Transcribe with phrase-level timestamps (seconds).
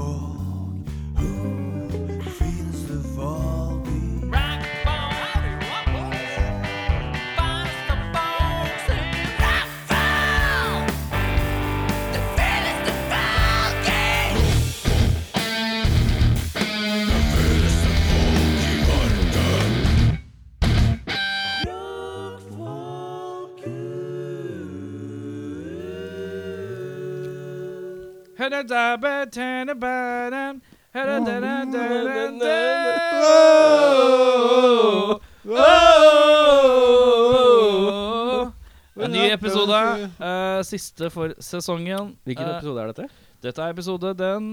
[0.00, 0.39] folk,
[39.00, 39.76] En ny episode.
[40.20, 42.16] eh, siste for sesongen.
[42.24, 43.08] Hvilken Eh, episode er dette?
[43.40, 44.48] Dette er episode den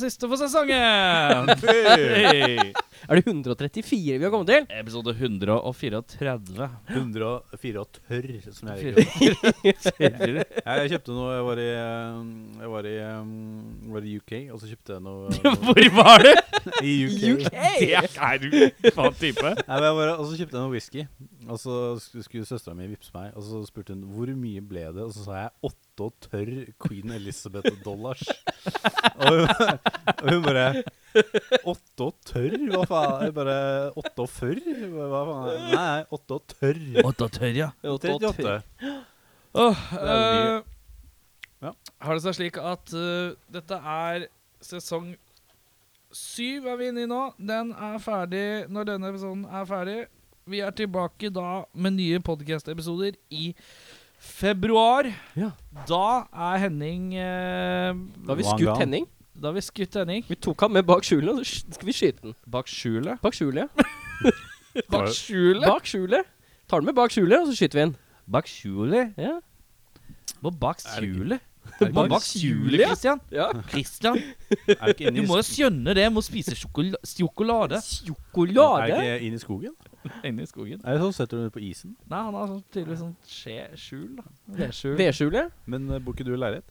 [0.00, 1.50] siste for sesongen.
[3.04, 4.64] Er det 134 vi har kommet til?
[4.72, 6.68] Episode 134.
[6.88, 9.36] 104 og tørr, som jeg liker.
[9.36, 12.30] å Jeg, jeg kjøpte noe Jeg var i, um,
[12.62, 13.34] jeg var i, um,
[13.92, 16.32] var i UK, og så kjøpte jeg noe, noe Hvor var du?
[16.80, 17.52] I UK.
[17.52, 18.48] Det er du
[18.96, 19.52] faen type.
[19.52, 21.04] Nei, men jeg var, og så kjøpte jeg noe whisky,
[21.50, 23.32] og så skulle søstera mi vippse meg.
[23.36, 26.52] Og så spurte hun hvor mye ble det, og så sa jeg åtte og tørr
[26.82, 28.22] Queen Elizabeth-dollars.
[29.28, 30.66] og, og hun bare
[31.70, 32.56] Åtte og tørr?
[32.72, 33.24] Hva faen?
[33.28, 33.56] Jeg bare
[34.02, 34.60] Åtte og førr?
[34.94, 35.66] Hva faen?
[35.70, 36.80] Nei, åtte og tørr.
[37.04, 37.68] Åtte og tørr, ja.
[37.86, 38.56] 38.
[39.54, 40.56] Åh, Det er mye.
[40.56, 40.70] eh,
[41.64, 41.70] Ja.
[42.04, 44.26] Har det seg slik at uh, dette er
[44.64, 45.14] sesong
[46.14, 47.20] syv er vi inne i nå.
[47.38, 49.96] Den er ferdig når denne episoden er ferdig.
[50.44, 53.54] Vi er tilbake da med nye podcast-episoder i
[54.20, 55.08] februar.
[55.38, 55.50] Ja.
[55.88, 56.00] Da
[56.50, 57.94] er Henning eh,
[58.26, 58.74] Da har vi skutt.
[58.82, 59.06] Henning.
[59.34, 60.26] Da har vi skutt Henning.
[60.28, 62.34] Vi tok han med bak skjulet, og så skal vi skyte den.
[62.44, 63.16] Bak skjulet.
[63.24, 64.34] Bak skjulet, ja.
[64.92, 65.64] Bak skjulet?
[65.64, 66.28] Bak skjulet.
[66.68, 67.96] Tar den med bak skjulet, og så skyter vi den.
[68.36, 69.16] Bak skjulet?
[69.20, 69.34] Ja.
[70.44, 71.50] Hva bak det skjulet?
[71.80, 73.20] Ikke- bak skjulet, Christian?
[73.32, 73.46] ja.
[73.70, 74.18] Christian,
[75.16, 76.04] du må jo skjønne det.
[76.12, 77.80] Må spise sjokolade.
[77.80, 78.90] sjokolade.
[78.92, 79.76] Er det ikke inn i skogen?
[80.28, 80.80] Inne i skogen.
[80.84, 81.96] Er det sånn setter du den på isen?
[82.10, 84.08] Nei, han har sånn, tydeligvis sånn skje-skjul.
[84.20, 84.24] da.
[84.60, 84.94] Vedskjul.
[85.00, 85.54] Vedskjulet?
[85.70, 86.70] Men uh, bor ikke du i leilighet?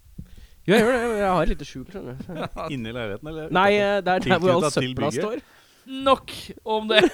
[0.63, 1.03] Jo, jeg gjør det.
[1.19, 2.43] Jeg har et lite skjul, skjønner du.
[2.75, 3.49] Inni leiligheten, eller?
[3.51, 5.23] Nei, eh, det er der hvor all Tilknyttet til søpla bygget.
[5.23, 6.03] står.
[6.09, 6.35] Nok
[6.77, 7.03] om det.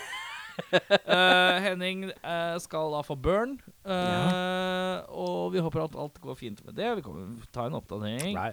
[0.59, 3.53] Eh, Henning eh, skal da få burn,
[3.87, 6.89] eh, og vi håper at alt går fint med det.
[6.99, 8.33] Vi kommer ta en oppdatering.
[8.35, 8.49] Nei.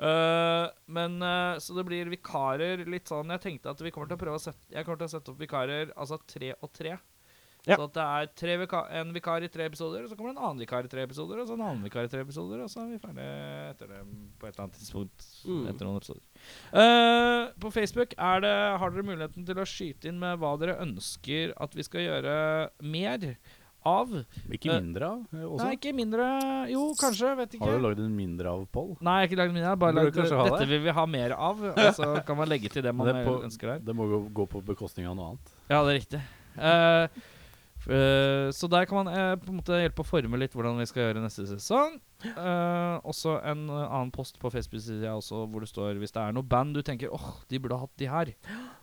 [0.00, 4.16] Eh, men uh, Så det blir vikarer litt sånn Jeg tenkte at vi kommer til
[4.16, 6.94] å prøve å sette Jeg kommer til å sette opp vikarer altså tre og tre.
[7.66, 7.76] Ja.
[7.76, 10.38] Så at det er tre vika en vikar i tre episoder, og så kommer det
[10.38, 12.70] en annen vikar i tre episoder, og så en annen vikar i tre episoder, og
[12.72, 13.26] så er vi ferdig
[13.66, 13.98] etter det
[14.40, 15.26] på et eller annet tidspunkt.
[15.44, 15.66] Mm.
[15.68, 16.46] Etter noen episoder.
[16.72, 20.78] Uh, på Facebook er det, har dere muligheten til å skyte inn med hva dere
[20.86, 22.38] ønsker at vi skal gjøre
[22.80, 23.28] mer
[23.86, 24.10] av.
[24.50, 25.64] Ikke Eh, mindre av eh, også?
[25.64, 26.26] Nei, ikke mindre
[26.70, 27.32] Jo, kanskje.
[27.38, 27.64] Vet ikke.
[27.64, 28.96] Har du lagd en mindre av, Pål?
[29.00, 29.76] Nei, jeg har ikke lagd mindre.
[29.80, 30.68] Bare lagd Dette det?
[30.68, 31.64] vil vi ha mer av.
[31.70, 33.78] Og så kan man legge til det man Det på- ønsker der.
[33.90, 35.54] Det må gå, gå på bekostning av noe annet.
[35.70, 36.22] Ja, det er riktig.
[36.58, 37.22] Eh,
[37.88, 40.86] eh, så der kan man eh, på en måte hjelpe å forme litt hvordan vi
[40.90, 42.00] skal gjøre neste sesong.
[42.36, 46.74] Uh, også en annen post på Facebook-sida hvor det står hvis det er noe band
[46.76, 48.32] du tenker åh, de burde ha hatt de her,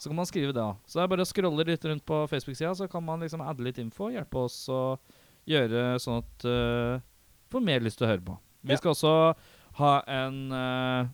[0.02, 0.58] så kan man skrive det.
[0.64, 0.72] da.
[0.90, 3.62] Så det er bare å scrolle litt rundt på Facebook-sida, så kan man liksom adde
[3.68, 4.10] litt info.
[4.10, 4.98] Hjelpe oss å
[5.46, 6.98] gjøre sånn at uh,
[7.54, 8.40] får mer lyst til å høre på.
[8.66, 8.82] Vi Ja.
[8.82, 9.14] skal også
[9.78, 11.14] ha en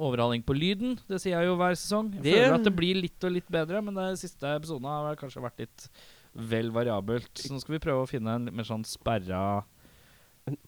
[0.00, 0.96] overhaling på lyden.
[1.08, 2.12] Det sier jeg jo hver sesong.
[2.14, 5.16] Jeg Det- føler at det blir litt og litt bedre, men de siste episodene har
[5.16, 5.88] kanskje vært litt
[6.32, 7.32] vel variabelt.
[7.38, 9.62] Så nå skal vi prøve å finne en litt mer sånn sperra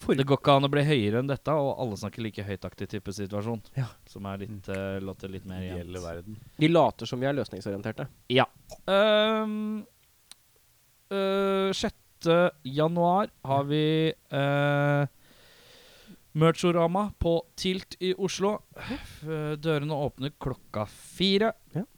[0.03, 2.91] For, Det går ikke an å bli høyere enn dette, og alle snakker like høytaktig
[2.93, 3.63] type situasjon.
[3.79, 3.89] Ja.
[4.11, 5.99] Som er litt, uh, låter litt mer jevnt.
[6.05, 6.37] verden.
[6.57, 8.07] vi later som vi er løsningsorienterte.
[8.31, 8.47] Ja.
[8.87, 9.83] Um,
[11.11, 12.29] uh, 6.
[12.69, 15.09] januar har vi uh,
[16.39, 18.59] Merchorama på Tilt i Oslo.
[19.23, 21.53] Dørene åpner klokka fire.
[21.75, 21.89] Ja.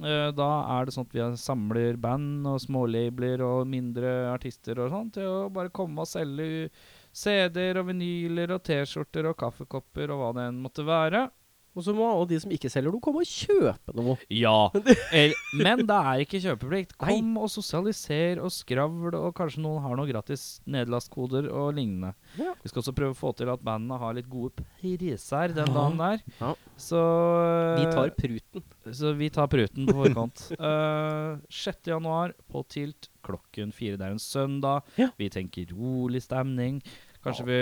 [0.00, 0.48] Eh, da
[0.78, 5.28] er det sånn at vi samler band og smålabler og mindre artister og sånn til
[5.28, 6.70] å bare komme og selge
[7.12, 11.26] CD-er og vinyler og T-skjorter og kaffekopper og hva det enn måtte være.
[11.72, 14.16] Og så må alle de som ikke selger noe, komme og kjøpe noe.
[14.28, 14.68] Ja.
[15.62, 16.92] Men det er ikke kjøpeplikt.
[17.00, 17.14] Nei.
[17.14, 22.12] Kom og sosialiser og skravl, og kanskje noen har noen gratis nedlastkoder og lignende.
[22.36, 22.52] Ja.
[22.60, 25.76] Vi skal også prøve å få til at bandene har litt gode priser den Ja.
[25.78, 26.20] dagen der.
[26.42, 26.52] Ja.
[26.76, 27.00] Så
[27.78, 28.66] Vi eh, tar pruten.
[28.92, 30.44] Så vi tar pruten på forkant.
[30.60, 31.88] uh, 6.
[31.94, 33.96] januar på Tilt klokken fire.
[33.96, 34.84] Det er en søndag.
[35.16, 36.82] Vi tenker rolig stemning.
[37.22, 37.58] Kanskje vi,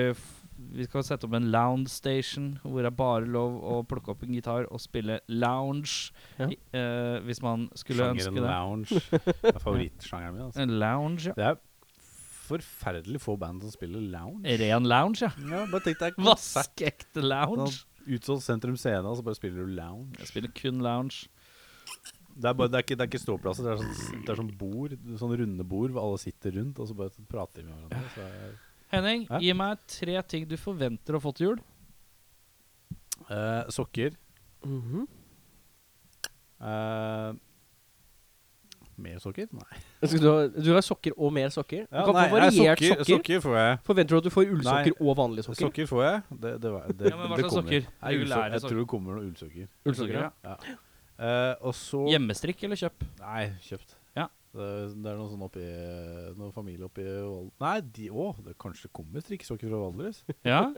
[0.76, 4.24] vi skal sette opp en lounge station hvor det er bare lov å plukke opp
[4.26, 6.12] en gitar og spille lounge.
[6.38, 6.50] Ja.
[6.50, 8.52] I, uh, hvis man skulle Sjangeren ønske det.
[8.52, 10.46] lounge er favorittsjangeren min.
[10.48, 10.62] Altså.
[10.64, 11.36] En lounge, ja.
[11.38, 11.60] Det er
[12.50, 14.56] forferdelig få band som spiller lounge.
[14.62, 15.32] Ren lounge, ja.
[15.50, 16.22] Ja, bare tenk deg.
[16.30, 17.70] Vaskeekte lounge.
[17.70, 20.16] Sånn Utsolgt Sentrum Scene, og så bare spiller du lounge.
[20.18, 21.28] Jeg spiller kun lounge.
[22.40, 24.38] Det er, bare, det er, ikke, det er ikke ståplasser, det er sånn, det er
[24.38, 27.74] sånn bord, sånn runde bord hvor alle sitter rundt, og så bare prater de med
[27.76, 28.12] hverandre.
[28.14, 28.54] Så er,
[28.90, 29.38] Henning, Hæ?
[29.40, 31.60] gi meg tre ting du forventer å få til jul.
[33.30, 34.16] Eh, sokker.
[34.66, 35.04] Mhm.
[36.60, 37.32] Eh,
[39.00, 39.46] mer sokker?
[39.56, 39.78] Nei.
[40.02, 41.86] Du, har, du har sokker og mer sokker?
[41.88, 43.08] Du Ja, kan nei, få variert sokker, sokker.
[43.14, 43.78] sokker får jeg.
[43.86, 45.08] Forventer du at du får ullsokker Nei.
[45.08, 45.62] og vanlige sokker?
[45.62, 46.20] Sokker får jeg.
[46.42, 47.86] Det, det, var- det, Ja, men hva slags sokker?
[48.02, 48.68] Nei, ullso- jeg sokker.
[48.74, 49.68] tror det kommer noen ullsokker.
[49.86, 50.30] Ullsokker, ja.
[50.44, 50.76] Ja.
[51.20, 53.02] Uh, og så Hjemmestrikk eller kjøp?
[53.20, 53.96] Nei, kjøpt.
[54.50, 54.68] Det,
[54.98, 55.62] det er noe sånn oppi
[56.34, 58.40] Noen familie oppi Val- Nei, de òg!
[58.48, 60.24] det kanskje kommer strikkesokker fra Valdres?
[60.46, 60.64] Ja.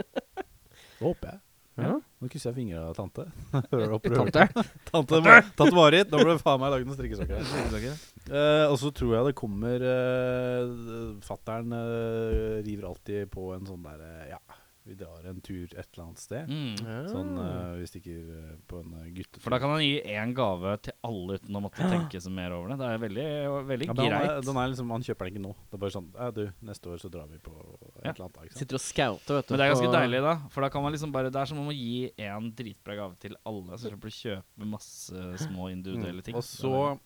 [0.99, 1.41] Det håper jeg.
[1.81, 1.95] Ja.
[2.21, 3.25] Nå krysser jeg fingra, tante.
[3.73, 4.11] Du?
[4.13, 4.45] Tante.
[4.91, 5.21] Tante,
[5.57, 7.45] tante Marit, nå ble det faen meg lagd noen strikkesokker.
[7.49, 8.03] Strikkesokker.
[8.29, 13.83] Eh, og så tror jeg det kommer uh, Fattern eh, river alltid på en sånn
[13.89, 14.39] derre Ja,
[14.85, 16.49] vi drar en tur et eller annet sted.
[16.51, 17.07] Mm.
[17.07, 19.43] Sånn uh, vi stikker uh, på en uh, guttetur.
[19.45, 22.55] For da kan han gi én gave til alle uten å måtte tenke så mer
[22.57, 22.79] over det.
[22.81, 23.27] Det er veldig,
[23.69, 24.31] veldig ja, greit.
[24.33, 25.53] han, den er liksom, han kjøper den ikke nå.
[25.69, 28.15] Det er bare sånn Ja, du, neste år så drar vi på et Ja.
[28.15, 28.41] eller annet.
[28.43, 28.65] Ikke sant?
[28.65, 29.55] Sitter og scouter, vet du.
[29.55, 30.35] Men det er ganske deilig, da.
[30.57, 33.19] For da kan man liksom bare Det er som om å gi én dritbra gave
[33.23, 36.35] til alle, så slipper du kjøpe masse små individuelle ting.
[36.35, 36.43] Mm.
[36.43, 36.99] Og så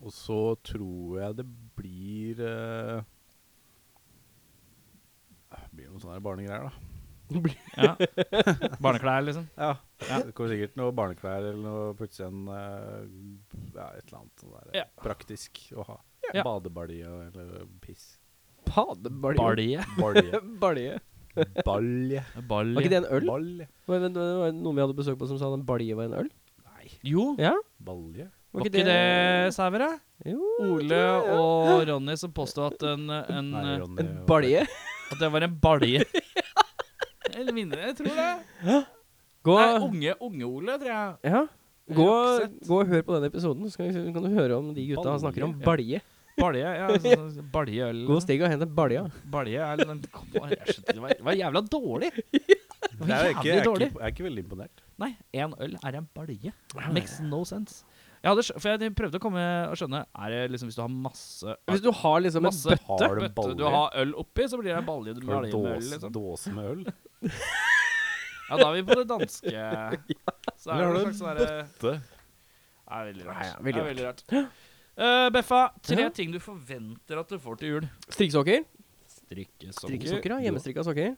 [0.00, 1.44] Og så tror jeg det
[1.76, 3.02] blir uh,
[5.74, 6.90] Blir noen sånne barnegreier, da.
[7.80, 7.94] Ja.
[8.84, 9.46] Barneklær, liksom.
[9.56, 9.70] Ja.
[9.98, 13.06] Det kommer sikkert noe barneklær eller noe plutselig en eh,
[13.74, 14.84] Ja, et eller annet sånn der, Ja.
[15.02, 15.96] praktisk å ha.
[16.34, 16.44] Ja.
[16.46, 18.18] Badebalje eller piss.
[18.68, 19.82] Badebalje?
[20.02, 20.40] Balje.
[20.60, 21.00] Balje.
[21.64, 22.22] Balje.
[22.46, 23.26] Var ikke det en øl?
[23.32, 23.68] Balje.
[23.88, 26.18] Var det, det var noen vi hadde besøk på som sa en balje var en
[26.22, 26.30] øl?
[26.68, 27.56] Nei, Jo, Ja?
[27.82, 28.28] balje?
[28.54, 29.90] var ikke det det
[30.30, 31.00] Jo, Ole
[31.34, 34.04] og Ronny som påstod at en, en Nei, eh, Ronny.
[34.04, 34.66] En balje?
[35.12, 36.04] At det var en balje.
[37.38, 38.80] Eller mindre, jeg tror det.
[39.44, 41.14] Gå, Nei, unge, unge Ole, tror jeg.
[41.34, 41.44] ja.
[41.84, 42.04] Gå,
[42.64, 45.02] gå og hør på den episoden, så kan, vi- kan du høre om de gutta
[45.04, 45.64] Balje, snakker om ja.
[45.66, 45.98] balje.
[46.38, 46.86] Balje, ja.
[47.04, 48.00] Så, så, baljeøl.
[48.08, 49.02] Gå og stig og hent en balje.
[49.30, 52.10] Balje er den kom, det, var, det var jævla dårlig.
[52.94, 53.86] Det var jævlig er dårlig.
[53.88, 54.82] ikke, jeg er ikke veldig imponert.
[55.00, 56.50] Nei, én øl er en balje.
[56.92, 57.82] Makes no sense.
[58.24, 60.88] Jeg hadde, for jeg prøvde å komme og skjønne Er det liksom hvis du har
[60.88, 64.46] masse Hvis du har liksom en Masse bøtte Har du bøtte du har øl oppi,
[64.48, 65.88] så blir det en balje, Har balje du med øl.
[65.90, 66.14] Liksom.
[66.14, 66.86] dåse med øl?
[68.44, 69.52] Ja, da er vi på det danske.
[70.60, 71.94] Så er Eller har det du en sånn derre Det.
[72.94, 73.38] Er veldig rart.
[73.40, 74.24] Nei, ja, veldig er rart.
[74.94, 76.10] Uh, Beffa, tre Ja.
[76.12, 77.86] ting du forventer at du får til jul.
[78.04, 78.66] Strikkesokker.
[79.08, 80.42] Strikkesokker, ja.
[80.44, 81.16] Hjemmestrikka sokker.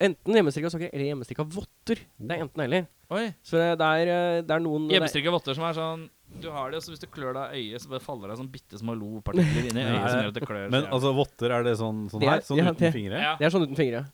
[0.00, 1.98] En, enten hjemmestrikka sokker eller hjemmestrikka votter.
[2.16, 2.86] Det er enten eller.
[3.12, 3.26] Oi.
[3.44, 6.04] Så det er, eh, det er noen Hjemmestrikka votter som er sånn
[6.40, 8.36] Du har det, og så hvis du klør deg i øyet, så bare faller det
[8.38, 10.68] sånn bitte små lopartikler inn i øyet som gjør at det klør.
[10.70, 12.40] Men altså, votter, er det sånn, sånn Det er- her?
[12.46, 13.18] Sånn ja, uten det- fingre?
[13.20, 13.32] ja.
[13.36, 14.04] Det er sånn uten fingre.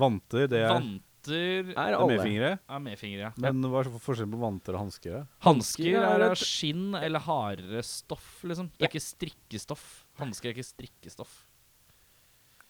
[0.00, 2.06] Vanter, det er, Vanter Er er alle.
[2.16, 2.50] med fingre?
[2.68, 3.30] er med fingre, ja.
[3.36, 5.26] Men hva er forskjellen på vanter og hansker?
[5.42, 8.70] Hansker er av et- skinn eller hardere stoff, liksom.
[8.78, 10.06] Det er ikke strikkestoff.
[10.18, 11.44] Hansker er ikke strikkestoff.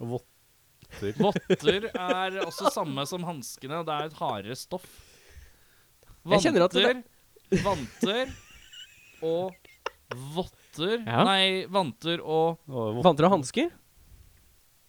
[0.00, 0.35] Og votter
[1.00, 4.86] sånn- Votter er også samme som hanskene, det er et hardere stoff.
[6.26, 6.42] At
[6.72, 7.04] det-
[7.62, 8.32] vanter
[9.22, 9.54] og
[10.34, 11.24] votter Ja.
[11.24, 13.70] Nei, vanter og og Vanter og hansker?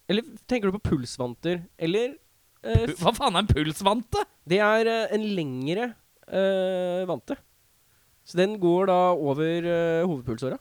[0.08, 1.66] Eller tenker du på pulsvanter?
[1.78, 2.14] Eller
[2.64, 4.24] eh, Hva faen er en pulsvante?
[4.48, 5.94] Det er eh, en lengre
[6.28, 7.36] eh, vante.
[8.24, 10.58] Så den går da over eh, hovedpulsåra.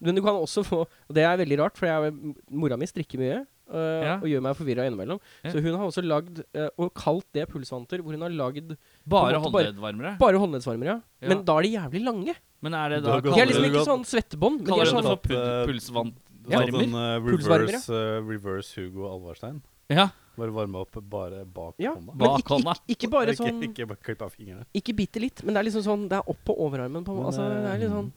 [0.00, 3.18] Men du kan også få Og det er veldig rart, for jeg, mora mi strikker
[3.20, 3.46] mye.
[3.70, 4.14] Eh, Ja.
[4.18, 5.20] Og gjør meg forvirra innimellom.
[5.44, 5.50] Ja.
[5.52, 9.38] Så hun har også lagd uh, og kalt det pulsvanter, hvor hun har lagd Bare
[9.40, 10.14] håndleddvarmere?
[10.14, 10.86] bare- bare håndleddsvarmere.
[10.86, 11.00] Ja.
[11.22, 11.28] Ja.
[11.28, 12.34] Men da er de jævlig lange.
[12.62, 15.78] Men er det da De er liksom ikke sånn svettebånd, men de er sånn eh.
[15.78, 16.14] Sånn
[16.48, 16.82] Varmer?
[16.82, 19.60] en, eh, Pulsvarmer, reverse, uh, reverse Hugo Alvarstein.
[19.90, 20.08] Ja.
[20.38, 22.14] Bare varme opp bare bak Ja, hånda.
[22.14, 22.72] men Bak ikke, hånda.
[22.86, 24.64] ikke, ikke bare sånn Ikke bare klipp av fingrene.
[24.72, 27.04] Ikke bitte litt, men det er liksom sånn Det er opp på overarmen.
[27.04, 28.12] På, Men, altså, det er litt sånn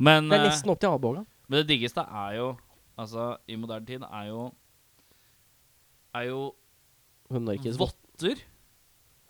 [0.00, 1.26] Men, Det er nesten opp til albuen.
[1.48, 2.56] men det diggeste er jo
[2.98, 4.52] Altså, i moderne tid er jo
[6.18, 6.42] Er jo
[7.78, 8.42] votter.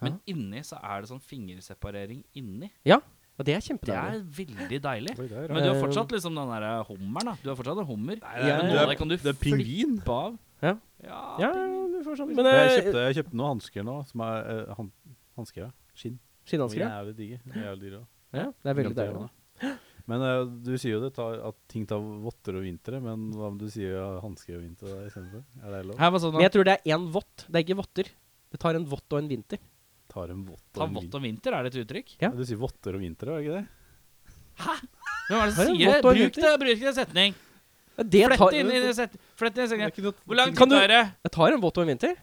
[0.00, 2.68] Men inni så er det sånn fingerseparering inni.
[2.86, 3.00] Ja,
[3.38, 4.18] Og det er kjempedeilig.
[4.34, 5.12] Det er veldig deilig.
[5.18, 7.34] Men du har Eh, fortsatt liksom den derre hummeren, da.
[7.42, 8.16] Du har fortsatt en hummer.
[8.20, 10.02] Nei, Ja, Men det er- kan du det er pingvin.
[10.08, 10.38] av.
[10.60, 10.74] Ja.
[11.04, 12.34] Ja, Ja, du får sånn.
[12.34, 14.92] Men jeg, eh, kjøpte, jeg kjøpte noen hansker nå, som er uh, han,
[15.36, 15.56] hansker.
[15.62, 15.70] Ja.
[15.94, 16.18] Skinn.
[16.46, 16.88] skinnhansker, ja.
[16.88, 17.40] Jævlig digge.
[17.54, 18.44] Jævlig dyre ja.
[18.62, 19.78] Det er veldig deilig.
[20.08, 23.50] Men uh, du sier jo det tar, at ting tar votter og vintre, men hva
[23.50, 25.42] om du sier ja, hansker og vinter da istedenfor?
[25.60, 25.98] Er det lov?
[26.00, 27.44] Her sånn Men jeg tror det er én vott.
[27.44, 28.12] Det er ikke votter.
[28.48, 29.60] Det tar en vott og en vinter.
[30.08, 32.14] Tar en vott Ta og en vått og vinter, er det et uttrykk?
[32.24, 32.30] Ja.
[32.32, 33.66] Du sier votter og vintre, er det ikke det?
[34.64, 34.78] Hæ?
[35.28, 35.98] Hvem er det som sier det?
[35.98, 37.36] vått Bruk det, bruk det i en setning.
[37.98, 39.22] Ja, Det Flett inn i en setning.
[39.36, 39.60] Flett.
[40.24, 41.02] Hvor lang Kan tid du- tar det?
[41.28, 42.16] jeg tar en vått og en vinter.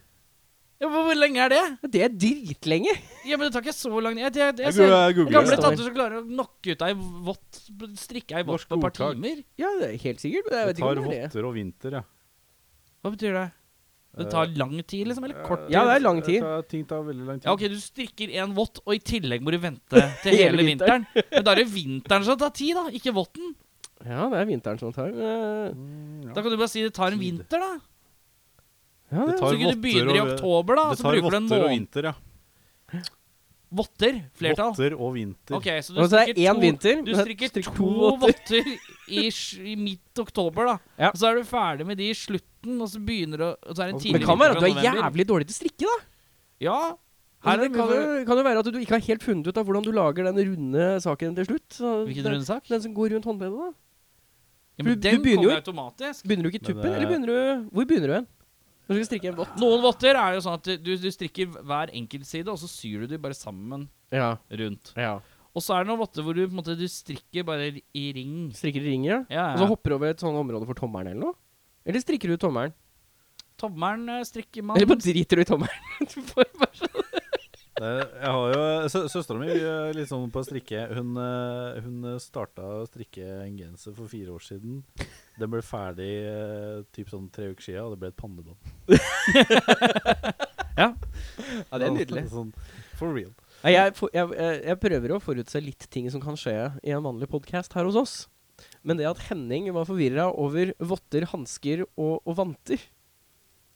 [0.81, 1.59] Ja, men hvor lenge er det?
[1.93, 2.91] Det er dritlenge.
[3.25, 4.25] Ja, men Det tar ikke så lang tid.
[4.25, 6.93] Jeg, jeg, jeg, Jeg jeg googler gamle tanter som klarer å knocke ut ei
[7.29, 7.59] vått
[8.01, 9.39] Strikke ei vått på et par timer.
[9.61, 10.49] Ja, det er helt sikkert.
[10.51, 11.29] Men jeg Det vet ikke tar om det er det.
[11.31, 12.03] votter og vinter, ja.
[13.05, 13.45] Hva betyr det?
[14.15, 15.25] Det tar lang tid, liksom?
[15.27, 15.73] Eller kort tid?
[15.75, 16.39] Ja, det er lang tid.
[16.43, 17.47] Tar- Ting tar veldig lang tid.
[17.49, 20.63] Ja, ok, Du strikker en vått, og i tillegg må du vente til Hele hele
[20.69, 21.07] vinteren.
[21.15, 23.55] Men da er det vinteren som tar tid, da, ikke votten.
[24.05, 26.33] Ja, det er vinteren som tar uh, Mm, ja.
[26.35, 27.25] Da kan du bare si det tar en Tid.
[27.27, 27.73] vinter, da.
[29.15, 31.69] Ja, tar Så ikke du begynner i oktober, da, så bruker du en måned.
[31.75, 32.15] vinter, ja.
[33.75, 34.17] Votter?
[34.39, 34.71] Flertall.
[34.71, 35.55] Votter og vinter.
[35.57, 36.99] Okay, så du så er det strikker én to vinter.
[37.03, 38.21] Du strikker strikker to votter.
[38.21, 38.69] votter
[39.09, 39.23] i,
[39.71, 40.75] i midt oktober, da.
[41.01, 41.09] Ja.
[41.09, 43.83] Og så er du ferdig med de i slutten, og så begynner du Og så
[43.83, 45.89] er det en tidlig det kan være at du er jævlig dårlig til å strikke,
[45.89, 45.97] da.
[46.69, 46.77] Ja.
[47.45, 49.57] Her det er kan, jo, kan jo være at du ikke har helt funnet ut
[49.59, 51.67] av hvordan du lager den runde saken til slutt.
[51.75, 52.63] Så Hvilken runde sak?
[52.71, 53.73] Den som går rundt håndleddet, da.
[54.75, 56.23] Ja, men du den begynner kommer jo- automatisk.
[56.27, 58.27] Begynner du ikke i tuppen, det- eller begynner du Hvor begynner du hen?
[58.85, 59.55] Når du skal strikke en vått?
[59.61, 63.05] Noen votter er jo sånn at du, du strikker hver enkelt side, og så syr
[63.05, 64.35] du de bare sammen Ja.
[64.51, 64.93] rundt.
[64.95, 65.19] ja.
[65.55, 68.01] Og så er det noen votter hvor du på en måte du strikker bare i
[68.13, 68.51] ring.
[68.51, 69.19] Strikker i ringer, ja.
[69.31, 71.37] Ja, Og så hopper du over et sånt område for tommelen eller noe?
[71.87, 72.73] Eller strikker du tommelen?
[73.57, 75.85] Tommelen eh, strikker man Eller bare driter du i tommelen?
[76.11, 77.14] Du får bare sånn-
[77.75, 80.85] jeg har jo sø Søstera mi er litt sånn på å strikke.
[80.95, 84.83] Hun, eh, hun starta å strikke en genser for fire år siden.
[85.35, 88.57] Den ble ferdig eh, typ sånn tre uker siden, og det ble et pannebånd.
[90.75, 90.89] Ja.
[90.91, 92.25] ja, det er nydelig.
[92.27, 92.49] Sånn,
[92.99, 93.31] for real.
[93.63, 97.77] Jeg, jeg, jeg, prøver å forutse litt ting som kan skje i en vanlig podkast
[97.77, 98.15] her hos oss.
[98.83, 102.83] Men det at Henning var forvirra over votter, hansker og, og vanter,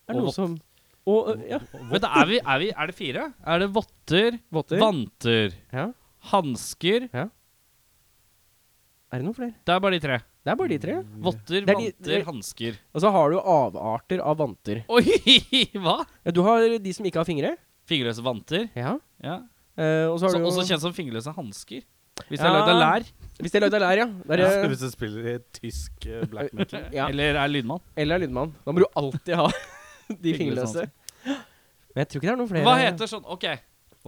[0.09, 0.57] er Og noe som
[1.07, 1.57] Og ja,
[1.89, 3.33] Vent, er, vi, er, vi, er det fire?
[3.47, 4.79] Er det votter, votter.
[4.81, 5.87] vanter, Ja.
[6.31, 7.07] hansker
[9.09, 9.55] Er det noen flere?
[9.65, 10.17] Det er bare de tre.
[10.45, 10.95] Det er bare de tre.
[11.25, 12.75] Votter, Det er de- vanter, hansker.
[12.93, 14.83] Og så har du avarter av vanter.
[14.87, 15.01] Oi,
[15.83, 16.05] hva?
[16.25, 17.55] Ja, du har de som ikke har fingre.
[17.89, 18.67] Fingerløse vanter.
[18.77, 18.97] Ja.
[19.23, 19.39] Ja.
[19.79, 21.81] Uh, og så har Så, du også kjent som fingerløse hansker.
[22.29, 22.59] Hvis det er Ja.
[22.59, 23.09] lagd av lær.
[23.39, 24.05] Hvis det er lagd av lær, ja.
[24.29, 26.85] Det er, Hvis du spiller i tysk eh, black metal.
[26.93, 27.07] ja.
[27.09, 27.81] Eller er lydmann.
[27.97, 28.53] Eller er lydmann.
[28.65, 29.47] Da må du alltid ha
[30.23, 30.87] de Fingerløse.
[31.25, 32.65] Men jeg tror ikke det er noen flere.
[32.67, 33.45] Hva heter sånn Ok,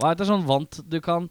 [0.00, 1.28] hva heter sånn vant du kan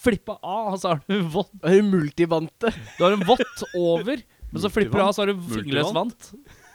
[0.00, 2.72] flippe av, og så har du vått Er det multivante?
[2.98, 4.20] Du har en vått over,
[4.50, 6.30] men så flipper du av, så har du fingerløs vant.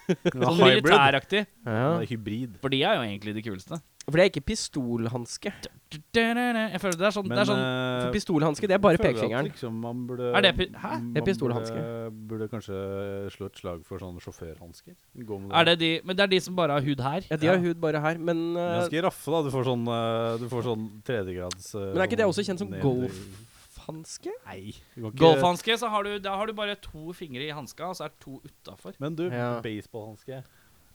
[0.05, 1.45] Sånn militæraktig.
[1.65, 1.97] Ja.
[2.01, 2.57] Det hybrid.
[2.61, 3.79] For de er jo egentlig de kuleste.
[4.05, 5.49] For det er ikke pistolhanske.
[6.13, 9.47] Jeg føler det er sånn, det er sånn eh, For pistolhanske, det er bare pekefingeren.
[9.49, 10.91] Liksom man burde, Er det pi- hæ?
[11.15, 11.79] Det er pistolhanske.
[11.79, 12.77] Burde, burde kanskje
[13.33, 14.93] slå et slag for sånne sjåførhansker.
[15.57, 17.25] Er det de, Men det er de som bare har hud her.
[17.31, 19.41] Ja, de har hud bare her, men Ganske raffe, da.
[19.41, 22.61] Du får sånn, eh, du får sånn tredjegrads eh, Men er ikke det også kjent
[22.61, 22.85] som ned-
[23.85, 24.31] golfhanske?
[24.45, 24.73] Nei.
[24.97, 28.05] ikke- Golfhanske, så har du, da har du bare to fingre i hanska, og så
[28.05, 28.93] er det to utafor.
[28.99, 29.61] Men du, Ja.
[29.61, 30.43] baseballhanske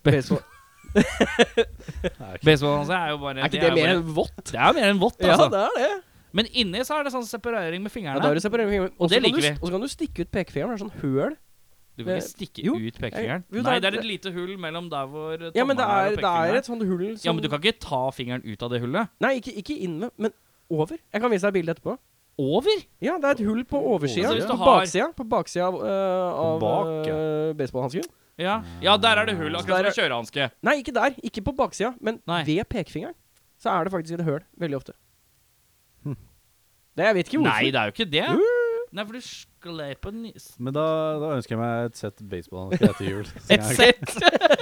[0.02, 0.42] Baseball.
[2.44, 4.44] Baseballhanske er jo bare Er ikke det det er mer enn vått?
[4.50, 5.50] Det er mer enn vått, Ja, altså.
[5.50, 6.02] det er det.
[6.32, 8.16] Men inni så er det sånn separering med fingrene.
[8.16, 9.00] Ja, da er det separering med fingrene.
[9.02, 9.50] Og det liker vi.
[9.60, 10.76] Og så kan du stikke ut pekefingeren.
[10.76, 11.36] Det er sånn høl.
[11.98, 12.74] Du vil ikke stikke jo.
[12.78, 13.42] ut pekefingeren?
[13.50, 15.84] Jo, det Nei, det er et lite hull mellom der hvor tommelen Ja, men det
[15.84, 18.46] er og det er et sånt hull som Ja, men du kan ikke ta fingeren
[18.46, 19.08] ut av det hullet.
[19.20, 20.32] Nei, ikke, ikke inn med, men
[20.70, 20.96] over.
[21.12, 21.98] Jeg kan vise deg bildet etterpå.
[22.40, 22.84] Over?
[23.04, 24.30] Ja, det er et hull på oversida.
[24.32, 27.16] Altså, på baksida, på baksida av, uh, av bak, ja.
[27.16, 28.06] øh, baseballhansken.
[28.40, 28.62] Ja.
[28.80, 29.52] ja, der er det hull.
[29.58, 30.46] Akkurat som en kjørehanske.
[30.64, 31.18] Nei, ikke der.
[31.26, 32.40] Ikke på baksida, men Nei.
[32.48, 33.16] ved pekefingeren.
[33.60, 34.40] Så er det faktisk et høl.
[34.56, 34.96] Veldig ofte.
[36.06, 36.16] Hm.
[36.96, 37.60] Det, jeg vet ikke hvorfor.
[37.60, 38.24] Nei, det er jo ikke det.
[38.32, 38.59] Jo,
[38.90, 40.48] Nei, for du sklei på nis...
[40.58, 40.84] Men da,
[41.22, 43.28] da ønsker jeg meg et sett baseballhansker etter jul.
[43.54, 44.16] Et sett!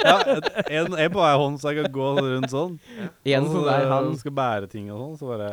[0.05, 2.75] Ja, et, en, en på hver hånd, så jeg kan gå rundt sånn.
[3.25, 5.15] En Og så der, han Skal bære ting og sånn.
[5.21, 5.49] Så bare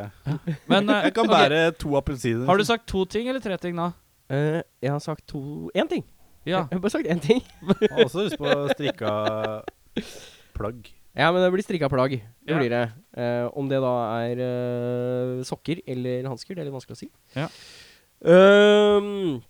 [0.68, 2.44] Men uh, Jeg kan bære bære to appelsiner.
[2.50, 3.88] Har du sagt to ting eller tre ting nå?
[4.28, 6.04] Uh, jeg har sagt to Én ting.
[6.44, 6.66] Ja.
[6.68, 7.42] Jeg har bare sagt én ting.
[7.80, 9.16] Jeg har også lyst på strikka
[10.56, 10.92] plagg.
[11.16, 12.18] Ja, men det blir strikka plagg.
[12.44, 12.60] Det Ja.
[12.60, 12.92] blir det.
[13.16, 17.10] Eh, om det da er eh, sokker eller hansker, det er litt vanskelig å si.
[17.36, 17.48] Ja.
[18.24, 19.42] Ehm,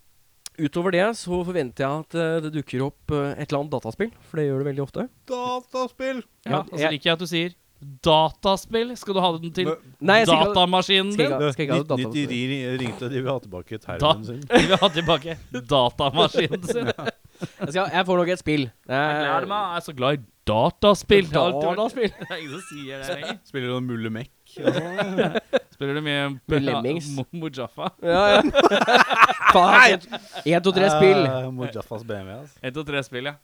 [0.57, 4.11] utover det så forventer jeg at eh, det dukker opp eh, et eller annet dataspill,
[4.29, 5.05] for det gjør det veldig ofte.
[5.29, 6.23] Dataspill!
[6.45, 6.51] ja.
[6.51, 7.53] Ja, Og så jeg- liker jeg at du sier
[8.01, 8.95] dataspill.
[8.97, 9.67] Skal du ha den til
[9.99, 11.33] Nei, jeg skal ikke datamaskinen skal din?
[11.35, 14.39] ikke ha- skal ikke nytt ri- ringte de vil ha tilbake Da- termen sin.
[14.49, 15.37] De vil ha tilbake
[15.69, 16.85] datamaskinen sin.
[16.87, 18.63] jeg, skal, jeg får nok et spill.
[18.87, 19.61] Jeg er- gleder meg.
[19.75, 21.27] Jeg er så glad i dataspill.
[21.35, 22.09] Dataspill.
[22.19, 23.39] Det er ingen som sier det lenger.
[23.45, 24.31] Spiller du noen Mulle Mek?
[24.63, 25.39] Sånn?
[25.75, 27.07] Spiller du mye Med Lemmings.
[27.17, 27.89] Mo- Mojaffa?
[28.01, 28.41] Ja, ja.
[29.55, 29.99] Faen.
[30.45, 31.21] Én, to, tre spill.
[31.27, 32.59] Eh, Mojaffas BMW, altså.
[32.63, 33.35] 1, 2, 3 spill, ja.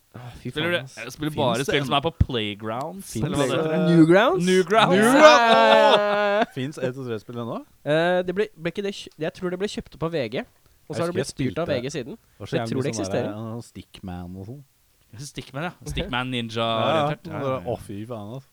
[0.42, 3.12] Fy Spiller du jeg spiller bare det spill en- som er på playgrounds?
[3.16, 3.86] Finnes Eller hva det det- heter?
[3.96, 4.46] Newgrounds?
[4.48, 4.96] Newgrounds.
[4.98, 6.56] Newgrounds.
[6.56, 7.60] Fins 1 og 3-spill ennå?
[7.86, 10.44] Eh, det ble, ble ikke det Jeg tror det ble kjøpt opp av VG.
[10.90, 12.18] Og så har det blitt styrt av VG siden.
[12.40, 13.32] Det Jeg tror det eksisterer.
[13.32, 14.64] Sånn Stickman og sånn.
[15.20, 15.72] Stickman, ja.
[15.92, 16.42] Stickman Ja, ja.
[16.44, 17.68] Ninja-orientert.
[17.68, 18.48] Å, fy faen, altså.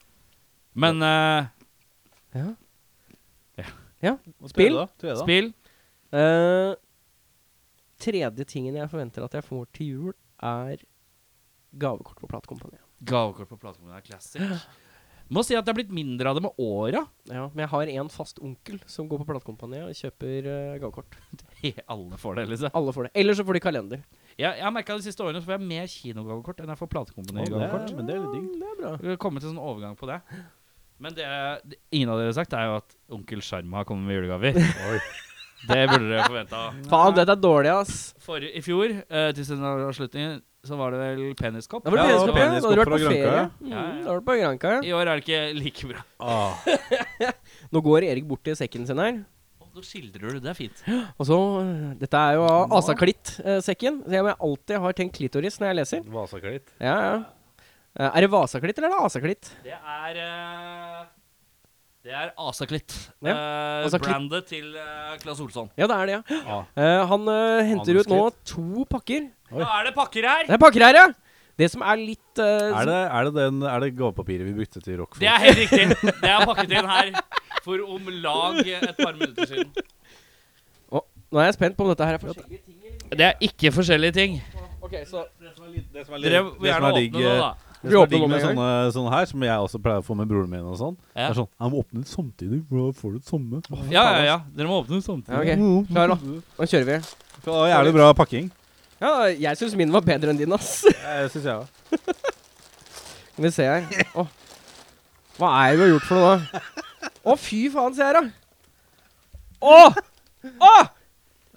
[0.79, 1.47] Men eh,
[2.35, 2.54] Ja.
[3.58, 3.64] Ja.
[4.02, 4.12] ja.
[4.47, 4.75] Spill?
[4.75, 4.87] Tredje, da?
[4.99, 5.23] Tredje, da?
[5.25, 5.54] spill
[6.08, 6.73] Uh,
[8.00, 10.80] tredje tingen jeg forventer at jeg får til jul, er
[11.76, 12.80] gavekort på platekompaniet.
[13.04, 14.62] Gavekort på platekompaniet er classic.
[15.28, 17.02] Må si at det er blitt mindre av det med åra.
[17.28, 21.18] Ja, men jeg har en fast onkel som går på platekompaniet og kjøper uh, gavekort.
[21.92, 22.73] Alle får det, liksom.
[22.80, 23.12] Alle får det.
[23.20, 24.00] Eller så får de kalender.
[24.38, 26.90] Jeg, jeg har merka de siste årene så får jeg mer kinogavekort enn jeg får
[26.94, 27.90] platekompani-gavekort.
[27.92, 28.49] er- men det er litt digg.
[28.62, 28.94] Det er bra.
[29.04, 30.23] Vi har kommet til en sånn overgang på det.
[30.99, 31.26] Men det,
[31.71, 34.59] det ingen av dere har sagt, er jo at onkel Sjarma kommer med julegaver.
[34.90, 35.00] Oi.
[35.69, 36.59] Det burde dere forventa.
[36.87, 37.95] Faen, dette er dårlig, ass.
[38.23, 41.83] For I fjor, uh, til sin avslutning, så var det vel peniskopp.
[41.83, 42.45] Da var det Ja, peniskopp, ja.
[42.45, 43.40] Da hadde du vært på ferie.
[43.59, 43.97] Mm, Ja, ja.
[44.05, 44.85] Da var du på Granca, ja.
[44.87, 46.05] I år er det ikke like bra.
[46.23, 46.62] Ah,
[47.75, 49.19] Nå går Erik bort til sekken sin her.
[49.75, 50.81] Nå skildrer du, det er fint.
[51.19, 51.37] Og så
[52.00, 52.47] Dette er jo
[52.78, 54.00] Asaklitt-sekken.
[54.07, 56.07] Så jeg alltid har tenkt klitoris når jeg leser.
[56.14, 56.73] Vasaklitt.
[56.78, 57.19] Ja, ja.
[57.99, 59.49] Eh, Er det Vasaklitt eller er det Asaklitt?
[59.64, 61.07] Det er eh,
[62.07, 62.95] Det er Asaklitt.
[63.26, 63.35] Ja,
[63.88, 65.71] Uh, brandet til uh, Claes Olsson.
[65.76, 66.38] Ja, det er det, ja.
[66.47, 66.59] ja.
[66.78, 69.26] Uh, han uh, henter ut nå to pakker.
[69.50, 69.59] Oi.
[69.62, 70.47] Nå er det pakker her!
[70.47, 71.07] Det er pakker her, ja!
[71.59, 75.00] Det som er litt Er det, er det, den, er det gavepapiret vi brukte til
[75.00, 75.19] Rockford?
[75.25, 76.12] Det er helt riktig.
[76.23, 77.09] Det er pakket inn her
[77.64, 79.73] for om lag et par minutter siden.
[80.95, 81.02] Oh,
[81.35, 82.76] Nå er jeg spent på om dette her er forskjellige ting.
[83.11, 84.38] Det er ikke forskjellige ting.
[84.87, 86.93] Okay, så Det som er litt- det som er Dere litt- vil det som gjerne
[86.95, 87.50] er åpne nå, da.
[87.78, 90.16] Det Vi som er digg med sånne, sånne her, som jeg også pleier å få
[90.18, 91.28] med broren min og sånn, Ja.
[91.28, 93.61] det er sånn Jeg må åpne ut samtidig, for da får du det samme.
[93.92, 94.38] Ja, ja, ja.
[94.56, 95.47] Dere må åpne ut samtidig.
[95.47, 95.87] Ja, ok.
[95.92, 96.16] Klar, da.
[96.58, 96.99] Nå kjører vi.
[97.44, 98.50] Det var jævlig bra pakking.
[99.00, 100.82] Ja, jeg syns min var bedre enn din, ass.
[100.90, 101.66] Det syns jeg òg.
[103.38, 103.87] Skal vi se her.
[104.18, 104.26] Å.
[105.38, 106.62] Hva er det du har gjort for noe, da?
[107.30, 108.25] Å, fy faen, se her, da.
[109.62, 109.78] Å!
[110.66, 110.73] Å!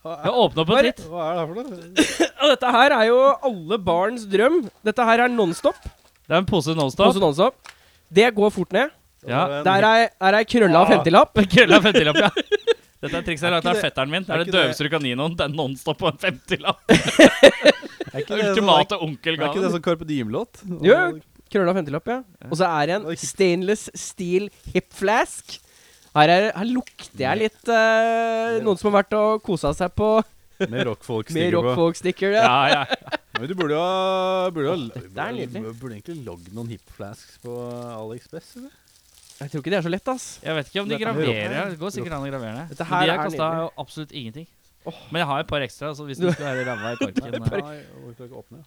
[0.02, 1.02] Jeg åpna på en titt.
[1.10, 2.50] Hva er det her for noe?
[2.54, 3.18] Dette her er jo
[3.50, 4.62] alle barns drøm.
[4.86, 5.78] Dette her er Nonstop.
[6.32, 7.10] Det er en pose Nonstop.
[7.10, 7.72] Pose Nonstop.
[8.08, 8.94] Det går fort ned.
[9.28, 9.42] Ja.
[9.68, 10.96] Der er, ei er krølla ja.
[11.02, 11.42] 50-lapp.
[11.54, 12.30] Krølla 50-lapp, ja.
[13.02, 14.24] Dette er trikset jeg har lagt Er av fetteren min.
[14.24, 15.36] Det er er det døveste du kan gi noen.
[15.36, 16.80] Det er Nonstop på en 50-lapp.
[18.12, 19.68] Er ikke det sånn- Ultimate Er ikke det onkelgaven.
[19.76, 20.64] sånn Carpe Diem-låt?
[20.88, 20.98] Jo,
[21.52, 22.18] krølla 50-lapp, ja.
[22.48, 25.60] Og så er det en stainless steel hip flask.
[26.16, 30.18] Her, er, her lukter jeg litt uh, noen som har vært og kosa seg på
[30.70, 31.70] Med rockfolk-sticker rock på.
[31.72, 32.36] rockfolk-sticker.
[32.38, 32.44] Ja.
[32.46, 33.18] Ja, ja.
[33.40, 34.76] Men du burde jo burde,
[35.10, 37.56] burde, burde egentlig lagd noen hipflasks på
[37.96, 38.56] AliExpress.
[38.60, 38.74] Eller?
[39.42, 40.26] Jeg tror ikke det er så lett, ass.
[40.44, 41.72] Jeg vet ikke om de er graverer.
[41.74, 42.66] Det går sikkert an å gravere det.
[42.76, 43.48] Dette Men her de har kosta
[43.82, 44.46] absolutt ingenting.
[45.10, 47.34] Men jeg har et par ekstra, så hvis du skal være ræva i korken eh,
[48.52, 48.62] Nei.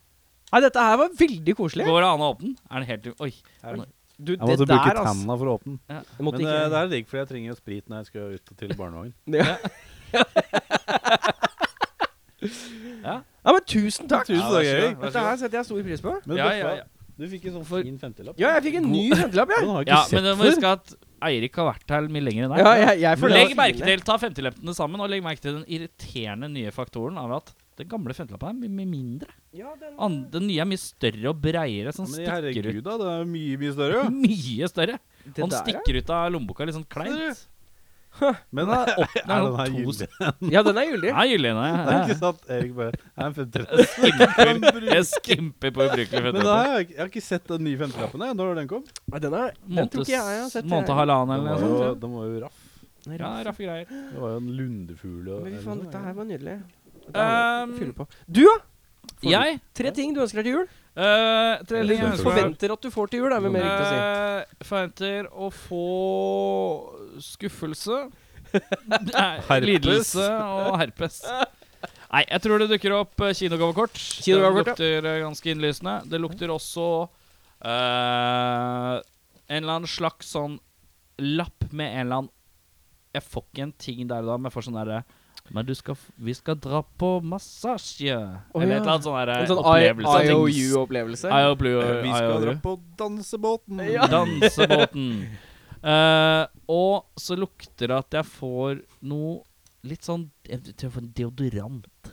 [0.54, 1.86] Nei, dette her var veldig koselig.
[1.86, 2.56] Går det an å åpne den?
[2.70, 3.30] Er den helt Oi.
[3.62, 3.80] Er
[4.14, 5.24] Du, Jeg måtte det bruke der, ass.
[5.26, 5.80] for å åpne den.
[5.90, 6.02] Ja.
[6.18, 8.54] Men ikke eh, det er digg, for jeg trenger jo sprit når jeg skal ut
[8.62, 9.14] til barnehagen.
[9.34, 9.58] ja.
[13.04, 13.18] Ja.
[13.44, 14.26] ja, men tusen takk.
[14.26, 15.00] Tusen takk, ja, Erik.
[15.02, 16.14] Dette her setter jeg stor pris på.
[16.26, 16.84] Men Ja, ja, ja.
[17.16, 18.38] Du fikk en sånn For- fin femtelapp.
[18.42, 19.68] Ja, jeg fikk en ny femtilapp, Den jeg.
[19.68, 22.24] har jeg ikke Ja, sett men du må huske at Eirik har vært her mye
[22.26, 22.58] lenger enn deg.
[22.64, 26.48] Ja, jeg, jeg Legg merke til, Ta femtilappene sammen, og legg merke til den irriterende
[26.50, 29.30] nye faktoren av at den gamle femtelappen er mye, mindre.
[29.54, 32.54] Ja, den, An, den nye er mye større og breiere, sånn Men stikker ut.
[32.58, 32.96] herregud, da.
[32.98, 34.02] Det er mye, mye større.
[34.26, 34.98] Mye større.
[35.24, 35.62] det Og den der, ja.
[35.62, 37.46] stikker ut av lommeboka litt sånn kleint.
[38.54, 38.90] Men er,
[39.24, 40.08] er den her gyldig?
[40.54, 41.10] Ja, den er gyldig.
[41.10, 41.70] Ja, nei.
[41.74, 43.94] Det er ikke sant, Erik bare er en femtilapp.
[43.94, 44.86] Skimper.
[44.90, 48.26] Jeg skimper på ubrukelig Men da har jeg, jeg har ikke sett den nye femtilappen.
[48.28, 48.38] jeg.
[48.38, 48.84] Når den kom?
[49.10, 50.70] Ja, den, er, den tror ikke jeg jeg har sett.
[50.70, 52.04] Måned og halvannen Den eller noe sånt.
[52.04, 52.62] den var jo raff.
[53.04, 53.90] Ja, Ja, raffe greier.
[53.90, 56.54] Det var jo en lundefugl og Men fy faen, dette her var nydelig.
[57.04, 58.06] Um, um, på.
[58.24, 58.54] Du, da?
[59.28, 60.70] Jeg Tre ting du ønsker deg til jul?
[61.02, 62.22] Eh, jeg ønsker.
[62.22, 63.98] Forventer at du får til jul, er vel mer riktig å si.
[64.02, 65.86] Eh, forventer å få
[67.32, 68.04] skuffelse.
[68.92, 71.22] Nei, lidelse og herpes.
[71.24, 73.98] Nei, jeg tror det dukker opp eh, kinogavekort.
[74.22, 75.96] Kinogavekort, det lukter ganske innlysende.
[76.12, 76.86] Det lukter også
[77.64, 80.60] uh, en eller annen slags sånn
[81.18, 82.32] lapp med en eller annen
[83.14, 85.02] Jeg får ikke en ting der og da, men jeg får sånn derre
[85.52, 88.16] men du skal, vi skal dra på massasje.
[88.54, 88.78] Oh, eller ja.
[88.78, 90.20] et eller annet sånn der En sånn opplevelse.
[90.30, 91.28] IOU-opplevelse.
[91.28, 91.72] IOU.
[91.80, 93.82] Eh, Vi skal dra på dansebåten.
[94.14, 95.10] Dansebåten.
[95.84, 99.42] uh, og så lukter det at jeg får noe
[99.84, 102.12] litt sånn Jeg tror jeg får en deodorant.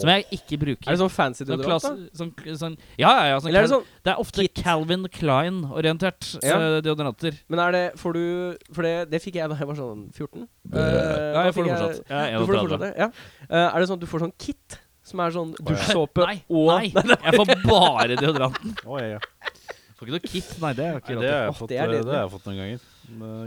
[0.00, 0.86] Som jeg ikke bruker.
[0.86, 2.18] Er det sånn fancy Sånn deodorant, da?
[2.18, 3.40] sånn, sånn, ja, ja, ja.
[3.42, 6.58] Sånn Eller er det sånn det er ofte Calvin Klein-orientert Ja.
[6.58, 7.40] eh, deodoranter.
[7.52, 8.22] Men er det Får du
[8.72, 10.46] For det, det fikk jeg da jeg var sånn 14.
[10.72, 12.00] Uh, ja, jeg får det fortsatt.
[12.08, 13.10] Jeg Du får det fortsatt, ja.
[13.50, 16.70] Uh, er det sånn at du får sånn kit som er sånn dusjsåpe Nei, og
[16.78, 18.76] nei, jeg får bare deodoranten.
[18.86, 19.52] oh, ja, ja.
[19.98, 20.50] Får ikke noe kit.
[20.62, 22.86] Nei, det ikke råd eh, har jeg fått noen ganger.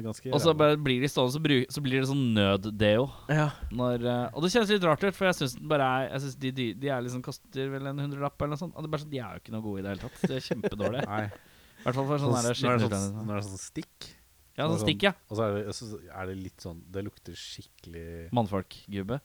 [0.05, 0.31] Ganske.
[0.35, 3.07] Og så bare blir de stående, så, bruk, så blir det sånn nød-deo.
[3.31, 3.47] Ja.
[3.71, 7.05] Når, eh, og det kjennes litt rart ut, for jeg syns de, de, de er
[7.05, 8.75] liksom koster vel en hundrelapp eller noe sånt.
[8.75, 10.21] Og det er bare sånn, De er jo ikke noe gode i det hele tatt.
[10.25, 11.19] De er kjempedårlige.
[11.85, 14.09] I hvert fall for sånn Sånn, der nå, er det sånn, sånn, sånn stikk,
[14.55, 15.11] Ja, sånn stikk, ja.
[15.29, 19.19] og så er det, så er det litt sånn Det lukter skikkelig Mannfolkgubbe.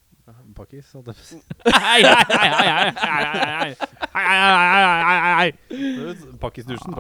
[0.57, 1.39] Pakkis, holdt jeg på å si.
[6.41, 6.93] Pakkisdusjen.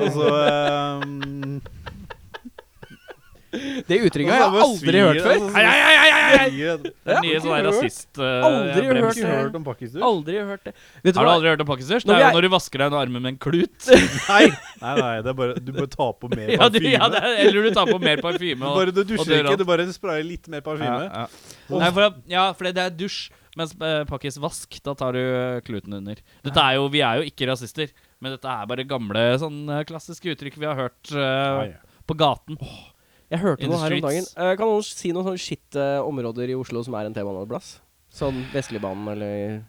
[0.00, 0.26] Og så
[3.50, 5.40] det uttrykket har jeg aldri hørt før.
[5.56, 6.44] Hei, hei, hei, hei,
[7.10, 7.64] er nye hørt.
[7.66, 8.20] rasist...
[8.22, 8.84] eh, Aldri
[9.26, 10.04] hørt om pakkisdusj?
[10.06, 10.74] Aldri hørt det.
[11.16, 12.06] Har du aldri hørt om pakkisdusj?
[12.06, 13.88] Det er jo når du vasker deg under armen med en klut.
[13.90, 14.44] Nei,
[14.84, 16.94] nei, nei, det er bare Du bare tar på mer Ja, du, parfyme.
[16.94, 18.62] ja, er, eller du tar på mer parfyme.
[18.70, 21.02] og- bare, du dusjer ikke, du bare sprayer litt mer parfyme.
[21.10, 21.76] Ja, ja.
[21.82, 23.28] Nei, for, ja, for det er dusj.
[23.58, 26.20] Mens uh, pakkis vask, da tar du eh, kluten under.
[26.46, 27.90] Dette er jo, Vi er jo ikke rasister,
[28.22, 31.72] men dette er bare gamle sånn eh, klassiske uttrykk vi har hørt eh,
[32.06, 32.60] på gaten.
[33.30, 34.26] Jeg hørte noe her om dagen.
[34.34, 37.76] Eh, kan noen si noen sånne shit-områder i Oslo som er en T-baneplass?
[38.10, 39.60] Sånn Vestligbanen eller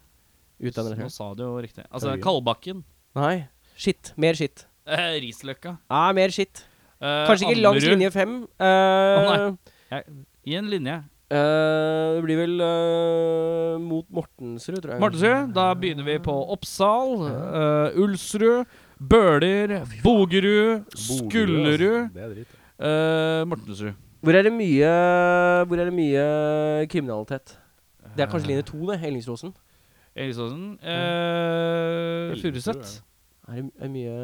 [0.62, 0.98] utlandet?
[0.98, 1.86] Nå sa du jo riktig.
[1.92, 2.16] Altså.
[2.24, 2.82] Kalbakken.
[3.18, 3.46] Nei.
[3.78, 4.14] Shit.
[4.18, 4.66] Mer shit.
[4.90, 5.76] Uh, Risløkka.
[5.94, 6.64] Nei, mer shit.
[7.02, 8.36] eh, Kanskje ikke langs linje fem.
[8.58, 9.50] Eh, Å,
[9.94, 10.02] nei.
[10.50, 10.98] I en linje.
[11.32, 15.00] Uh, det blir vel uh, mot Mortensrud, tror jeg.
[15.04, 15.54] Mortensrud.
[15.56, 18.66] Da begynner vi på Oppsal, uh, Ulsrud,
[19.00, 22.58] Bøler, Bogerud, Skullerud, Det er dritt.
[22.82, 23.98] Uh, Mortensrud.
[24.22, 24.90] Hvor er det mye
[25.66, 26.24] Hvor er det mye
[26.92, 27.56] kriminalitet?
[28.16, 29.00] Det er kanskje linje to, det.
[29.08, 29.54] Ellingsråsen.
[30.16, 30.76] Elisåsen.
[30.84, 33.04] Uh, Furuset.
[33.48, 34.16] Er det, mye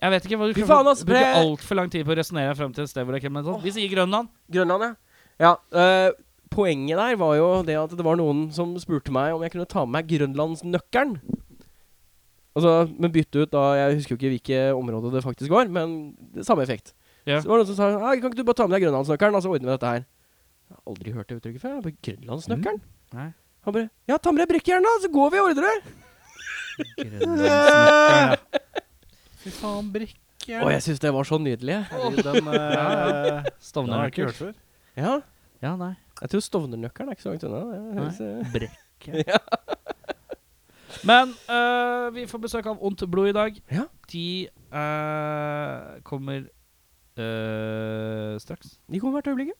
[0.00, 1.06] Jeg vet ikke hva du Fy faen, altså!
[1.08, 3.64] Bruker altfor lang tid på å resonnere frem til et sted hvor det er kriminalitet.
[3.64, 4.28] Vi sier Grønland.
[4.52, 4.92] Grønland, ja.
[5.40, 6.12] ja uh,
[6.52, 9.68] poenget der var jo det at det var noen som spurte meg om jeg kunne
[9.70, 11.16] ta med meg grønlandsnøkkelen.
[12.50, 16.16] Altså, men bytte ut da Jeg husker jo ikke hvilke områder det faktisk var, men
[16.34, 16.92] det, samme effekt.
[17.28, 17.36] Ja.
[17.42, 19.42] Så det noen som sa ah, Kan ikke du bare ta med deg grønlandsnøkkelen, og
[19.44, 20.02] så ordner vi dette her.
[20.70, 21.72] Jeg har aldri hørt det uttrykket før.
[21.84, 22.80] Jeg Grønlandsnøkkelen?
[23.18, 23.28] Nei.
[23.66, 25.78] Han bare Ja, ta med deg brekkjern, da, så går vi og ordner det.
[29.40, 31.74] Fy faen, brekkjern Å, jeg syns det var så nydelig.
[31.76, 31.84] jeg.
[32.24, 32.56] Den, eh, den har
[33.36, 34.24] jeg ikke Stovner-nøkkel.
[34.30, 34.54] hørt før.
[34.96, 35.12] Ja.
[35.60, 35.94] Ja, nei.
[36.22, 37.60] Jeg tror Stovner-nøkkelen er ikke så langt unna.
[37.68, 38.30] Det høres, eh,
[41.08, 43.56] Men uh, vi får besøk av Ondt blod i dag.
[43.72, 43.84] Ja.
[44.12, 46.42] De uh, kommer
[47.24, 48.76] øh, straks.
[48.90, 49.52] De kommer hvert øyeblikk.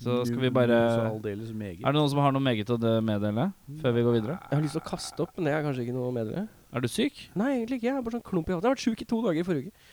[0.00, 0.76] Så skal vi bare.
[0.96, 3.50] Er det noen som har noe meget å meddele
[3.82, 4.36] før vi går videre?
[4.48, 6.46] Jeg har lyst til å kaste opp, men det er kanskje ikke noe å meddele.
[6.72, 7.18] Er du syk?
[7.36, 7.88] Nei, egentlig ikke.
[7.90, 8.64] Jeg har bare sånn klump i halsen.
[8.64, 9.88] Jeg har vært sjuk i to dager i forrige uke.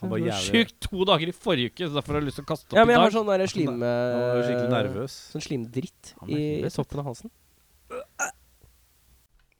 [0.00, 2.44] Han var jævlig Syk to dager i forrige uke, så derfor har jeg lyst til
[2.46, 3.16] å kaste opp Ja, men jeg i har dag.
[3.18, 3.82] sånn der slim...
[4.46, 5.16] Skikkelig nervøs.
[5.34, 6.76] Sånn slimdritt Han i, er i helvete.
[6.78, 7.32] toppen av halsen.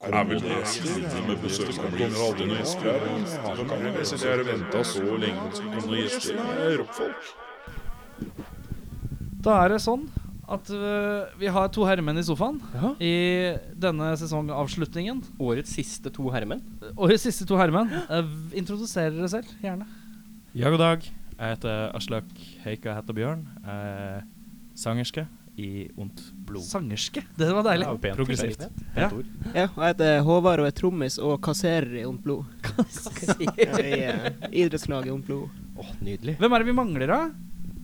[0.00, 3.58] Er vel det slitne med besøk som blir aldri noen gjester her?
[3.68, 6.38] Kan vi lese jeg har venta så lenge på at det skal komme noen gjester.
[6.80, 7.26] Rockfolk.
[9.44, 10.06] Da er det sånn
[10.50, 12.94] at øh, vi har to herremenn i sofaen Ja.
[12.96, 13.12] i
[13.84, 15.20] denne sesongavslutningen.
[15.36, 16.64] Årets siste to herremenn.
[16.96, 17.92] Årets siste to herremenn.
[18.08, 18.24] Uh,
[18.56, 19.84] introduserer dere selv, gjerne.
[20.56, 21.04] Ja, god dag.
[21.36, 22.32] Jeg heter Aslak
[22.64, 23.44] Heika heter Bjørn.
[23.68, 24.24] Jeg er
[24.80, 25.28] sangerske
[25.60, 25.66] i
[26.00, 26.64] Ondt blod.
[26.64, 27.22] Sangerske.
[27.36, 27.86] Det var deilig.
[27.88, 28.16] Ja, pent.
[28.20, 28.62] Progressivt.
[28.64, 29.30] Pent, Pent ord.
[29.54, 32.44] Ja, og jeg heter Håvard og er trommis og kasserer i Ondt blod.
[33.44, 34.30] I eh,
[34.64, 35.48] idrettslaget Ondt blod.
[35.80, 36.38] Åh, nydelig.
[36.40, 37.20] Hvem er det vi mangler, da?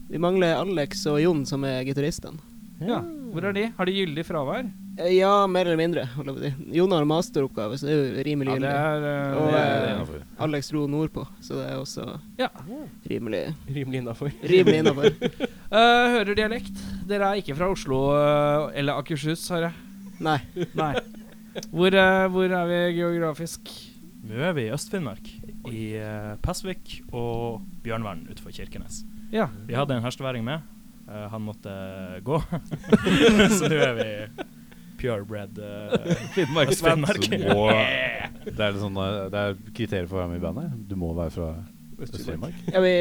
[0.09, 2.39] Vi mangler Alex og Jon, som er gitaristene.
[2.81, 2.99] Ja.
[3.33, 3.62] Hvor er de?
[3.79, 4.67] Har de gyldig fravær?
[5.01, 6.03] Eh, Ja, mer eller mindre.
[6.77, 10.27] Jon har masteroppgave, så det er jo rimelig Ja, det er, Og, det eh, er.
[10.45, 12.05] Alex dro nordpå, så det er også
[12.41, 12.49] Ja.
[13.11, 14.31] rimelig Rimelig innafor.
[14.45, 15.09] Rimelig innafor.
[15.09, 16.85] Øh, hører dialekt.
[17.07, 19.73] Dere er ikke fra Oslo øh, eller Akershus, har jeg.
[20.21, 20.38] Nei.
[20.75, 20.95] Nei.
[21.71, 23.71] Hvor, øh, hvor er vi geografisk?
[24.27, 25.29] Nå er vi i Øst-Finnmark,
[25.71, 29.05] i uh, Pasvik og Bjørnvern utenfor Kirkenes.
[29.31, 29.47] Ja.
[29.69, 30.64] Vi hadde en hersteværing med.
[31.07, 31.71] Eh, han måtte
[32.27, 32.40] gå.
[33.59, 34.09] så nå er vi
[34.99, 35.92] purebred uh.
[36.51, 36.64] Må,
[38.47, 40.75] det er sånn, eh, det er kriterier for å være med i bandet.
[40.90, 41.53] Du må være fra
[42.03, 42.59] Øst-Finnmark.
[42.73, 42.97] Ja, vi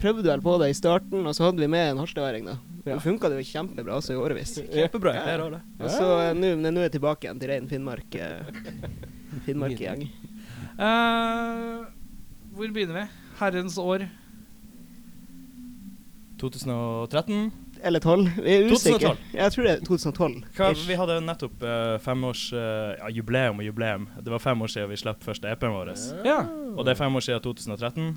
[0.00, 2.56] prøvde vel på det i starten, og så hadde vi med en harstadværing, da.
[2.86, 3.00] Ja.
[3.02, 4.56] Funka det jo kjempebra også i årevis.
[4.62, 5.16] Kjempebra.
[5.16, 5.62] Jeg å ha det.
[5.80, 8.14] Og så eh, nå er jeg tilbake igjen til rein Finnmark.
[8.14, 8.46] eh,
[9.46, 10.06] Finnmark-gjeng.
[10.76, 11.82] Uh,
[12.54, 13.04] hvor begynner vi?
[13.40, 14.06] Herrens år.
[16.40, 17.50] 2013.
[17.82, 18.30] Eller 12.
[18.38, 19.12] Vi er usikre.
[19.16, 19.34] 2012.
[19.34, 20.38] Jeg tror det er 2012.
[20.56, 24.08] Hva, vi hadde nettopp uh, femårs uh, ja, jubileum og jubileum.
[24.20, 25.94] Det var fem år siden vi slapp første EP-en vår.
[26.28, 26.42] Ja.
[26.76, 28.12] Og det er fem år siden 2013.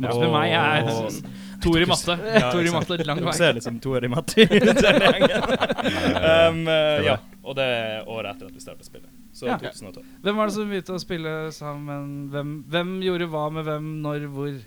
[0.00, 1.12] Ikke spørre meg, er Og-
[1.62, 2.14] Tor i matte.
[2.26, 4.46] Ja, Tor i matte er matte, lang Du ser ser liksom toer i matte i
[6.50, 6.66] um,
[7.06, 9.10] ja, og det er året etter at vi startet spillet.
[9.32, 9.56] Så Ja.
[9.62, 10.02] 2012.
[10.24, 12.28] Hvem var det som begynte å spille sammen?
[12.32, 14.58] Hvem, hvem gjorde hva med hvem, når, hvor?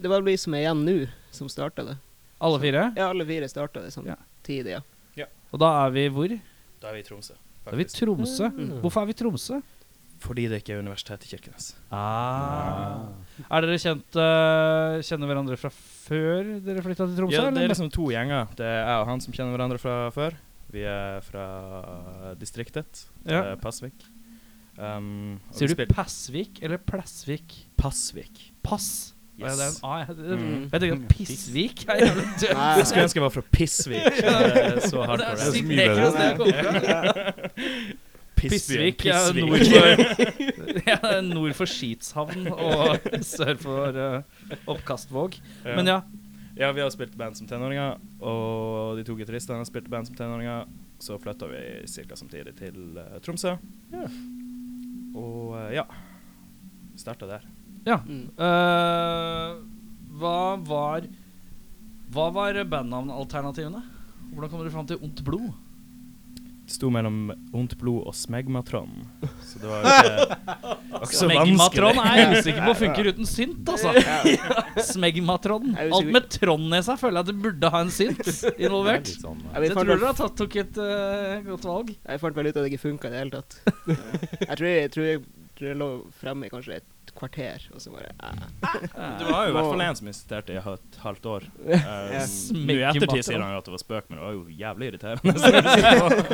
[0.00, 0.96] Det var vi som er igjen nå,
[1.30, 1.96] som starta det.
[2.40, 2.86] Alle fire?
[2.96, 4.16] Ja, alle fire starta det Ja.
[4.18, 4.82] samtidig, ja.
[5.52, 6.30] Og da er vi hvor?
[6.80, 7.34] Da er vi i Tromsø.
[7.64, 7.90] Da er vi i.
[7.90, 8.46] Tromsø.
[8.54, 8.80] Mm.
[8.84, 9.56] Hvorfor er vi i Tromsø?
[10.20, 11.70] Fordi det ikke er Universitetet i Kirkenes.
[11.96, 13.06] Ah.
[13.48, 17.38] Er dere kjent uh, Kjenner hverandre fra før dere flytta til Tromsø?
[17.38, 18.50] Ja, det er liksom to gjenger.
[18.58, 20.36] Det er jeg og han som kjenner hverandre fra før.
[20.70, 21.46] Vi er fra
[22.38, 23.40] distriktet, Ja.
[23.52, 24.04] eh, Pasvik.
[24.78, 27.56] Um, Sier du Pasvik Passvik eller Plassvik?
[27.80, 28.44] Pasvik?
[28.62, 29.14] Pass?
[29.40, 29.56] Yes.
[29.56, 29.96] det er en A.
[29.98, 30.68] Jeg, jeg, Mm.
[30.70, 32.50] jeg ikke, at Pissvik er jævlig dødt.
[32.76, 34.04] Jeg skulle ønske jeg var fra Pissvik.
[34.20, 35.16] Er så Det hardcore.
[35.16, 35.52] det er.
[35.54, 38.09] sykt mye ekkelt å komme fra.
[38.40, 40.02] Pissvik er nord for,
[40.90, 45.38] ja, nord for Skitshavn og sør for uh, Oppkastvåg.
[45.64, 45.76] Ja.
[45.76, 46.00] Men ja.
[46.58, 50.66] Ja, vi har spilt band som tenåringer, og de to gitaristene spilt band som tenåringer.
[51.00, 52.16] Så flytta vi ca.
[52.18, 53.54] samtidig til uh, Tromsø.
[55.16, 55.86] Og uh, ja
[57.00, 57.46] Starta der.
[57.88, 57.96] ja.
[58.04, 58.26] Mm.
[58.36, 59.62] Uh,
[60.20, 61.06] hva var
[62.12, 63.80] Hva var bandnavnalternativene?
[64.34, 65.48] Hvordan kom du fram til Ondt blod?
[66.70, 68.92] Det sto mellom Ondt blod og Smegmatron.
[69.42, 73.26] Så det var jo ikke, Så ikke så Smegmatron er jeg usikker på funker uten
[73.26, 73.90] synt, altså.
[74.92, 75.74] Smegmatron.
[75.82, 79.10] Alt med Trond i seg føler jeg at det burde ha en synt er involvert.
[79.10, 81.90] sånn, Så jeg tror dere har tatt, tok et uh, godt valg.
[82.06, 83.58] Jeg fant vel ut at det ikke funka i det hele tatt.
[84.46, 85.26] Jeg tror jeg, tror jeg,
[85.58, 85.90] tror jeg lå
[86.22, 86.88] fremme i kanskje et
[87.20, 90.58] kvarter, og så bare Du Det var jo i hvert fall en som insisterte i
[90.60, 91.46] et halvt år.
[91.60, 94.42] Um, Nå i ettertid sier han jo at det var spøk, men det var jo
[94.62, 95.34] jævlig irriterende.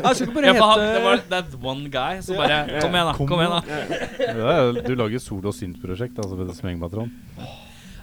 [0.06, 3.14] Jeg bare hete det var that one guy som bare Kom igjen, da.
[3.18, 4.82] Kom igjen, da.
[4.86, 7.12] Du lager solo- og synt-prosjekt, altså ved Smengmatron.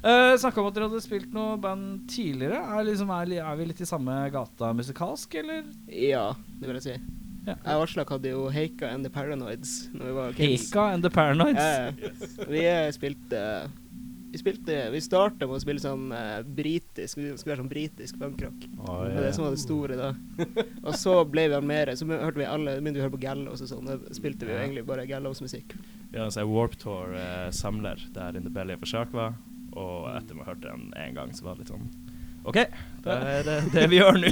[0.03, 2.59] Uh, Snakka om at dere hadde spilt noe band tidligere.
[2.59, 5.63] Er, liksom, er, er vi litt i samme gata musikalsk, eller?
[5.87, 7.22] Ja, det vil jeg si.
[7.43, 7.57] Ja.
[7.59, 10.67] Jeg og Aslak hadde jo Heika and the Paranoids når vi var kids.
[10.69, 11.59] Heika and the Paranoids.
[11.59, 12.45] Ja, ja.
[12.47, 13.41] Vi eh, spilte
[14.33, 18.21] Vi spilte Vi starta med å spille sånn uh, britisk Vi skulle være sånn britisk
[18.21, 18.63] bankrock.
[18.79, 20.13] Oh, Det var det som var det store da.
[20.87, 23.65] og så ble vi mer Så hørte vi alle begynte vi å høre på Gallows
[23.65, 23.91] og sånn.
[23.91, 25.75] Da spilte vi jo egentlig bare Gallows-musikk.
[26.13, 29.35] Vi hadde en sånn Warp Tour-samler der In The Belly of a Shark var,
[29.75, 31.91] og etter vi hørte den én gang, så var det litt sånn
[32.43, 32.57] OK,
[33.05, 34.31] det er det, det vi gjør nå.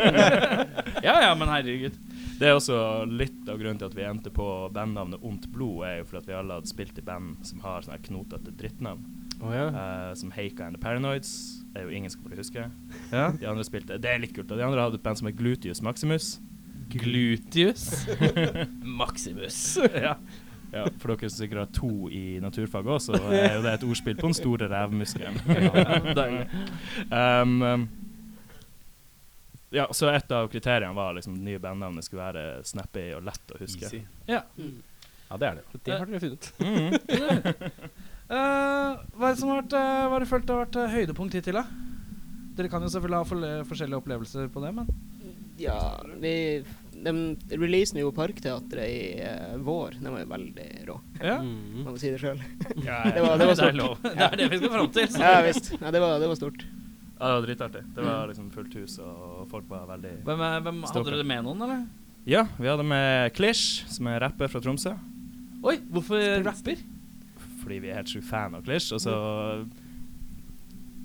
[1.06, 1.98] Ja ja, men herregud.
[2.40, 5.98] Det er også litt av grunnen til at vi endte på bandnavnet Ondt blod, er
[6.00, 9.04] jo fordi at vi alle hadde spilt i band som har sånne knotete drittnavn.
[9.40, 11.62] Eh, som Heika and the Paranoids.
[11.72, 12.64] Det er jo ingen som kommer til å huske.
[13.12, 13.30] Ja.
[13.36, 14.50] De andre spilte Det er litt kult.
[14.50, 16.38] Og de andre hadde et band som het Glutius Maximus.
[16.90, 18.06] Gluteus.
[19.00, 19.78] Maximus.
[20.06, 20.16] ja.
[20.70, 23.86] Ja, For dere som sikkert har to i naturfag også, så er jo det et
[23.88, 25.40] ordspill på den store revmuskelen.
[27.10, 27.42] Ja.
[27.42, 27.88] um, um,
[29.70, 33.52] ja, så et av kriteriene var liksom det nye bandnavnet skulle være snappy og lett
[33.54, 33.86] å huske.
[33.86, 34.02] Easy.
[34.26, 34.42] Ja.
[35.30, 35.80] Ja, det er det.
[35.86, 36.52] Det har dere funnet.
[36.58, 37.70] Mm -hmm.
[38.30, 40.94] uh, hva er det som har vært eh, Hva har dere følt har vært eh,
[40.96, 41.64] høydepunkt hittil, da?
[42.56, 44.86] Dere kan jo selvfølgelig ha for, forskjellige opplevelser på det, men
[45.58, 46.64] Ja, vi
[47.04, 49.96] de releasen jo Parkteatret i uh, vår.
[50.02, 51.00] Den var jo veldig rå.
[51.22, 51.38] ja.
[51.40, 51.84] Mm.
[51.84, 52.42] Man må si det sjøl.
[52.84, 53.96] Ja, Det var, det var det er lov.
[54.02, 55.08] Det er det vi skal fram til.
[55.08, 55.72] så- Ja visst.
[55.80, 56.64] Ja, det, var, det var stort.
[57.20, 57.82] Ja, det var dritartig.
[57.94, 61.26] Det var liksom fullt hus, og folk var veldig Hvem, er- hvem Hadde dere det
[61.28, 61.82] med noen, eller?
[62.26, 64.94] Ja, vi hadde med Klish, som er rapper fra Tromsø.
[65.62, 66.80] Oi, hvorfor rapper?
[67.60, 68.90] Fordi vi er helt sjukt fan av Klish.
[68.96, 69.12] Og så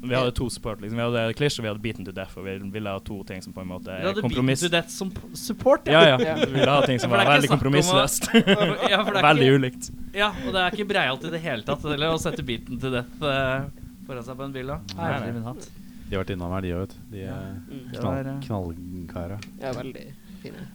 [0.06, 0.80] Vi hadde to support.
[0.82, 2.38] liksom Vi hadde Klish og vi hadde Beaten to Death.
[2.38, 4.62] Og vi ville ha to ting som på en måte Dere er hadde kompromiss...
[4.62, 5.88] Beaten to Death som p- support?
[5.88, 6.18] Ja, ja.
[6.22, 6.36] Ja.
[6.46, 8.28] Vi ville ha ting som For det var er veldig snakk om å- kompromissløst.
[8.92, 9.90] ja, for det er Veldig ikke, ulikt.
[10.14, 12.92] ja, og det er ikke breialt i det hele tatt heller å sette Beaten to
[12.94, 13.66] Death eh,
[14.06, 14.68] foran seg på en bil.
[14.68, 14.78] da.
[14.94, 15.10] Nei, nei.
[15.16, 15.70] Herlig min hatt.
[16.16, 17.04] Har vært innom her, de òg, vet du.
[17.12, 17.86] De er Mm.
[17.92, 19.38] Knall, eh, knallkara.
[19.60, 20.08] Ja, veldig
[20.42, 20.68] fine.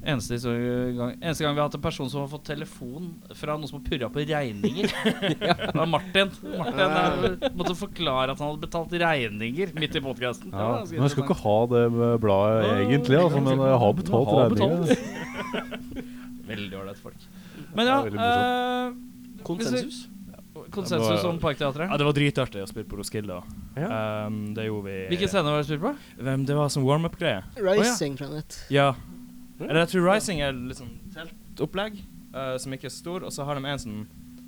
[0.00, 0.38] Eneste,
[0.96, 3.82] gang, eneste gang vi har hatt en person som har fått telefon fra noen som
[3.82, 4.88] har purra på regninger.
[5.44, 6.30] Det var Martin.
[6.56, 7.50] Martin ja.
[7.52, 10.54] måtte forklare at han hadde betalt regninger midt i podkasten.
[10.56, 14.32] Ja, men jeg skal ikke ha det med bladet egentlig, altså, men jeg har betalt
[14.32, 14.96] har regninga.
[16.50, 17.28] Veldig ålreit folk.
[17.76, 18.96] Men ja, eh,
[19.44, 20.06] Konsensus.
[20.70, 21.90] Konsensus var- om Parkteatret.
[21.90, 23.42] Ja, det var dritartig å spille på Roskilde.
[23.76, 24.26] Ja.
[24.26, 25.94] Um, det gjorde vi Hvilken scene var det spilt på?
[26.18, 27.42] Hvem, Det var sånn warm-up-greie.
[27.56, 28.64] Rising fra nett.
[28.70, 28.94] Ja.
[29.60, 32.00] Eller jeg tror Rising er litt sånn teltopplegg
[32.34, 34.06] uh, som ikke er stor, og så har de en sånn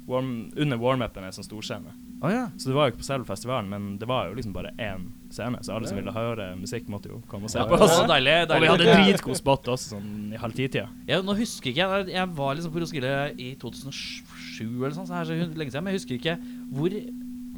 [0.09, 1.93] warm, under warm-upen en sånn storscene.
[2.23, 2.45] Oh, ja.
[2.57, 5.09] Så det var jo ikke på selve festivalen, men det var jo liksom bare én
[5.35, 7.97] scene, så alle som ville høre musikk, måtte jo komme og se ja på oss.
[7.99, 8.37] var deilig.
[8.47, 10.87] Og vi hadde dritgod spot også, sånn i halv ti-tida.
[11.11, 13.12] Ja, nå husker ikke jeg Jeg var liksom på Roskilde
[13.43, 15.85] i 2007 eller sånn, så her så lenge siden.
[15.85, 16.38] Men jeg husker ikke
[16.72, 17.03] hvor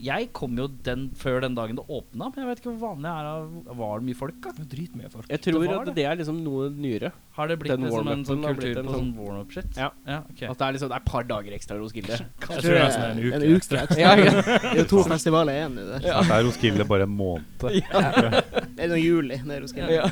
[0.05, 3.07] Jeg kom jo den før den dagen det åpna, men jeg vet ikke hvor vanlig
[3.07, 3.27] det er.
[3.31, 4.51] av- Var det mye folk, da?
[4.73, 5.29] Dritmye folk.
[5.31, 5.95] Jeg tror Det at det.
[5.95, 7.13] det er liksom noe nyere.
[7.33, 9.77] Har det blitt Den liksom en sånn kultur en på sånn- sånn warm-up-shit?
[9.79, 9.89] Ja.
[10.07, 10.49] ja okay.
[10.51, 12.19] At det er liksom det er et par dager ekstra Roskilde.
[12.41, 13.35] Kanskje Jeg tror tror det er en uke.
[13.35, 13.97] En uke ekstra.
[13.97, 14.31] Ja, ja.
[14.45, 15.99] Det er jo to festivaler igjen nå der.
[16.01, 17.45] Det er Roskilde bare en måned.
[17.63, 19.95] Det er noe juli nede hos Roskilde.
[19.95, 20.11] Ja.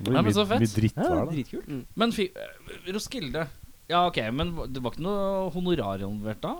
[0.00, 0.60] Det Nei, men så fett.
[0.62, 1.14] mye dritt Ja, det.
[1.14, 1.32] da.
[1.32, 1.86] dritkult.
[1.94, 3.46] Men fy, eh, Roskilde
[3.88, 6.54] Ja, ok, men det var ikke noe honorar involvert da?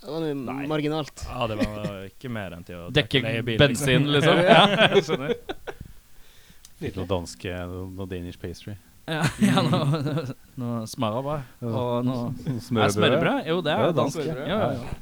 [0.00, 0.66] Det var noe Nei.
[0.68, 1.22] marginalt.
[1.28, 4.40] Ja, det var ikke mer enn til å Dekke leiebil, bensin, liksom?
[4.48, 4.62] Ja,
[4.94, 5.34] jeg skjønner.
[6.80, 8.76] Litt Noe dansk noe Danish pastry.
[9.10, 10.24] Ja, ja noe,
[10.60, 11.48] noe smørbrød.
[11.66, 12.96] Og noe Er Smørbrød.
[12.96, 13.48] smørbrød?
[13.50, 14.20] Jo, det er jo dansk.
[14.28, 14.58] Ja, ja.
[14.76, 14.98] ja.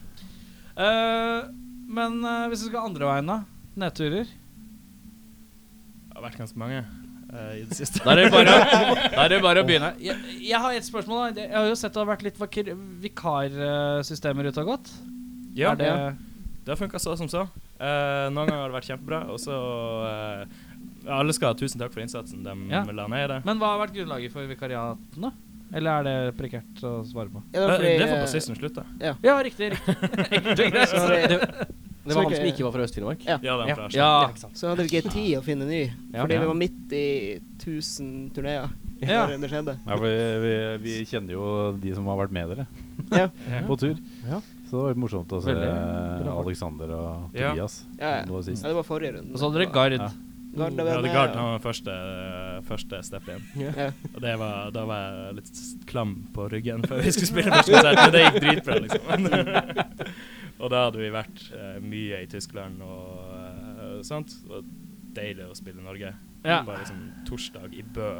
[0.78, 1.50] Eh,
[1.98, 3.38] men eh, hvis vi skal andre veien, da?
[3.78, 4.30] Nedturer?
[4.30, 6.96] Det har vært ganske mange eh,
[7.28, 8.00] i det siste.
[8.04, 8.54] Da er det bare,
[9.14, 9.90] da er det bare å begynne.
[10.00, 10.16] Jeg,
[10.48, 11.34] jeg har et spørsmål.
[11.36, 11.42] da.
[11.44, 12.72] Jeg har jo sett det har vært litt vakir-
[13.04, 14.90] vikarsystemer ute og gått.
[15.58, 15.92] Ja, er det,
[16.64, 17.46] Det har funka så som så.
[17.78, 20.46] Uh, noen ganger har det vært kjempebra, og så uh,
[21.14, 22.80] Alle skal ha tusen takk for innsatsen de Ja.
[22.84, 23.36] la ned i det.
[23.46, 25.30] men hva har vært grunnlaget for vikariatene?
[25.78, 27.42] Eller er det prekært å svare på?
[27.52, 28.84] Ja, det Eh, fordi, det får eh, bassisten slutte.
[29.04, 29.68] Ja, riktig.
[29.76, 30.64] riktig.
[30.64, 31.68] Enkelt og greit.
[32.08, 33.24] Det var han som ikke var fra Øst-Finnmark.
[33.28, 33.38] Ja.
[33.42, 34.12] Ja, den fra Ja.
[34.54, 35.82] Så hadde vi ikke tid å finne ny,
[36.16, 36.40] fordi Ja.
[36.40, 37.06] vi var midt i
[37.58, 38.68] 1000 turneer
[39.00, 39.26] Ja.
[39.26, 39.78] det skjedde.
[39.86, 42.66] Ja, vi, vi, vi kjenner jo de som har vært med dere
[43.12, 43.28] Ja.
[43.68, 43.96] på tur.
[44.26, 44.40] Ja.
[44.68, 46.28] Så det var morsomt å se Veldig.
[46.28, 48.22] Alexander og Tobias Ja, ja.
[48.22, 49.32] ja, det var forrige runde.
[49.32, 49.92] Og så hadde dere Gard.
[49.96, 50.10] Ja.
[50.58, 51.94] Gard, var hadde Gard, var første,
[52.66, 53.42] første step igjen.
[53.62, 53.88] Ja.
[54.14, 57.72] Og det var, da var jeg litt klam på ryggen før vi skulle spille første
[57.76, 59.02] konsert, men det gikk dritbra, liksom.
[60.58, 64.34] og da hadde vi vært eh, mye i Tyskland og eh, sånt.
[64.48, 64.66] Var
[65.18, 66.12] deilig å spille i Norge.
[66.44, 66.60] Ja.
[66.66, 68.10] Bare liksom torsdag i Bø.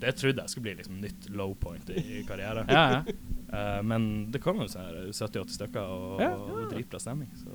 [0.00, 2.68] Det trodde jeg skulle bli liksom nytt low point i, i karrieren.
[2.72, 3.18] Ja, ja.
[3.50, 6.30] Eh, men det kom jo sånn her 70-80 stykker og, Ja.
[6.38, 7.32] og dritbra stemning.
[7.40, 7.52] Så.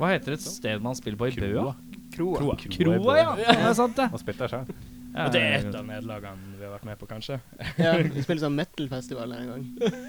[0.00, 1.52] Hva heter et sted man spiller på i Bø?
[1.52, 1.74] Kroa.
[2.12, 2.56] Kroa.
[2.60, 2.96] Kroa.
[2.96, 3.30] Kroa, ja.
[3.40, 3.54] ja.
[3.60, 4.08] Det er sant, det.
[4.12, 4.74] Og spilt der sjøl.
[5.12, 7.36] Ja, Og det er et av nederlagene vi har vært med på, kanskje.
[7.76, 9.64] Ja, vi spiller sånn metal-festival en gang.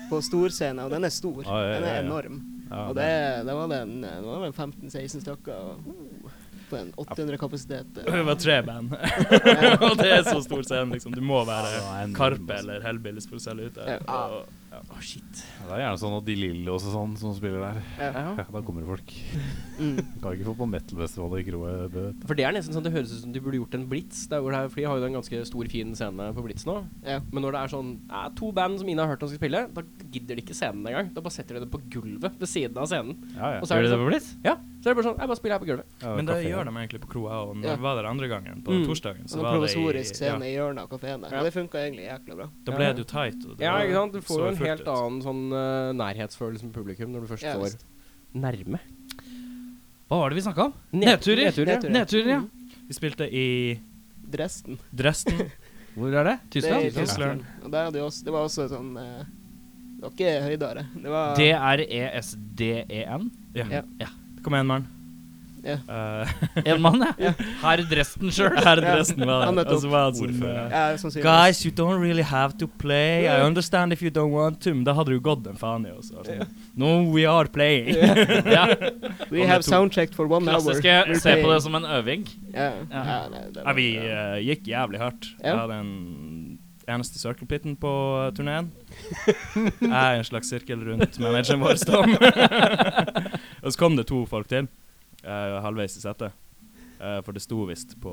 [0.08, 1.42] På storscenen, og den er stor.
[1.44, 2.38] Ah, ja, ja, Den er enorm.
[2.74, 3.10] Ja, Og det,
[3.46, 5.54] det var den det var vel 15-16 stykker.
[5.54, 6.32] Og
[6.70, 7.86] på en 800 kapasitet.
[8.06, 8.94] Det var tre band,
[9.86, 11.14] og det er så stor scene, liksom.
[11.14, 12.64] Du må være Karpe altså.
[12.64, 14.00] eller Hellbillies for å selge ut der.
[14.00, 14.22] Ja.
[14.92, 15.22] Og, ja.
[15.64, 17.80] Det er gjerne sånn at De Lille også sånn som spiller der.
[18.00, 18.10] Ja.
[18.44, 19.14] Ja, da kommer det folk.
[19.80, 19.98] Mm.
[20.22, 21.72] Kan ikke få på metal-festivalet i Kroe.
[21.94, 22.04] Det.
[22.28, 24.26] For det er nesten sånn det høres ut som de burde gjort en blitz.
[24.32, 26.68] Der hvor det er, for de har jo en ganske stor, fin scene på Blitz
[26.70, 26.78] nå.
[27.08, 27.20] Ja.
[27.32, 29.64] Men når det er sånn eh, to band som ingen har hørt om skal spille,
[29.74, 31.10] da gidder de ikke scenen engang.
[31.16, 33.18] Da bare setter de det på gulvet ved siden av scenen.
[33.38, 33.64] Ja, ja.
[33.64, 34.32] Og så er Gjør det det det sånn, på Blitz?
[34.46, 35.86] ja, så er det bare sånn Jeg bare spiller her på gulvet.
[36.04, 37.76] Ja, Men det gjør de egentlig på kroa, og når Ja.
[37.78, 38.86] vi var der andre gangen, på Mm.
[38.90, 41.30] torsdagen, så var det i provisorisk ja, scene i hjørnet av kafeen der.
[41.32, 41.40] Ja.
[41.40, 42.50] Og det funka egentlig jækla bra.
[42.66, 43.40] Da ble det jo tight.
[43.48, 44.12] Og det Ja, ikke sant?
[44.14, 44.88] Du får jo en helt ut.
[44.88, 47.80] annen sånn uh, nærhetsfølelse med publikum når du først står
[48.36, 48.80] nærme.
[50.10, 50.74] Hva var det vi snakka om?
[50.94, 51.46] Nedturer.
[51.48, 51.90] nedturer, ja.
[51.90, 52.28] Nedturer.
[52.28, 52.42] Ja.
[52.88, 53.80] Vi spilte i
[54.30, 54.78] Dresden.
[54.94, 55.50] Dresden.
[55.96, 56.40] Hvor er det?
[56.50, 57.06] Det er i Tyskland?
[57.06, 57.46] Tyskland.
[57.64, 59.24] Og der hadde også, det var også sånn eh,
[59.94, 60.86] Det var ikke høydere.
[61.04, 61.88] Det var DRESDEN?
[62.58, 63.32] D-R-E-S-D-E-N.
[63.56, 63.84] Ja.
[64.00, 64.08] Ja.
[64.44, 64.88] Kom en mann.
[65.64, 65.78] Ja.
[65.88, 66.28] Uh,
[66.68, 67.30] En mann, ja.
[67.62, 68.52] Herr Dresden sjøl.
[68.66, 69.62] Herr Dresden var Han der.
[69.62, 71.22] møtte Og så var sånn Ja.
[71.24, 73.24] Guys, you don't really have to play.
[73.32, 74.74] I understand if you don't want to.
[74.76, 76.12] Men da hadde du gått en faen i oss.
[76.12, 76.44] Sånn.
[76.76, 77.96] No, we are playing.
[77.96, 78.76] yeah.
[79.32, 80.60] We have soundchecked for one hour.
[80.60, 82.28] Klassiske We're se på det som en øving.
[82.52, 82.70] Ja.
[82.92, 85.32] Nei, det Ja, var vi eh, gikk jævlig hardt.
[85.40, 85.48] Ja.
[85.48, 85.94] Jeg hadde en
[86.88, 88.72] eneste circle pitten på uh, turneen.
[89.56, 92.16] Jeg er en slags sirkel rundt manageren vår, Stom.
[93.64, 94.70] og så kom det to folk til,
[95.24, 96.36] uh, halvveis i settet.
[97.04, 98.12] Uh, for det sto visst på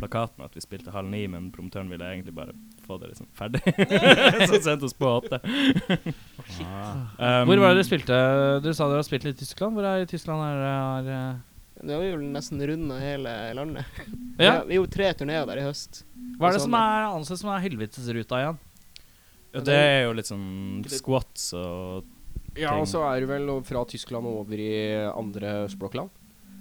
[0.00, 2.54] plakaten at vi spilte halv ni, men promotøren ville egentlig bare
[2.86, 3.60] få det liksom ferdig.
[4.48, 5.42] så sendte oss på åtte.
[7.20, 8.16] Um, Hvor var det dere spilte?
[8.64, 9.76] Du sa dere har spilt litt i Tyskland.
[9.76, 11.49] Hvor er i Tyskland er er, eh,
[11.80, 14.00] Det var jo nesten runda hele landet.
[14.40, 14.62] Ja.
[14.64, 16.02] Vi gjorde tre turneer der i høst.
[16.40, 18.60] Hva er det som er ansett som er helvetesruta igjen?
[19.50, 22.62] Ja, det er jo litt sånn squats og ting.
[22.62, 24.72] Ja, og så er det vel fra Tyskland og over i
[25.10, 26.12] andre språkland.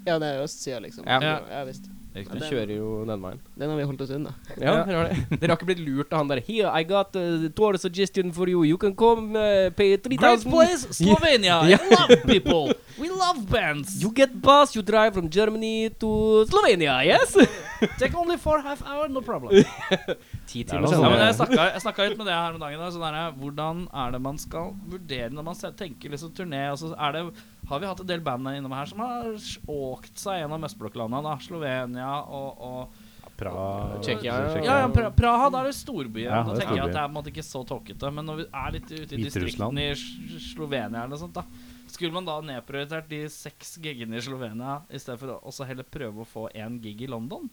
[0.07, 1.07] Ja, det er østsida, liksom.
[1.07, 1.19] Ja.
[1.23, 1.37] ja.
[1.51, 1.89] ja visst.
[2.19, 3.43] Vi Den kjører jo den veien.
[3.59, 4.33] Den har vi holdt oss unna.
[4.55, 5.19] Ja, dere har det.
[5.41, 8.47] Dere har ikke blitt lurt av han der Here, I got a tour suggestion for
[8.49, 8.63] you.
[8.63, 11.63] You can come uh, pay Great 3000 place, Slovenia.
[11.63, 12.73] I love people.
[12.99, 14.01] We love bands.
[14.01, 17.35] You get bus, you drive from Germany to Slovenia, yes?
[17.97, 19.63] Take only four half hour, no problem.
[20.49, 21.03] Ti er timer sånn.
[21.03, 22.81] Ja, men jeg snakka, jeg snakka litt med det her om dagen.
[22.81, 26.65] da, Sånn der, hvordan er det man skal vurdere når man tenker liksom turné?
[26.73, 27.23] Altså, er det,
[27.69, 29.29] har vi hatt en del band innom her som har
[29.69, 31.35] åkt seg gjennom østblokklandene.
[31.45, 33.05] Slovenia og, og
[33.39, 34.61] Praha Tsjekkia, ja.
[34.65, 36.27] Ja, ja pra Praha, da er det storbyen.
[36.27, 38.11] Ja, da er tenker jeg at det er på en måte ikke så tåkete.
[38.15, 41.45] Men når vi er litt ute i distriktene i Slovenia eller noe sånt, da
[41.89, 45.87] skulle man da nedprioritert de seks gigene i Slovenia i stedet for å også heller
[45.87, 47.47] prøve å få én gig i London?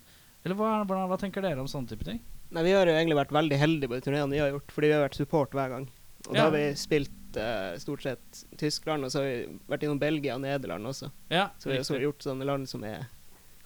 [0.44, 2.20] Eller hva, hva, hva tenker dere om sånne type ting?
[2.54, 4.90] Nei, vi har jo egentlig vært veldig heldige på de turneene vi har gjort, fordi
[4.90, 5.88] vi har vært support hver gang.
[6.26, 10.00] Og da har vi spilt eh, stort sett Tyskland, og så har vi vært innom
[10.00, 11.10] Belgia og Nederland også.
[11.32, 13.06] Ja, Så vi har gjort sånne land som er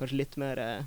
[0.01, 0.85] kanskje litt mer uh,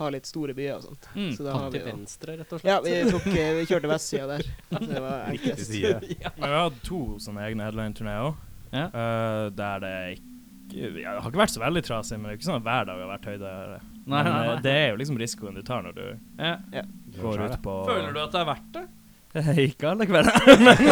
[0.00, 1.08] har litt store byer og sånt.
[1.14, 1.30] Mm.
[1.36, 2.70] Så da har vi Til jo venstre, rett og slett.
[2.70, 4.46] Ja, vi, tok, eh, vi kjørte vestsida der.
[4.72, 5.74] Det var enklest.
[5.82, 5.98] ja.
[6.00, 8.48] Men vi har hatt to sånne egne headline-turneer òg.
[8.72, 8.86] Ja.
[9.52, 10.28] der det ikke
[10.72, 12.86] ja, Det har ikke vært så veldig trasig, men det er ikke sånn at hver
[12.88, 13.50] dag har vært høyde.
[14.02, 14.54] Nei, nei, nei.
[14.64, 16.04] det er jo liksom risikoen du tar når du
[16.40, 16.84] Ja.
[17.20, 18.84] går ut på Føler du at det er verdt det?
[19.66, 20.36] Ikke alle kvelder.
[20.66, 20.82] Men-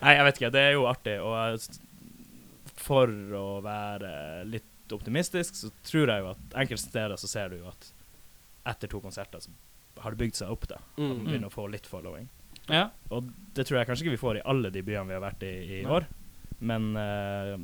[0.00, 0.52] Nei, jeg vet ikke.
[0.54, 1.16] Det er jo artig.
[1.24, 1.66] Og
[2.84, 4.12] for å være
[4.50, 7.90] litt optimistisk, så tror jeg jo at enkelte steder så ser du jo at
[8.74, 9.52] etter to konserter så
[10.02, 10.76] har det bygd seg opp, da.
[10.76, 11.24] At man Mm.
[11.28, 12.28] begynner å få litt following.
[12.68, 12.90] Ja.
[13.10, 15.42] Og det tror jeg kanskje ikke vi får i alle de byene vi har vært
[15.46, 15.90] i i Nei.
[15.90, 16.06] år.
[16.64, 17.56] Men uh,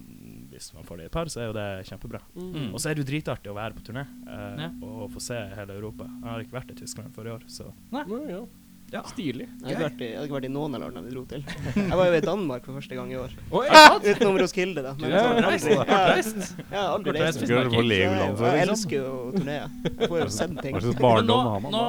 [0.50, 2.20] hvis man får det i et par, så er jo det kjempebra.
[2.36, 2.72] Mm.
[2.74, 4.70] Og så er det jo dritartig å være på turné uh, Ja.
[4.82, 6.04] og få se hele Europa.
[6.04, 8.02] Jeg har ikke vært i Tyskland for i år, så Nei.
[8.10, 8.42] Nei ja.
[8.90, 9.00] Ja.
[9.06, 9.44] Stilig.
[9.46, 11.44] Jeg hadde, vært i, jeg hadde ikke vært i noen av landene vi dro til.
[11.78, 13.34] Jeg var jo i Danmark for første gang i år.
[13.54, 13.66] Oi,
[14.08, 14.94] Utenom Roskilde, da.
[14.98, 15.20] Men Ja.
[15.30, 17.44] Ja, jeg har aldri det reist.
[17.44, 18.56] Jeg liksom?
[18.64, 19.70] elsker jo å turnere.
[19.86, 20.74] Jeg får jo sett ting.
[20.74, 21.84] Hva slags barndom har man da?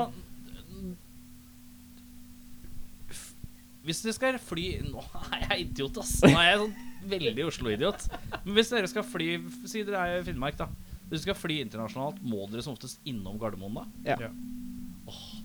[3.82, 5.02] Hvis dere skal fly Nå
[5.34, 6.20] er jeg idiot, ass.
[6.22, 6.76] Nå er jeg sånn
[7.12, 8.04] veldig Oslo-idiot.
[8.45, 9.30] Men hvis dere skal fly
[9.66, 10.68] Si dere er i Finnmark, da.
[11.10, 13.88] Hvis dere skal fly internasjonalt, må dere som oftest innom Gardermoen, da?
[14.14, 14.30] Ja.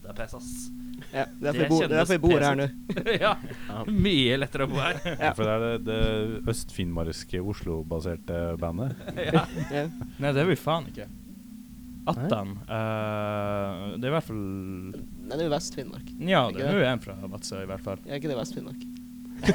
[0.07, 0.51] Det er pes, ass.
[1.13, 2.67] Ja, det er derfor Det jeg er derfor jeg bor her nå.
[3.25, 3.33] ja.
[3.91, 5.01] Mye lettere å bo her.
[5.11, 5.33] Ja.
[5.37, 8.97] For det er det, det øst-finnmarkske Oslo-baserte bandet.
[9.27, 9.43] Ja.
[10.23, 11.09] Nei, det er vi faen ikke.
[12.07, 16.13] Attan uh, Det er i hvert fall Nei, det er jo Vest-Finnmark.
[16.23, 17.99] Ja, det, det er jo en fra Vadsø, i hvert fall.
[18.07, 18.85] Er ikke det Vest-Finnmark?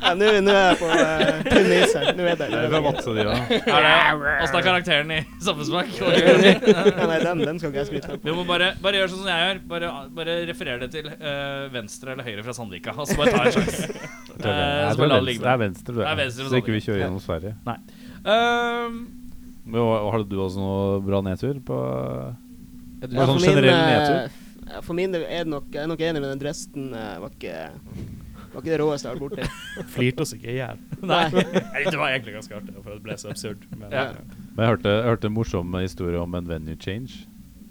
[0.00, 0.92] ja, nå nå er jeg på uh,
[1.46, 2.04] tynn is her.
[2.16, 3.10] Nå er det Det fra Vadsø.
[3.20, 3.30] Er det
[4.44, 5.88] Åssen er karakteren i Sammensmak?
[6.00, 6.06] Ja,
[7.10, 8.18] nei, den, den skal ikke jeg skryte av.
[8.24, 9.56] Du må bare, bare gjøre sånn som jeg gjør.
[9.72, 9.86] Bare,
[10.16, 11.16] bare referere det til uh,
[11.74, 12.90] venstre eller høyre fra Sandvika.
[12.96, 13.82] Og så bare ta en sjanse.
[13.90, 13.94] Uh,
[14.40, 14.52] Det er
[14.94, 16.16] det venstre, det er venstre, er
[16.54, 17.52] Så ikke vi kjører gjennom Sverige.
[18.24, 18.94] Ehm,
[19.70, 19.80] Men
[20.14, 21.76] Hadde du også noe bra nedtur på
[23.00, 24.18] Ja, sånn generell eh, nedtur?
[24.70, 26.92] Ja, For min del er det nok Jeg er nok enig med den Dresden.
[26.94, 27.54] eh, var ikke
[28.50, 29.44] var ikke det råeste jeg har vært borti.
[29.94, 30.78] Flirte oss ikke i hjel.
[31.06, 31.18] Nei.
[31.74, 33.60] Nei, Det var egentlig ganske artig, for det ble så absurd.
[33.78, 34.06] Men, Ja.
[34.10, 37.20] eh, Men jeg hørte, jeg hørte en morsom historie om en venue change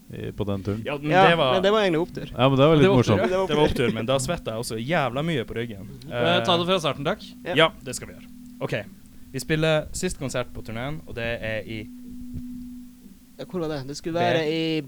[0.10, 0.80] i, på den turen.
[0.88, 2.32] ja, men Ja, det var men det var egentlig opptur.
[2.32, 3.22] Ja, men det var litt Det var morsomt.
[3.28, 5.92] Det var Det var opptur, men da svetta jeg også jævla mye på ryggen.
[6.08, 7.28] Uh, ta det fra starten, takk.
[7.44, 7.56] Ja.
[7.60, 8.32] Ja, det skal vi gjøre.
[8.62, 8.74] OK.
[9.36, 11.84] Vi spiller sist konsert på turneen, og det er i
[13.44, 13.84] Hvor var det?
[13.92, 14.82] Det skulle være i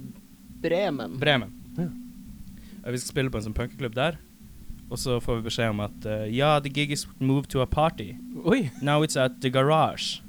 [0.61, 1.19] Bremen.
[1.19, 1.51] Bremen.
[2.85, 4.17] Eh, Vi skal spille på en sånn punkeklubb der.
[4.91, 7.65] Og så får vi beskjed om at uh, ja, the gig is moved to a
[7.65, 8.15] party.
[8.43, 8.69] Oi.
[8.81, 10.19] Now it's at the garage.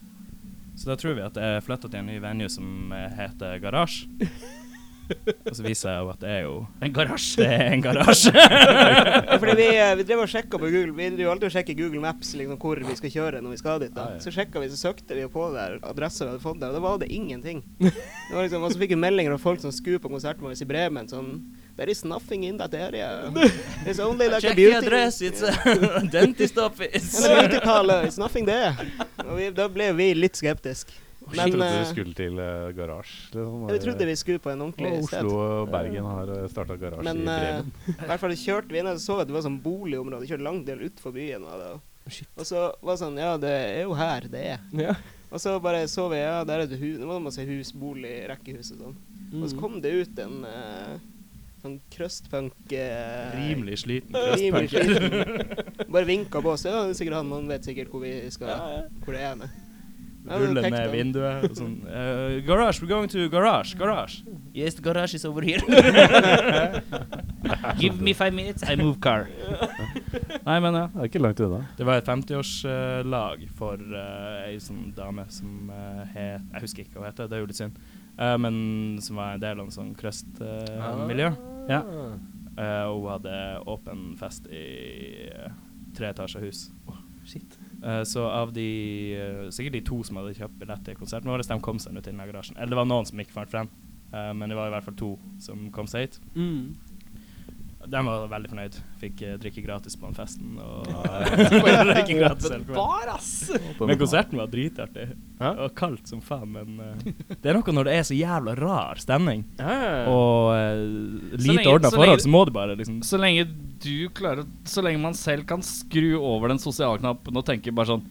[0.79, 3.59] Så da tror vi at det er flytta til en ny venue som eh, heter
[3.61, 4.07] Garasje.
[5.13, 7.43] Og så viser jeg jo at det er jo En garasje.
[7.43, 8.33] Det er en garasje.
[9.27, 11.55] Ja, fordi vi, eh, vi drev og sjekka på Google Vi driver jo alltid og
[11.57, 13.93] sjekker Google Maps liksom, hvor vi skal kjøre når vi skal dit.
[13.97, 14.23] da Ja, ja.
[14.25, 16.85] Så sjekka vi, så søkte vi på der adressa vi hadde fått der, og da
[16.87, 17.61] var det ingenting.
[17.83, 20.57] Det var liksom, Og så fikk vi meldinger av folk som skulle på konserten vår
[20.57, 21.11] i Bremen.
[21.11, 21.35] Sånn
[21.77, 23.33] There is nothing in that area.
[23.87, 24.73] It's only like a beauty...
[24.73, 27.25] Check the address, it's a dentist office.
[27.25, 28.03] And a beauty parlor.
[28.05, 28.77] It's nothing there.
[29.25, 30.99] Og vi, da ble vi litt skeptiske.
[31.23, 33.31] Jeg Men trodde vi skulle til uh, garasje.
[33.33, 33.67] Liksom.
[33.71, 35.29] vi trodde vi skulle på en ordentlig Oslo sted.
[35.31, 37.73] Oslo og Bergen har starta garasje Men i eh, Bremen.
[37.95, 40.29] i hvert fall kjørte vi inn og så at det var sånn boligområde.
[40.29, 41.47] Kjørte langt del utfor byen.
[41.47, 44.67] Og, det, og så var det sånn Ja, det er jo her det er.
[44.77, 44.99] Ja.
[45.33, 46.99] Og så bare så vi Ja, der er det hus.
[47.01, 49.01] Det var masse hus, bolig, rekkehus og sånn.
[49.41, 50.99] Og så kom det ut en eh,
[51.63, 55.45] sånn crustpunk eh, Rimelig sliten crustpunker.
[55.93, 56.67] Bare vinka på oss.
[56.67, 57.31] Ja, det er sikkert han.
[57.31, 59.37] Man vet sikkert hvor vi skal Hvor det er.
[59.39, 59.61] med.
[60.23, 63.75] Rulle Ruller ned vinduet og sånn uh, Garage, we're going to garage.
[63.75, 64.21] Garage.
[64.55, 65.59] Yes, the garage is over here.
[67.81, 69.27] Give me five minutes, I move car.
[70.47, 70.85] Nei, men ja.
[70.93, 71.65] Det er ikke langt unna.
[71.79, 77.01] Det var et 50-årslag for uh, ei sånn dame som uh, het Jeg husker ikke
[77.01, 77.83] hva hun heter, det er jo litt synd.
[78.23, 81.33] Eh, men som var en del av en sånn crust-miljø.
[81.71, 81.83] Ja.
[82.59, 83.37] uh, og hun hadde
[83.71, 85.53] åpen fest i uh,
[85.97, 86.67] treetasjehus.
[87.23, 87.55] Shit.
[87.87, 88.67] Eh, så av de
[89.55, 92.15] Sikkert de to som hadde kjøpt billett til konserten vår, de kom seg ut i
[92.19, 92.57] garasjen.
[92.57, 93.71] Eller det var noen som ikke fant frem,
[94.11, 96.19] men det var i hvert fall to som kom seg hit.
[96.35, 96.75] Mm.
[97.87, 98.77] De var veldig fornøyd.
[99.01, 100.53] Fikk eh, drikke gratis på den festen.
[100.63, 100.87] Og
[101.93, 102.71] drikke gratis selv.
[102.77, 103.51] Bar, ass!
[103.81, 105.09] Men konserten var dritartig.
[105.43, 105.51] Ja.
[105.67, 109.03] Og kaldt som faen, men eh, det er noe når det er så jævla rar
[109.03, 110.87] stemning, og eh,
[111.35, 113.49] lite lenge- ordna så forhold, så må du bare liksom Så lenge
[113.83, 117.75] du klarer å- Så lenge man selv kan skru over den sosiale knappen og tenke
[117.75, 118.05] bare sånn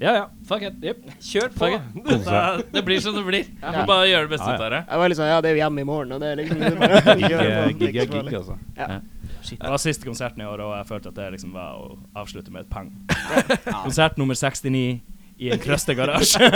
[0.00, 0.76] Ja ja, fuck it.
[0.80, 1.00] Yep.
[1.20, 1.58] Kjør på!
[1.58, 1.82] Fuck it.
[2.28, 3.48] Det, det blir som det blir.
[3.58, 4.82] Du må bare gjøre det beste ut av det.
[4.86, 6.60] Jeg var litt sånn Ja, det er jo hjemme i morgen, og det er liksom
[6.62, 8.30] det er bare, Gig kjøre på, er det er gig, ikke er så farlig.
[8.30, 8.58] gig, altså.
[8.78, 9.00] Ja.
[9.42, 12.52] Det var siste konserten i år, og jeg følte at det liksom var å avslutte
[12.54, 12.90] med et pang.
[13.84, 15.00] Konsert nummer 69
[15.38, 16.48] i en krøstegarasje.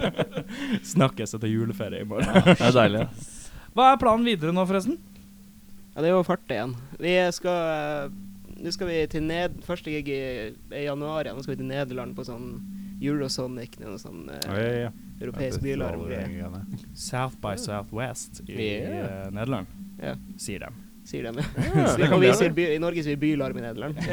[0.94, 2.32] Snakkes etter juleferie i morgen.
[2.48, 3.04] Det er deilig.
[3.76, 4.96] Hva er planen videre nå, forresten?
[5.92, 6.74] Ja, det er jo fart igjen.
[7.02, 8.18] Vi skal eh,
[8.60, 10.18] Nå skal vi til ned Første gig i,
[10.76, 11.38] i januar igjen.
[11.38, 12.50] Nå skal vi til Nederland på sånn
[13.00, 14.90] Eurosonic, noe sånn eh, Oi, ja.
[15.22, 16.04] europeisk bylarm.
[16.92, 19.00] South by Southwest i Yeah.
[19.00, 19.70] eh, Nederland,
[20.00, 20.20] yeah.
[20.40, 20.89] sier de.
[21.10, 21.32] Sier de.
[21.42, 23.94] kan Og vi sier by, I Norge sier vi bylarm i Nederland.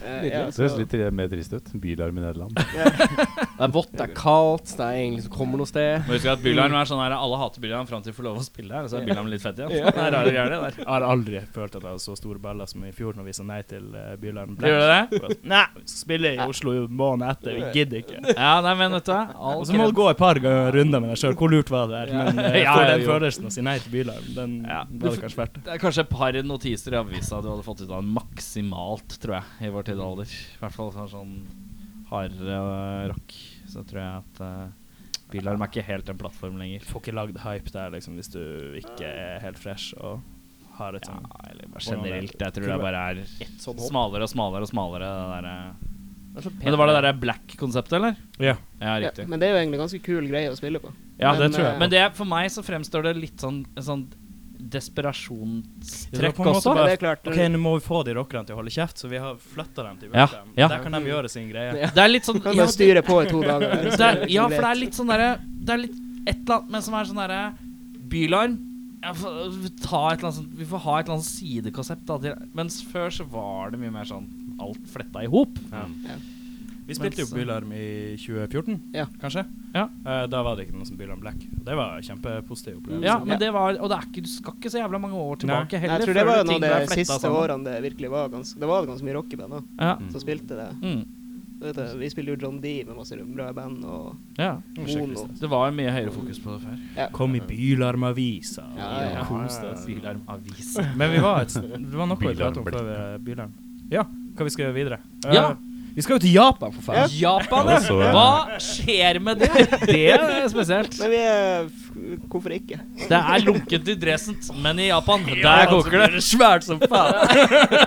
[0.01, 1.71] Eh, ja, Det høres litt eh, mer trist ut.
[1.81, 2.57] Bylarm i Nederland.
[3.61, 6.01] Det er vått, det er kaldt, det er ingen som kommer noe sted.
[6.07, 8.39] Må huske at Bylarm er sånn her Alle hater Bylarm fram til de får lov
[8.41, 8.87] å spille her.
[8.87, 9.69] Og så er Bylarm litt fett igjen.
[9.75, 10.79] Det er rare greier, det der.
[10.79, 13.35] Jeg har aldri følt at jeg har så store baller som i fjor når vi
[13.37, 15.37] sa nei til uh, Bylarm Gjør du det?
[15.51, 17.59] Nei, Spiller spille i Oslo måneden etter.
[17.59, 18.23] Vi gidder ikke.
[18.33, 21.21] Ja, nei, men vet du Og så må du gå et par runder med deg
[21.21, 21.37] sjøl.
[21.37, 22.15] Hvor lurt var det der?
[22.17, 24.81] Men uh, Ja, for den følelsen å si nei til Bylarm, den Ja.
[24.89, 25.61] var det kanskje verdt.
[25.69, 29.37] Det er kanskje et par notiser i avisa du hadde fått ut av maksimalt, tror
[29.37, 30.35] jeg, i vår tidsalder.
[30.35, 31.33] I hvert fall sånn, sånn
[32.11, 33.35] hardere øh, rock.
[33.71, 34.67] Så tror jeg at uh,
[35.31, 36.83] Bilarm er ikke helt en plattform lenger.
[36.89, 38.41] Får ikke lagd hype der liksom hvis du
[38.81, 40.19] ikke er helt fresh og
[40.79, 42.35] har et Ja, sånn eller bare generelt.
[42.39, 43.23] Jeg tror det bare er
[43.61, 45.07] sånn smalere og smalere og smalere.
[45.07, 45.87] Det der, eh.
[46.31, 48.15] Det men det var det derre black-konseptet, eller?
[48.39, 48.53] Ja.
[48.79, 49.25] Ja, ja, riktig.
[49.27, 50.93] men det er jo egentlig ganske kul greie å spille på.
[51.19, 51.73] Ja, det tror jeg.
[51.75, 54.20] eh, Men det, for meg så fremstår det litt sånn, sånn Ja,
[54.69, 56.73] desperasjonstrekk også.
[56.73, 57.27] bare- det er klart.
[57.27, 59.83] OK, nå må vi få de rockerne til å holde kjeft, så vi har flytta
[59.83, 60.67] dem til Ja, ja.
[60.67, 61.75] Der kan de gjøre sin greie.
[61.79, 61.89] Ja.
[61.89, 63.69] Det er litt sånn Kan ja, bare styre på i to dager.
[63.97, 65.95] det er, ja, for det er litt sånn derre Det er litt
[66.27, 67.53] et eller annet men som er sånn derre
[68.11, 68.59] Bylarm
[69.01, 72.05] vi, ta et eller annet sånt, Vi får ha et eller annet sidekonsept.
[72.05, 74.27] Da, til, mens før så var det mye mer sånn
[74.61, 75.57] alt fletta i hop.
[75.71, 75.87] Ja.
[76.91, 76.93] Ja.
[76.93, 79.05] Vi spilte jo Bylarm i 2014, Ja.
[79.21, 79.45] kanskje.
[79.73, 79.85] Ja.
[80.05, 81.37] Uh, da var det ikke noe som Bylarm Black.
[81.39, 83.05] Det var en kjempepositiv opplevelse.
[83.07, 85.39] Ja, men det var Og det er ikke, du skal ikke så jævla mange år
[85.39, 85.79] tilbake Nei.
[85.85, 85.97] heller.
[85.97, 87.37] Jeg tror det var noen av de siste sammen.
[87.39, 89.97] årene det virkelig var ganske Det var ganske mye rockeband òg Ja.
[90.11, 90.69] som spilte det.
[90.81, 91.05] Mm.
[91.61, 94.55] Du Vi spilte jo John D med masse bra band og ja.
[94.75, 95.27] Mono.
[95.39, 96.79] Det var mye høyere fokus på det før.
[96.97, 97.07] Ja.
[97.13, 98.65] Kom i Bylarm-avisa.
[98.77, 99.25] Ja, ja.
[99.25, 99.85] Koste oss.
[99.85, 100.79] Bylarm-avis.
[100.97, 103.53] Men vi var et, det var noe å prate om før er Bylarm.
[103.91, 104.99] Ja, hva vi skal gjøre videre?
[105.25, 105.33] Ja.
[105.33, 105.55] Ja.
[105.95, 107.09] Vi skal jo til Japan, for faen.
[107.19, 107.79] Japan, Ja, ja!
[107.83, 108.11] så jeg.
[108.15, 109.49] Hva skjer med det?
[109.89, 110.95] Det er spesielt.
[111.01, 112.77] Men vi er f- Hvorfor ikke?
[113.09, 116.23] Det er lunkent i Dresent, men i Japan, der koker det.
[116.23, 117.15] Svært som faen.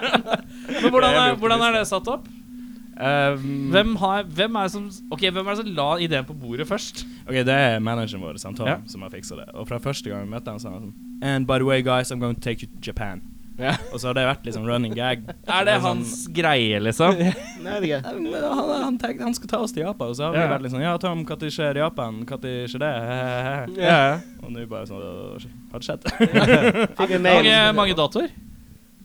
[0.83, 2.25] Men hvordan er, hvordan er det satt opp?
[2.95, 6.37] Um, Hvem, har, hvem, er det som, ok, hvem er det som la ideen på
[6.39, 7.03] bordet først?
[7.27, 8.77] Ok, Det er manageren vår Tom, Ja.
[8.87, 9.49] som har fiksa det.
[9.55, 12.13] Og fra første gang vi møtte ham, sa han sånn And by the way, guys,
[12.13, 13.21] I'm going to take you to Japan.
[13.55, 13.77] Ja.
[13.93, 15.21] Og så har det vært liksom running gag.
[15.47, 17.15] Er det sånn- hans greie, liksom?
[17.65, 18.01] Nei, det er ikke.
[18.09, 20.49] Han, han tenkte han skulle ta oss til Japan, og så har vi Ja.
[20.51, 22.19] vært litt sånn Ja, Tom, når skjer Japan?
[22.25, 22.91] Når skjer det?
[23.79, 24.01] Ja.
[24.43, 26.09] Og nå bare sånn Har det skjedd?
[26.99, 27.39] Fikk en mail.
[27.45, 28.35] Mange, mange datoer?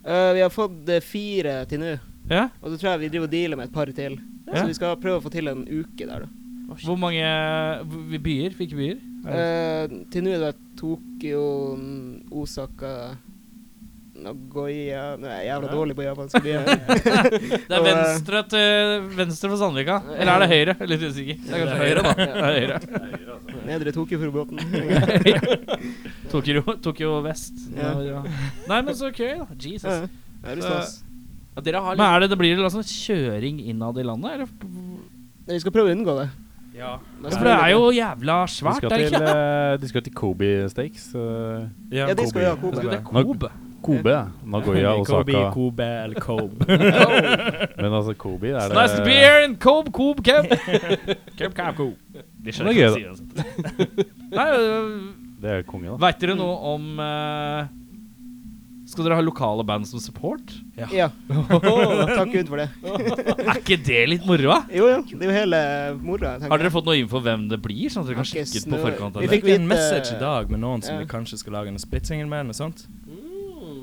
[0.00, 1.94] Uh, vi har fått eh, fire til nå,
[2.30, 2.46] Ja.
[2.62, 4.14] og så tror jeg vi driver og dealer med et par til.
[4.48, 4.54] Ja.
[4.62, 6.30] Så vi skal prøve å få til en uke der, da.
[6.86, 7.20] Hvor mange
[8.22, 8.54] byer?
[8.56, 8.98] Hvilke byer?
[9.26, 11.42] Uh, til nå er det Tokyo,
[11.76, 12.92] mm, Osaka
[14.20, 16.36] Nagoya Nå er jeg jævla dårlig på japansk.
[16.44, 19.96] Det er eh, venstre til venstre for Sandvika.
[20.16, 20.74] Eller er det høyre?
[20.90, 21.38] Litt usikker.
[21.46, 22.14] Det er kanskje høyre, da.
[22.18, 22.76] Det er høyre.
[23.70, 24.58] Nedre Tokyo-forbåten.
[26.32, 27.54] Tokyo, Tokyo vest.
[27.76, 27.94] Ja.
[28.04, 28.20] Ja.
[28.70, 29.46] Nei, men så køy, da.
[29.60, 29.88] Jesus.
[29.88, 30.92] Ja, det er.
[31.50, 34.36] Ja, dere har men er det, det blir det altså kjøring innad i landet?
[34.36, 34.52] Eller?
[35.50, 36.28] Vi skal prøve å unngå det.
[36.78, 36.92] Ja.
[37.18, 39.32] Men For det er jo jævla De svært, skal er det til, ikke?
[39.40, 41.08] eh, de skal til Kobe Steaks.
[41.16, 42.84] Uh, Ja, de skal jo ha Kobe.
[42.86, 43.50] Det Kobe.
[43.82, 44.22] Kobe, ja.
[44.44, 45.50] Nagoya, Kobe, Osaka.
[45.54, 46.66] Kobe eller Kobe.
[47.80, 50.50] Men altså, Kobe er det Nice to be here in Kobe, Kobe, Keb.
[51.38, 52.24] Keb, Keb, Kobe.
[52.40, 54.06] Det skjønner er ikke hva jeg sier.
[54.36, 54.94] Nei, øh,
[55.42, 55.98] Det er konge, da.
[56.06, 57.68] Veit dere noe om uh,
[58.90, 60.52] Skal dere ha lokale band som support?
[60.92, 61.10] Ja.
[62.18, 62.68] Takk Gud for det.
[62.84, 64.56] Er ikke det litt moro?
[64.74, 65.00] Jo, jo.
[65.12, 65.60] Det er jo hele
[66.02, 66.36] moroa.
[66.50, 68.80] Har dere fått noe info hvem det blir, sånn at dere kan sjekke ut på
[68.86, 69.20] forkant?
[69.22, 71.04] Vi fikk en message i dag med noen som Ja.
[71.04, 72.86] vi kanskje skal lage en splitsingel med, eller noe sånt.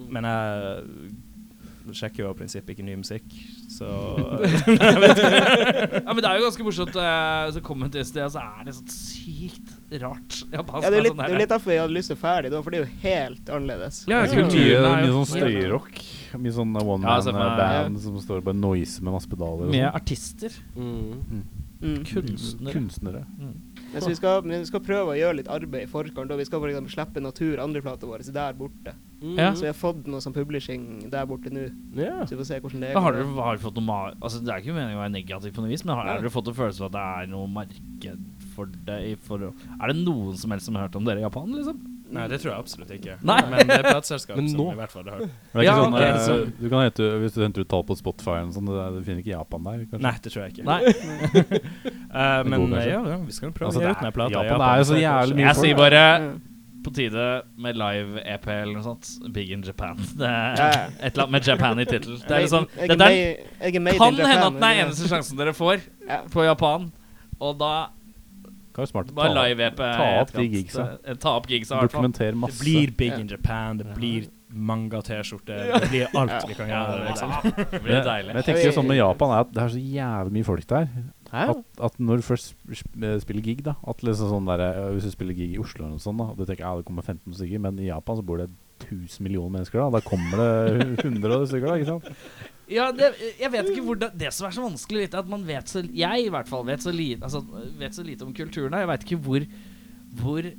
[0.09, 3.23] Men jeg sjekker jo av prinsipp ikke ny musikk,
[3.71, 3.87] så
[4.67, 6.91] Ja, men det er jo ganske morsomt.
[6.97, 9.71] Hvis Så kommer til et sted, og så er det sånn sykt
[10.03, 10.41] rart.
[10.51, 12.21] japansk, Ja, det er litt, sånn det er litt derfor jeg hadde lyst til å
[12.25, 14.01] ferdig, da, for det er jo helt annerledes.
[14.11, 16.01] Ja, Det er mye, kulturen er mye jo sånn støyrock.
[16.43, 19.29] Mye sånn Ja, one se for man meg- band som står bare noise med masse
[19.31, 19.63] pedaler.
[19.69, 19.95] og Mye sånn.
[20.01, 20.51] artister.
[20.75, 21.45] Mm.
[21.77, 22.03] Mm.
[22.09, 22.73] Kunstnere.
[22.73, 23.23] Kunstnere.
[23.39, 26.31] Men så vi skal, men vi skal prøve å gjøre litt arbeid i forkant.
[26.31, 28.93] Og vi skal for eksempel slippe Natur, andreplata vår, der borte.
[29.21, 29.49] Ja.
[29.57, 31.65] Så vi har fått noe sånn publishing der borte nå.
[31.97, 32.21] Yeah.
[32.25, 33.01] Så vi får se hvordan det går.
[33.01, 35.63] har dere, har dere fått noe Altså Det er ikke meningen å være negativ på
[35.65, 38.25] noe vis, men har, har dere fått en følelse av at det er noe marked
[38.53, 38.97] for det?
[39.09, 41.81] I for, er det noen som helst som har hørt om dere i Japan, liksom?
[42.07, 43.15] Nei, det tror jeg absolutt ikke.
[43.27, 43.39] Nei.
[43.51, 45.27] Men det er plateselskap Men som nå- i hvert fall har hørt.
[45.27, 47.67] det er ikke Ja, sånn, ok, eh, så- du kan hente, Hvis du henter ut
[47.73, 49.81] tall på Spotify, sånt, det, du finner ikke Japan der?
[49.91, 50.01] kanskje?
[50.05, 50.63] Nei, det tror jeg ikke.
[50.63, 50.81] Nei.
[52.13, 54.15] uh, men god, ja, ja, vi skal prøve Altså, å gjøre gi ut med den
[54.19, 54.31] plata.
[54.37, 56.31] Japan, Japan er jo så jævlig mye Jeg sier bare Ja.
[56.87, 57.25] På tide
[57.57, 59.09] med live-EP eller noe sånt.
[59.35, 59.99] Big in Japan.
[60.17, 60.55] Det er
[60.99, 62.21] et eller annet med Japan i tittelen.
[62.23, 65.81] Det er liksom Jeg- jeg er kan hende at den er eneste sjansen dere får
[66.07, 66.21] Ja.
[66.31, 66.91] på Japan.
[67.39, 67.89] Og da
[68.85, 69.77] smart bare ta, live-EP.
[69.77, 70.83] ta opp de gigsa.
[71.03, 72.59] Eh, Ta opp gigsa, i masse.
[72.59, 77.07] Det blir Big in Japan, det blir manga-T-skjorte, det blir alt vi kan gjøre.
[77.07, 77.33] Liksom.
[77.71, 78.27] Det blir deilig.
[78.31, 80.67] Men jeg tenker jo sånn med Japan er at det er så jævlig mye folk
[80.69, 80.87] der.
[81.35, 85.09] At, at når du først eh, spiller gig, da At liksom sånn der, eh, Hvis
[85.09, 87.03] du spiller gig i Oslo, eller noe sånt, da og du tenker ja, det kommer
[87.03, 88.47] 15 stykker, men i Japan så bor det
[88.85, 89.81] 1000 millioner mennesker.
[89.81, 91.75] Da Da kommer det 100 stykker, da.
[91.81, 92.45] ikke sant?
[92.71, 95.71] Ja, det, jeg vet ikke hvordan Det som er så vanskelig er at man vet
[95.71, 97.43] så Jeg i hvert fall vet så lite, altså,
[97.79, 98.85] vet så lite om kulturen her.
[98.85, 99.45] Jeg veit ikke hvor
[100.21, 100.49] Hvor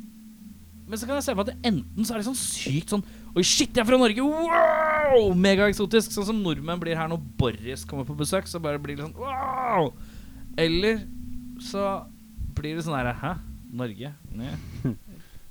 [0.88, 3.04] Men så kan jeg se for meg at enten så er det sånn sykt sånn
[3.36, 4.24] Oi, shit, jeg er fra Norge!
[4.24, 5.34] Wow!
[5.36, 6.10] Megaeksotisk.
[6.14, 8.48] Sånn som nordmenn blir her når Boris kommer på besøk.
[8.50, 9.92] Så bare blir det sånn wow!
[10.58, 11.04] Eller
[11.62, 11.84] så
[12.58, 13.34] blir det sånn herre Hæ?
[13.78, 14.14] Norge?
[14.34, 14.54] Nei.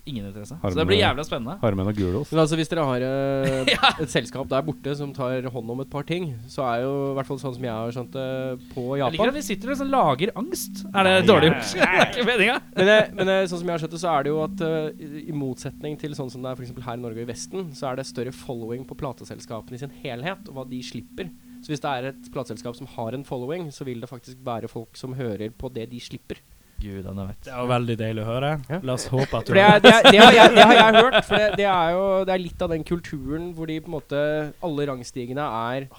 [0.07, 0.55] Ingen interesse.
[0.63, 1.57] Så det blir jævla spennende.
[1.59, 2.29] Harmen og Gulos.
[2.31, 3.71] Men altså, hvis dere har eh,
[4.05, 7.17] et selskap der borte som tar hånd om et par ting, så er jo i
[7.17, 8.27] hvert fall sånn som jeg har skjønt det,
[8.71, 10.79] på Japan Jeg liker at vi sitter og sånn lager angst.
[10.95, 11.73] Er det dårlig gjort?
[11.75, 12.55] Det er ikke meninga.
[12.77, 14.63] Men, eh, men eh, sånn som jeg har skjønt det, så er det jo at
[14.63, 17.31] uh, i- motsetning til sånn som det er for eksempel her i Norge og i
[17.33, 21.33] Vesten, så er det større following på plateselskapene i sin helhet, og hva de slipper.
[21.67, 24.69] Så hvis det er et plateselskap som har en following, så vil det faktisk være
[24.71, 26.39] folk som hører på det de slipper.
[26.79, 27.41] Gudene vet.
[27.43, 28.51] Det er veldig deilig å høre.
[28.71, 28.79] Ja.
[28.87, 30.95] La oss håpe at du det, er, det, er, det, har jeg, det har jeg
[31.01, 33.91] hørt, for det, det er jo det er litt av den kulturen hvor de på
[33.91, 34.23] en måte
[34.63, 35.89] Alle rangstigene er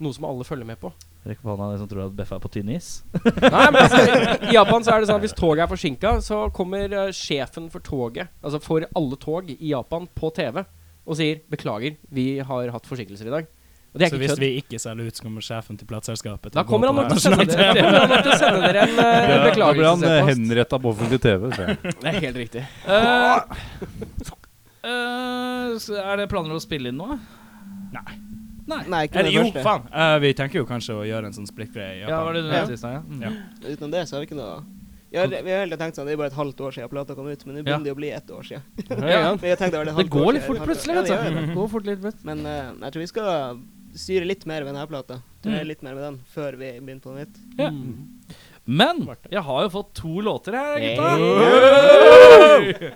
[0.00, 0.94] noe som alle følger med på.
[1.28, 2.88] Rekk på hånda de som tror at Beffa er på tynn is.
[3.12, 4.00] Nei, men altså,
[4.48, 7.68] I Japan så er det sånn at hvis toget er forsinka, så kommer eh, sjefen
[7.68, 12.72] for toget, altså for alle tog i Japan, på TV og sier 'beklager, vi har
[12.72, 13.50] hatt forsinkelser i dag'.
[13.90, 16.54] Og det er Så ikke hvis vi ikke selger ut, så kommer sjefen til plateselskapet
[16.54, 20.78] Da kommer han nok til å sende dere, en uh, Da blir han eh, henretta
[20.78, 21.48] på offentlig TV.
[21.56, 22.66] Det er helt riktig.
[24.80, 27.12] Eh, er det planer å spille inn nå?
[27.92, 28.14] Nei.
[28.70, 28.78] Nei.
[28.88, 29.82] Nei, ikke Eller jo, faen!
[29.92, 32.14] eh, vi tenker jo kanskje å gjøre en sånn splittgreie i Japan.
[32.14, 32.62] Ja, var det du Ja.
[32.70, 32.92] siste?
[32.94, 33.02] Ja.
[33.04, 33.20] Mm.
[33.26, 33.32] Ja.
[33.74, 34.62] Utenom det så har vi ikke noe
[35.10, 37.26] ja, Vi har heller tenkt sånn, det er bare et halvt år siden plata kom
[37.26, 38.62] ut, men nå begynner det å bli ett år siden.
[38.88, 39.34] Ja.
[39.34, 42.26] Men jeg tenkte det Det går år litt fort plutselig, vet du.
[42.30, 43.58] Men uh, jeg tror vi skal
[43.98, 45.20] styre litt mer med denne plata.
[45.42, 45.68] Turere Mm.
[45.68, 47.38] litt mer med den før vi begynner på noe nytt.
[47.58, 47.70] Ja.
[48.66, 51.10] Men jeg har jo fått to låter her, gutta.
[52.60, 52.90] Hey.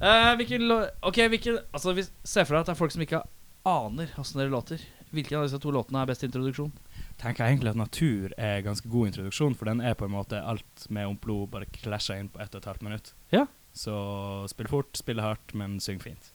[0.00, 3.02] Uh, hvilken lå Ok, hvilken Altså, hvis, Se for deg at det er folk som
[3.04, 3.22] ikke
[3.68, 4.80] aner åssen dere låter.
[5.12, 6.72] Hvilken av disse to låtene er best introduksjon?
[7.20, 10.38] tenker jeg egentlig at Natur er ganske god introduksjon, for den er på en måte
[10.40, 13.10] alt med om blod bare klasja inn på ett og et halvt minutt.
[13.28, 13.42] Ja.
[13.76, 16.32] Så spill fort, spill hardt, men syng fint.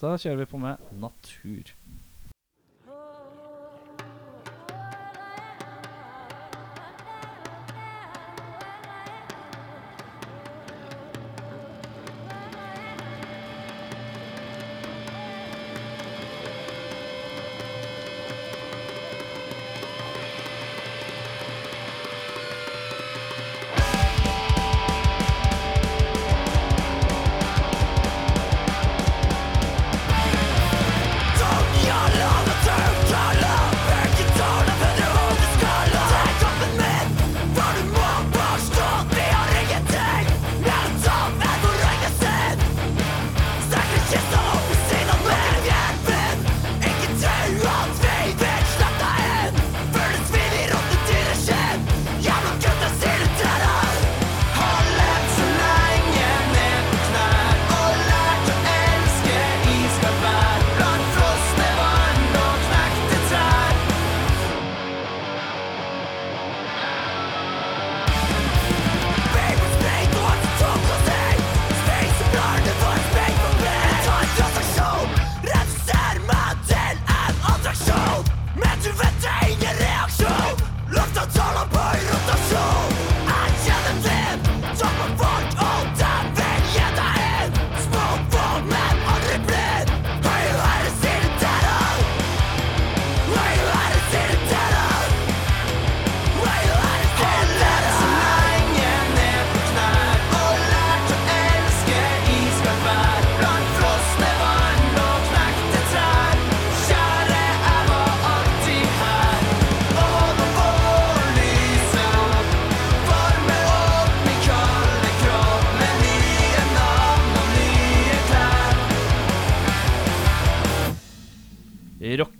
[0.00, 1.72] Da kjører vi på med Natur.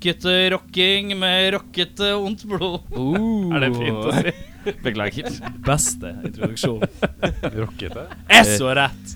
[0.00, 2.80] Rockete rocking med rockete ondt blod.
[3.52, 4.30] Er det fint å si?
[4.86, 5.26] Beklager.
[5.66, 6.80] Beste introduksjon.
[7.58, 8.06] Rockete.
[8.32, 9.12] Er så rett!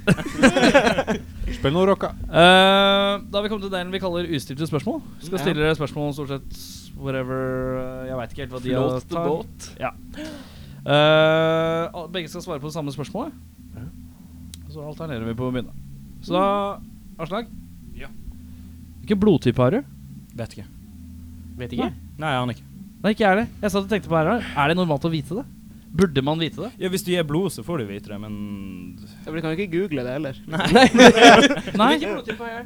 [1.57, 2.11] Spill noe rocka.
[2.29, 5.01] Uh, da har vi kommet til delen vi kaller ustilte spørsmål.
[5.23, 6.53] Vi skal stille dere spørsmål stort sett
[7.01, 9.71] whatever eh, Jeg veit ikke helt hva de har boat.
[9.81, 9.89] Eh,
[11.97, 13.33] al- begge skal svare på det samme spørsmålet.
[14.69, 15.73] Så alternerer vi på å begynne.
[16.21, 16.45] Så da
[17.25, 17.49] Aslak?
[17.97, 18.13] Ja.
[19.01, 19.85] Hvilken blodtype har du?
[20.37, 20.69] Vet ikke.
[21.59, 21.91] Vet ikke.
[22.19, 22.71] Nei, jeg aner ikke.
[23.05, 23.45] Nei, ikke er det.
[23.63, 24.31] Jeg satt og tenkte på her.
[24.57, 25.45] Er det normalt å vite det?
[25.95, 26.71] Burde man vite det?
[26.83, 29.59] Ja, Hvis du gir blod, så får du vite det, men Så vi kan jo
[29.63, 30.41] ikke google det heller.
[30.49, 31.93] Nei.
[31.95, 32.65] Hvilken blodtype har jeg?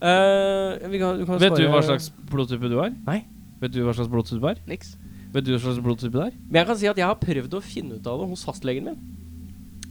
[0.00, 2.94] Eh, vi kan, du kan Vet du svare- hva slags blodtype du har?
[3.04, 3.18] Nei.
[3.60, 4.62] Vet du hva slags blodtype du er?
[4.70, 4.94] Niks.
[5.34, 6.38] Vet du hva slags blodtype det er?
[6.48, 8.88] Men jeg kan si at jeg har prøvd å finne ut av det hos fastlegen
[8.88, 8.96] min.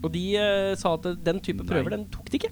[0.01, 2.49] Og de eh, sa at den type prøver, den tok de ikke.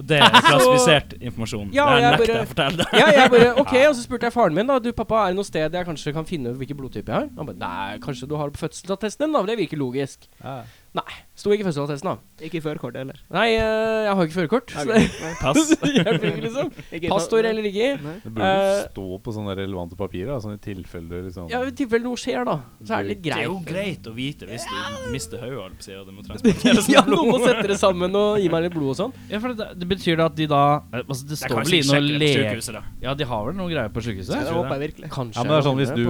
[0.00, 1.70] Det er klassifisert informasjon.
[1.76, 2.86] Ja, det jeg nekter jeg å fortelle.
[2.98, 5.38] Ja, jeg bare, ok, Og så spurte jeg faren min da Du pappa, er det
[5.40, 7.28] noe sted jeg kanskje kan finne ut hvilken blodtype jeg har.
[7.38, 10.26] Han bare, nei, kanskje du har det på fødselsattesten din da, for det virker logisk.
[10.42, 12.16] Nei, sto ikke i fødselsattesten da.
[12.46, 13.18] Ikke i førerkort heller.
[13.34, 14.74] Nei, eh, jeg har ikke førerkort.
[14.74, 14.98] Så
[15.42, 15.72] Pass.
[15.96, 16.70] hjelper ikke liksom.
[17.10, 17.88] Pass står Pastor eller ikke.
[18.24, 21.74] Det burde uh, stå på sånne relevante papirer, da, sånn i tilfelle liksom Ja, i
[21.76, 23.40] tilfelle noe skjer da, så er det litt greit.
[23.40, 26.24] Det er jo greit å vite hvis du mister hodet, holdt på å det må
[26.28, 29.16] transporteres ja, med noen må sette det sammen og gi meg litt blod og sånn.
[29.32, 30.62] Ja, for det, det betyr da at de da
[30.92, 32.84] eh, altså Det står vel inne og da.
[33.04, 34.34] Ja, de har vel noe greier på Ja, sykehuset?
[34.38, 35.10] det håper jeg virkelig.
[35.14, 35.38] Kanskje.
[35.38, 36.04] Ja, men det er sånn hvis du,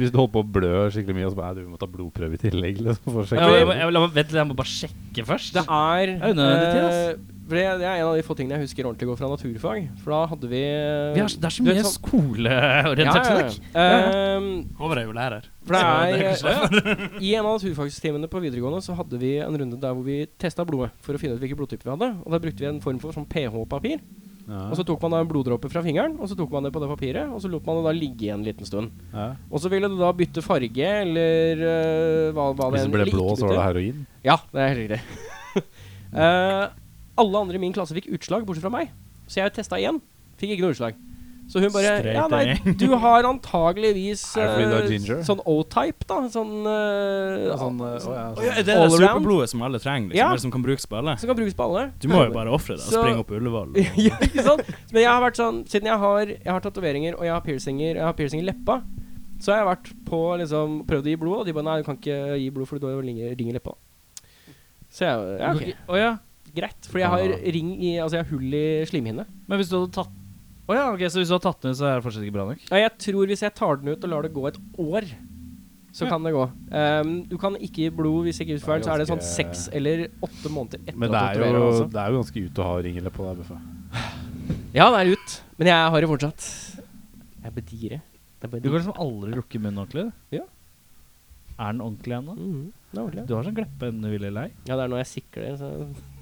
[0.00, 2.38] hvis du holder på å blø skikkelig mye, og så bare du må ta blodprøve
[2.38, 2.80] i tillegg.
[2.86, 5.52] Liksom, for å Ja, sjekke jeg, jeg, jeg, vent litt, jeg må bare sjekke først.
[5.58, 7.02] Det er Det er unødvendig tid, ass.
[7.10, 9.28] eh, for det, det er en av de få tingene jeg husker ordentlig godt fra
[9.32, 9.86] naturfag.
[10.04, 13.88] For da hadde vi eh, Vi har, det er så mye sånn- skoleorientert ja, ja.
[14.36, 14.46] Ehm,
[14.78, 15.48] Håvard er jo lærer.
[15.66, 16.52] For det er, det
[16.86, 20.20] er I en av naturfagstimene på videregående så hadde vi en runde der hvor vi
[20.38, 22.12] testa blodet for å finne ut hvilken blodtype vi hadde.
[22.22, 23.98] Og da brukte vi en form for sånn pH-papir.
[24.50, 24.64] Ja.
[24.66, 26.80] Og så tok man da en bloddråpe fra fingeren, og så tok man det på
[26.82, 28.90] det papiret, og så lot man det da ligge en liten stund.
[29.14, 29.28] Ja.
[29.46, 33.14] Og så ville det da bytte farge, eller uh, hva, hva Hvis enn- det ble
[33.14, 34.00] blå, så var det heroin.
[34.26, 35.68] Ja, det er helt riktig.
[36.16, 36.66] uh,
[37.22, 38.90] alle andre i min klasse fikk utslag, bortsett fra meg.
[39.30, 40.02] Så jeg testa igjen.
[40.40, 40.98] Fikk ikke noe utslag.
[41.50, 45.22] Så hun bare Straight Ja, nei, du har antageligvis ginger?
[45.26, 46.20] sånn O-type, da.
[46.30, 50.12] Sånn, uh, Sånn, uh, ja, Å ja, er det er det superblodet som alle trenger,
[50.12, 50.20] liksom?
[50.20, 50.28] Ja.
[50.44, 51.16] Som kan brukes på alle?
[51.18, 51.88] Som kan brukes på alle.
[51.98, 53.74] Du må jo bare ofre det og springe opp Ullevål.
[54.06, 54.62] ja, ikke sant?
[54.92, 57.98] Men jeg har vært sånn Siden jeg har, jeg har tatoveringer og jeg har piercinger
[57.98, 58.80] Jeg har piercing i leppa,
[59.42, 61.86] så har jeg vært på liksom prøvd å gi blod, og de bare Nei, du
[61.90, 63.74] kan ikke gi blod, for du har ring, i leppa.
[64.90, 66.14] Så jeg ja, ok, Oh, ja.
[66.54, 66.86] greit.
[66.90, 69.26] Fordi jeg har ring i Altså jeg har hull i slimhinne.
[69.50, 70.16] Men hvis du hadde tatt
[70.70, 72.36] Å ja, ok, så hvis du har tatt den ut, så er det fortsatt ikke
[72.36, 72.60] bra nok?
[72.70, 75.08] Ja, jeg tror hvis jeg tar den ut og lar det gå et år,
[75.90, 76.10] så Ja.
[76.12, 76.44] kan det gå.
[76.70, 80.06] Um, du kan ikke gi blod hvis ikke utført, så er det sånn seks eller
[80.22, 81.90] åtte måneder etter Men det er, jo, Altså.
[81.90, 83.60] det er jo ganske ut å ha ringele på deg, Buffa.
[84.72, 85.42] Ja, det er ut.
[85.58, 86.80] Men jeg har det fortsatt.
[87.42, 88.00] Jeg bedirer.
[88.40, 90.12] Det er Du kan liksom aldri lukke munnen ordentlig?
[90.30, 90.46] Ja.
[91.58, 92.38] Er den ordentlig ennå?
[92.38, 93.26] Mm det er.
[93.26, 94.48] Du har sånn gleppe undvillig lei.
[94.66, 95.52] Ja, det er når jeg sikler.
[95.60, 95.68] Så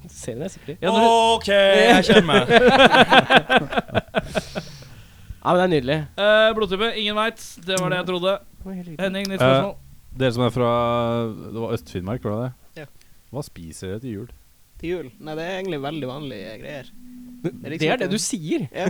[0.07, 0.77] ser er sikkert?
[0.81, 0.91] Ja,
[1.35, 2.47] OK, jeg kjenner meg.
[5.39, 5.95] Ja, men det er nydelig.
[6.19, 7.39] Uh, blodtype, ingen veit.
[7.65, 8.33] Det var det jeg trodde.
[8.59, 8.73] Det.
[8.99, 9.71] Henning, nytt spørsmål.
[9.71, 10.19] spørsmål.
[10.19, 10.71] Dere som er fra
[11.53, 12.81] Det var Øst-Finnmark, var det det?
[12.81, 12.87] Ja.
[13.31, 14.27] Hva spiser dere til jul?
[14.81, 15.07] Til jul?
[15.23, 16.89] Nei, det er egentlig veldig vanlige greier.
[17.39, 18.65] Det liksom er det du sier.
[18.75, 18.89] Ja.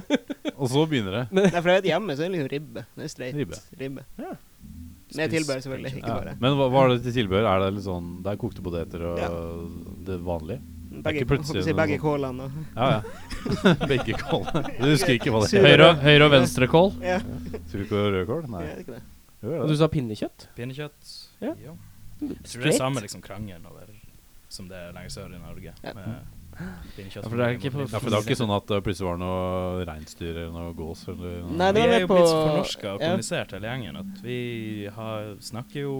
[0.55, 1.23] Og så begynner det.
[1.37, 2.85] Nei, for jeg vet hjemme så er det liksom ribbe.
[2.97, 3.61] Det er streit Ribbe.
[3.83, 4.05] ribbe.
[4.17, 4.33] Ja.
[5.19, 5.93] Med tilbehør, selvfølgelig.
[6.01, 6.17] Ikke Ja.
[6.17, 6.33] bare.
[6.41, 7.45] Men hva, hva er det til tilbehør?
[7.53, 9.29] Er det litt sånn Det er kokte poteter og Ja.
[10.09, 10.59] det vanlige?
[11.05, 13.01] Begge, plutselig si begge kålene Ja, ja.
[13.91, 14.63] Begge kålene.
[14.79, 15.67] Du husker ikke hva det er?
[15.67, 16.91] Høyre, høyre og venstre kål.
[17.05, 17.19] Ja,
[17.71, 18.49] Surkål og rødkål?
[18.55, 18.65] Nei.
[19.39, 20.49] Ja, Og du sa pinnekjøtt?
[20.57, 21.15] Pinnekjøtt.
[21.43, 21.53] Ja.
[21.55, 23.87] Jeg tror det er samme liksom krangelen over
[24.49, 25.73] som det er lenger sør i Norge.
[25.85, 25.93] Ja.
[25.95, 26.38] Med.
[26.59, 29.07] Ja, for det er ikke på- Ja, for det er ikke sånn at det plutselig
[29.07, 31.53] var noe reinsdyr eller noe gås eller noe.
[31.61, 33.07] Nei, det Vi er jo på blitt fornorska og ja.
[33.07, 34.39] kolonisert hele gjengen at vi
[34.97, 35.95] har, snakker jo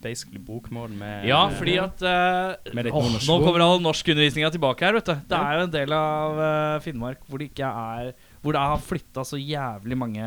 [0.00, 2.94] basically bokmål med Ja, fordi at uh, Med litt.
[3.28, 5.14] Nå kommer all norskundervisninga tilbake her, vet du.
[5.28, 8.78] Det er jo en del av uh, Finnmark hvor det ikke er Hvor det har
[8.80, 10.24] flytta så jævlig mange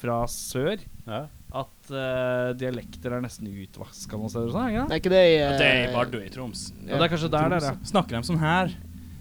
[0.00, 1.26] fra sør Ja.
[1.52, 4.54] At uh, dialekter er nesten utvaska noen steder.
[4.54, 4.86] Sånn, ja?
[4.88, 6.70] ikke er ikke det i At det er i eh, Bardu i Troms.
[6.86, 7.90] Ja, det er kanskje der det er, ja.
[7.92, 8.72] Snakker de sånn her?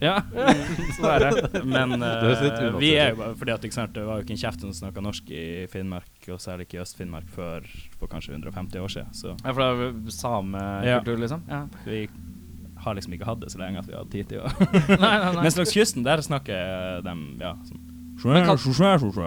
[0.01, 0.15] Ja,
[0.97, 1.61] så er det.
[1.67, 4.63] Men unaturlig vi er jo bare fordi at sant, det var jo ikke en kjeft
[4.65, 7.67] som snakka norsk i Finnmark, og særlig ikke i Øst-Finnmark, før
[7.99, 9.11] for kanskje 150 år siden.
[9.13, 11.21] Så Ja, for det er samekultur, ja.
[11.25, 11.43] liksom?
[11.51, 11.65] Ja.
[11.85, 12.07] vi
[12.81, 14.49] har liksom ikke hatt det så lenge at vi har hatt tid til å.
[15.43, 17.87] Mens langs kysten, der snakker de ja, sånn
[18.23, 18.57] Men kan-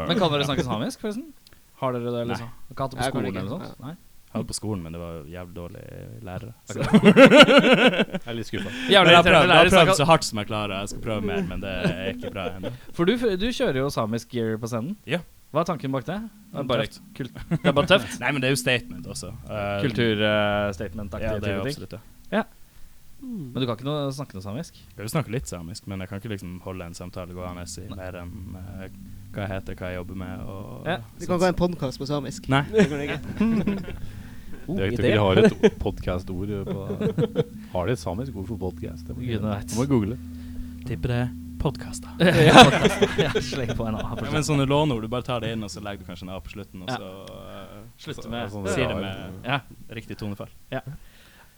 [0.08, 1.30] Men kan dere snakke samisk, forresten?
[1.84, 2.50] Har dere det, liksom?
[2.72, 3.80] Ikke hatt det på Jeg skolen eller noe sånt?
[3.84, 3.94] Nei?
[4.42, 6.54] på skolen, men det var jævlig dårlige lærere.
[6.74, 8.72] Jeg er litt skuffa.
[8.90, 10.74] Jeg har prøvd, jeg prøvd så hardt som jeg klarer.
[10.80, 12.72] Jeg skal prøve mer, men det er ikke bra ennå.
[12.96, 14.96] For du, du kjører jo samisk gear på scenen.
[15.06, 15.20] Ja.
[15.54, 16.18] Hva er tanken bak det?
[16.50, 16.98] Det er bare, Tøft.
[17.62, 18.18] Det er bare tøft.
[18.24, 19.30] Nei, men det er jo statement også.
[19.46, 22.02] Uh, Kulturstatement-aktig Ja, det er jo absolutt det.
[23.24, 24.78] Men du kan ikke noe, snakke noe samisk?
[24.82, 27.86] Jeg vil snakke litt samisk, men jeg kan ikke liksom holde en samtale gående i
[27.94, 28.98] mer enn eh,
[29.34, 30.96] hva jeg heter, hva jeg jobber med og Ja.
[31.18, 32.48] Du kan ikke ha en podkast på samisk.
[32.52, 32.64] Nei.
[32.74, 33.94] Det kan ikke.
[34.64, 36.84] Oh, Jeg vet vi har et podkast-ord på
[37.74, 39.06] Har de et samisk ord for podkast?
[39.08, 40.16] Det må Må google.
[40.88, 41.32] Tipper det er
[41.64, 42.12] podkaster.
[42.20, 42.60] ja,
[43.16, 44.02] ja, sleng på en A.
[44.20, 46.34] Ja, men sånne låneord, du bare tar det inn, og så legger du kanskje en
[46.34, 47.08] A på slutten, og så
[47.40, 49.60] eh, Slutter med sånn Sier det med Ja.
[49.96, 50.52] riktig tonefall.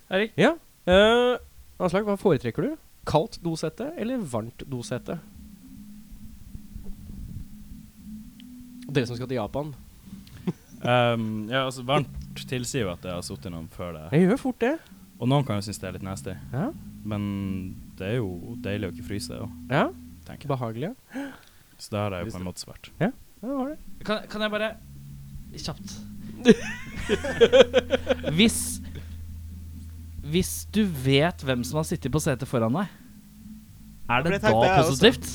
[0.06, 0.36] Erik?
[0.38, 0.52] Ja.
[0.86, 1.34] Uh,
[1.82, 2.76] Aslak, hva foretrekker du?
[3.06, 5.18] Kaldt dosette eller varmt dosete?
[8.86, 9.72] Dere som skal til Japan.
[10.86, 12.12] Um, ja, altså Varmt
[12.46, 14.02] tilsier jo at jeg har sittet noen før det.
[14.14, 14.74] Jeg gjør fort det.
[15.18, 16.66] Og noen kan jo synes det er litt nasty, Ja.
[17.08, 17.22] men
[17.96, 19.86] det er jo deilig å ikke fryse òg, ja.
[20.28, 20.50] tenker.
[20.52, 20.92] Behagelig.
[21.16, 21.26] ja.
[21.80, 22.90] Så det har jeg jo på en måte svart.
[23.00, 23.08] Ja,
[23.40, 23.78] det var det.
[24.04, 24.68] Kan, kan jeg bare
[25.56, 25.96] Kjapt.
[28.36, 28.56] Hvis
[30.26, 32.88] Hvis du vet hvem som har sittet på setet foran deg,
[34.10, 34.90] er det det da også.
[34.90, 35.28] positivt?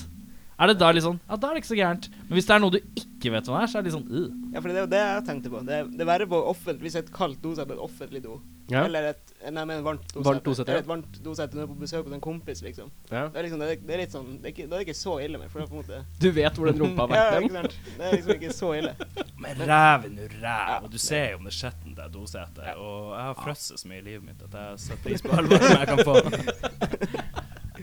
[0.62, 2.10] Er det da litt sånn Ja, da er det ikke så gærent.
[2.28, 4.00] Men hvis det er noe du ikke vet hva det er, så er det litt
[4.00, 4.54] sånn uh.
[4.56, 5.62] Ja, for det er jo det jeg tenkte på.
[5.68, 8.40] Det, er- det verre på offentlig, hvis et kaldt dosett er et offentlig do,
[8.72, 8.86] Ja.
[8.88, 10.72] eller et nei, men varmt dosett, ja.
[10.74, 12.90] eller et varmt dosett når du er på besøk hos en kompis, liksom.
[13.12, 13.28] Ja.
[13.28, 14.88] Det er liksom, det er, det er litt sånn, det er ikke, da er det
[14.88, 17.08] ikke så ille, mer, for det er på en måte Du vet hvor den rumpa
[17.12, 17.76] har Ja, ikke sant.
[17.98, 18.94] Det er liksom ikke så ille.
[19.42, 22.64] Men ræven er ræv, og du ser jo om det er skjettent det dosetet.
[22.78, 25.68] Og jeg har frosset så mye i livet mitt at jeg setter pris på alvor
[25.68, 26.16] som jeg kan få.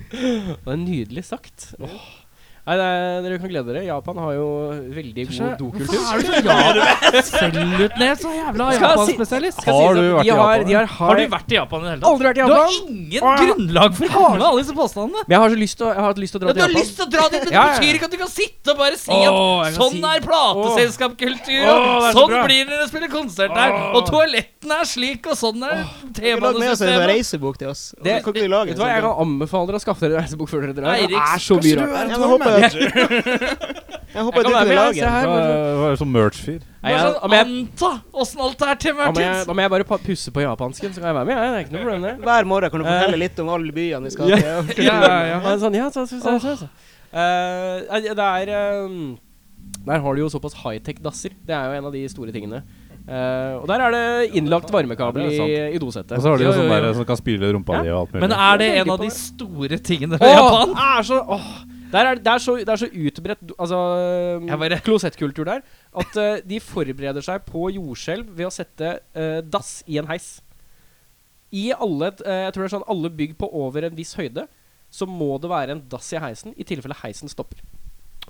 [0.08, 1.74] Det er nydelig sagt.
[1.84, 2.08] Åh.
[2.68, 3.82] Nei, det er, Dere kan glede dere.
[3.86, 4.46] Japan har jo
[4.92, 5.88] veldig god dokultur.
[5.88, 7.38] Hvorfor er du så
[8.18, 9.62] så jævla jeg si- Japan-spesialist?
[9.64, 10.66] Har du vært i Japan?
[10.68, 12.10] de har, Har du vært i Japan i det hele tatt?
[12.12, 12.52] aldri vært i Japan.
[12.52, 15.22] Du har ingen grunnlag for å komme med alle disse påstandene.
[15.24, 16.56] Men jeg har så lyst til å, jeg har hatt lyst til å dra Ja,
[16.58, 18.74] du har lyst til å dra dit, men det betyr ikke at du kan sitte
[18.74, 22.34] og bare si oh, at sånn si- er plateselskapskultur, oh, og det er så sånn
[22.34, 22.44] bra.
[22.44, 25.76] blir det når dere spiller konsert her, og toalettene er slik, og sånn er
[26.44, 27.82] lag med oss en reisebok til oss.
[28.04, 29.08] Det- lage Vet du hva, Jeg sånn?
[29.08, 30.96] kan anbefale dere å skaffe dere reisebok før dere drar.
[31.08, 32.57] Det er så mye rart.
[32.58, 33.78] Ja, håper
[34.08, 35.96] jeg jeg håper Jeg du kunne med, lage en.
[36.00, 36.60] som merch-fyr?
[36.82, 37.90] Jeg, sånn, anta
[38.22, 41.10] åssen alt er til må jeg, da må jeg bare pusse på japansken, så kan
[41.10, 41.34] jeg være med.
[41.36, 42.14] Ja, det er ikke noe problem, det.
[42.24, 43.22] Hver morgen kan du fortelle Eh.
[43.24, 44.36] litt om alle byene vi skal Ja.
[44.62, 44.84] til.
[44.88, 45.38] Ja, ja, ja.
[45.44, 46.68] Ja, sånn, ja, så, så, så, så.
[47.12, 49.18] Eh, det er um,
[49.86, 51.32] Der har du jo såpass high-tech-dasser.
[51.46, 52.62] Det er jo en av de store tingene.
[53.08, 56.12] Uh, og der er det innlagt varmekabel Ja, det i, i dosettet.
[56.18, 58.20] Og så har de jo sånn der som kan spyle rumpa di og alt mulig.
[58.26, 60.74] Men er det en av de store tingene I ved Japan?
[60.76, 61.46] er så åh,
[61.92, 63.78] der er, det, er så, det er så utbredt altså,
[64.50, 65.64] bare- klosettkultur der
[66.02, 70.38] at uh, de forbereder seg på jordskjelv ved å sette uh, dass i en heis.
[71.54, 74.46] I alle, uh, jeg tror det er sånn alle bygg på over en viss høyde,
[74.92, 77.60] så må det være en dass i heisen i tilfelle heisen stopper.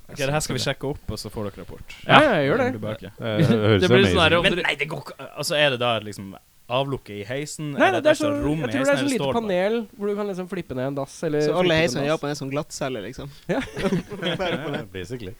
[0.08, 1.96] Ok, det her skal vi sjekke opp, og så får dere rapport.
[2.06, 2.68] Ja, jeg gjør det.
[2.78, 4.46] det, det høres Det blir sånn amazing ut.
[4.46, 6.30] Men nei, det går ikke Altså, er det da liksom
[6.68, 7.72] avlukke i heisen?
[7.72, 9.34] Nei, eller det er et så, i rom jeg tror det er så lite det
[9.38, 11.22] panel hvor du kan liksom flippe ned en dass.
[11.24, 12.08] Eller Så alle en heisene i.
[12.10, 13.30] Japan er sånn glattcelle, liksom.
[13.48, 13.60] Ja.
[14.22, 15.34] Ja, Basically.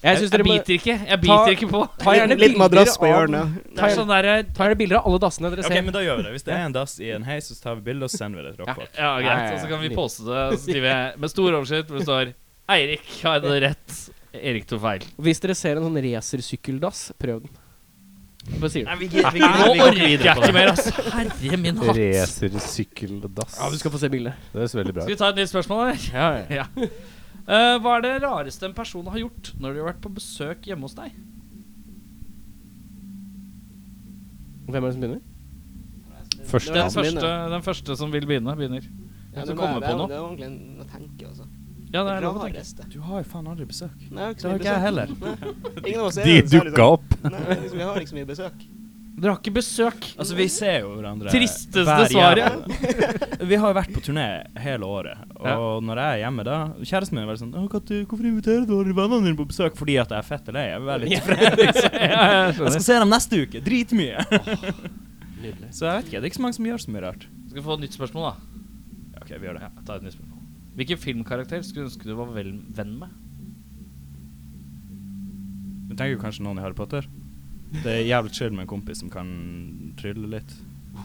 [0.00, 0.94] Jeg Jeg, synes jeg dere biter ikke.
[0.96, 1.80] Jeg ta- biter ikke på.
[2.00, 3.58] ta gjerne Litt madrass på hjørnet.
[3.76, 5.74] Ta, sånn derre Ta gjerne bilder av alle dassene dere ser.
[5.76, 6.32] Ok, men da gjør vi det.
[6.38, 8.46] Hvis det er en dass i en heis, så tar vi bilde, og sender vi
[8.48, 8.72] det til Ja.
[8.72, 8.94] rockfolk.
[8.96, 9.52] Ja, Ja, ja, greit.
[9.52, 10.40] Og så kan vi poste det.
[10.56, 12.32] Så skriver jeg med stor overskrift hvor det står
[12.70, 13.04] Eirik
[13.44, 13.98] det rett.
[14.32, 15.04] Erik tok feil.
[15.20, 17.50] Hvis dere ser en sånn racersykkeldass, prøv den.
[18.58, 18.90] Hva sier du?
[19.00, 20.90] vi, Nå orker jeg ikke mer, altså.
[21.14, 21.96] Herre min hatt.
[21.96, 23.54] Racersykkeldass.
[23.60, 24.34] Ja, du skal få se bildet.
[24.52, 25.18] Det høres veldig bra Skal ut.
[25.18, 26.06] vi ta et nytt spørsmål, eller?
[26.12, 26.44] Ja, ja.
[26.60, 26.64] Ja.
[27.50, 30.66] Eh, hva er det rareste en person har gjort når de har vært på besøk
[30.68, 31.14] hjemme hos deg?
[34.70, 35.22] Hvem er det som begynner?
[36.50, 36.74] Første.
[36.74, 38.84] Den første, den første som vil begynne, begynner.
[39.34, 40.08] Ja, som det, kommer er- på det, noe.
[40.10, 41.46] det er egentlig en- å tenke, altså.
[41.92, 42.88] Ja, det er lov å tenke.
[42.92, 43.96] Du har jo faen aldri besøk.
[44.10, 44.84] Nei, jeg har ikke Det har mye ikke jeg besøk.
[44.86, 45.06] heller.
[45.20, 45.88] Nei.
[45.90, 47.08] Ingen av oss er De særlig dukka sånn- opp.
[47.24, 48.68] Nei, liksom, vi har ikke så mye besøk.
[49.20, 50.06] Dere har ikke besøk.
[50.16, 52.68] Altså, vi ser jo hverandre Tristeste hver svaret.
[52.70, 54.26] jævla- Vi har jo vært på turné
[54.60, 57.98] hele året, og når jeg er hjemme da Kjæresten min er veldig sånn «Å, Katte,
[58.06, 60.64] 'Hvorfor inviterer du aldri vennene dine på besøk?' Fordi at jeg er fett lei.
[60.70, 61.58] Jeg vil være litt fred.
[61.58, 61.92] Liksom.
[62.00, 62.70] ja, jeg skjønner.
[62.70, 63.60] skal se dem neste uke.
[63.66, 64.16] Dritmye.
[65.42, 65.68] Nydelig.
[65.74, 66.20] Så jeg vet ikke.
[66.20, 67.26] Det er ikke så mange som gjør så mye rart.
[67.50, 68.34] Skal vi få et nytt spørsmål, da?
[69.20, 69.62] Ok, vi gjør det.
[69.68, 70.39] Ja, ta et nytt spørsmål.
[70.78, 73.14] Hvilken filmkarakter skulle du ønske du var vel venn med?
[75.90, 77.06] Du tenker jo kanskje noen i Harry Potter?
[77.70, 79.30] Det er jævlig chill med en kompis som kan
[79.98, 80.54] trylle litt.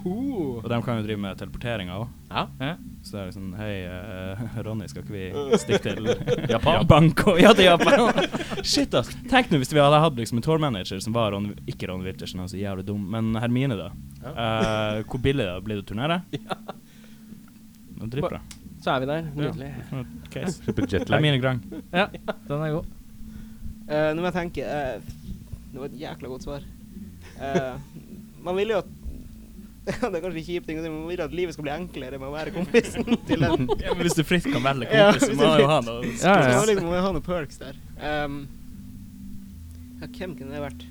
[0.05, 2.13] Og de kan jo drive med teleporteringer òg.
[2.31, 2.43] Ja.
[2.59, 2.71] Ja.
[3.05, 5.25] Så det er liksom Hei, uh, Ronny, skal ikke vi
[5.61, 6.09] stikke til
[6.53, 6.87] Japan?
[6.89, 7.35] Banko?
[7.41, 8.25] Ja, til Japan.
[8.65, 9.13] Shit, ass.
[9.29, 12.41] Tenk nå hvis vi hadde hatt liksom en tourmanager som var Ron, ikke Ron Wiltersen,
[12.45, 13.91] er jævlig dum, men Hermine, da.
[14.25, 16.21] Eh, hvor billig det blir det å turnere?
[16.33, 16.57] Ja.
[18.05, 18.41] Dritbra.
[18.85, 19.29] Så er vi der.
[19.33, 19.71] Nydelig.
[20.33, 20.59] Case.
[20.61, 21.25] Slipper jetlag.
[21.25, 22.05] Ja,
[22.45, 22.91] den er god.
[23.85, 25.07] Uh, nå må jeg tenke uh,
[25.71, 26.67] Det var et jækla godt svar.
[27.37, 27.81] Uh,
[28.45, 28.93] man vil jo at
[30.01, 32.33] Det er kanskje kjipt, ting men man vil at livet skal bli enklere med å
[32.33, 33.67] være kompisen til den.
[33.81, 35.79] Ja, men hvis du fritt kan velge Ja, kompis, så må du man jo ha
[35.85, 37.77] noe Ja, Så ja, man må liksom man ha noen perks der.
[38.01, 38.39] Um,
[40.01, 40.85] ja, hvem kunne det vært?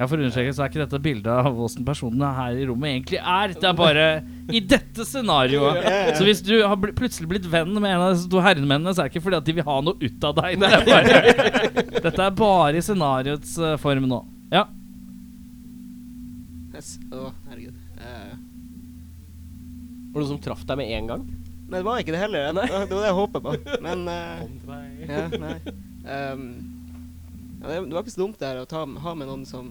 [0.00, 2.88] Ja, For å understreke så er ikke dette bildet av åssen personene her i rommet
[2.94, 3.52] egentlig er.
[3.52, 4.04] Det er bare
[4.48, 5.82] i dette scenarioet.
[6.16, 9.02] Så hvis du har bl plutselig blitt venn med en av disse to herremennene, så
[9.04, 10.56] er det ikke fordi at de vil ha noe ut av deg.
[10.62, 11.20] Det er bare,
[12.06, 14.22] dette er bare i scenarioets uh, form nå.
[14.54, 14.64] Ja.
[16.72, 16.94] Yes.
[17.12, 17.76] Å, herregud.
[18.00, 21.28] Eh, Var det noen som traff deg med en gang?
[21.70, 22.50] nei, det var ikke det heller.
[22.56, 22.64] Nei.
[22.66, 23.80] Det var det var det jeg håpet på.
[23.84, 24.42] Men uh,
[25.04, 25.56] ja, nei.
[26.08, 26.46] Um,
[27.60, 29.66] ja, det, var ikke så dumt det her å ta, ha med noen som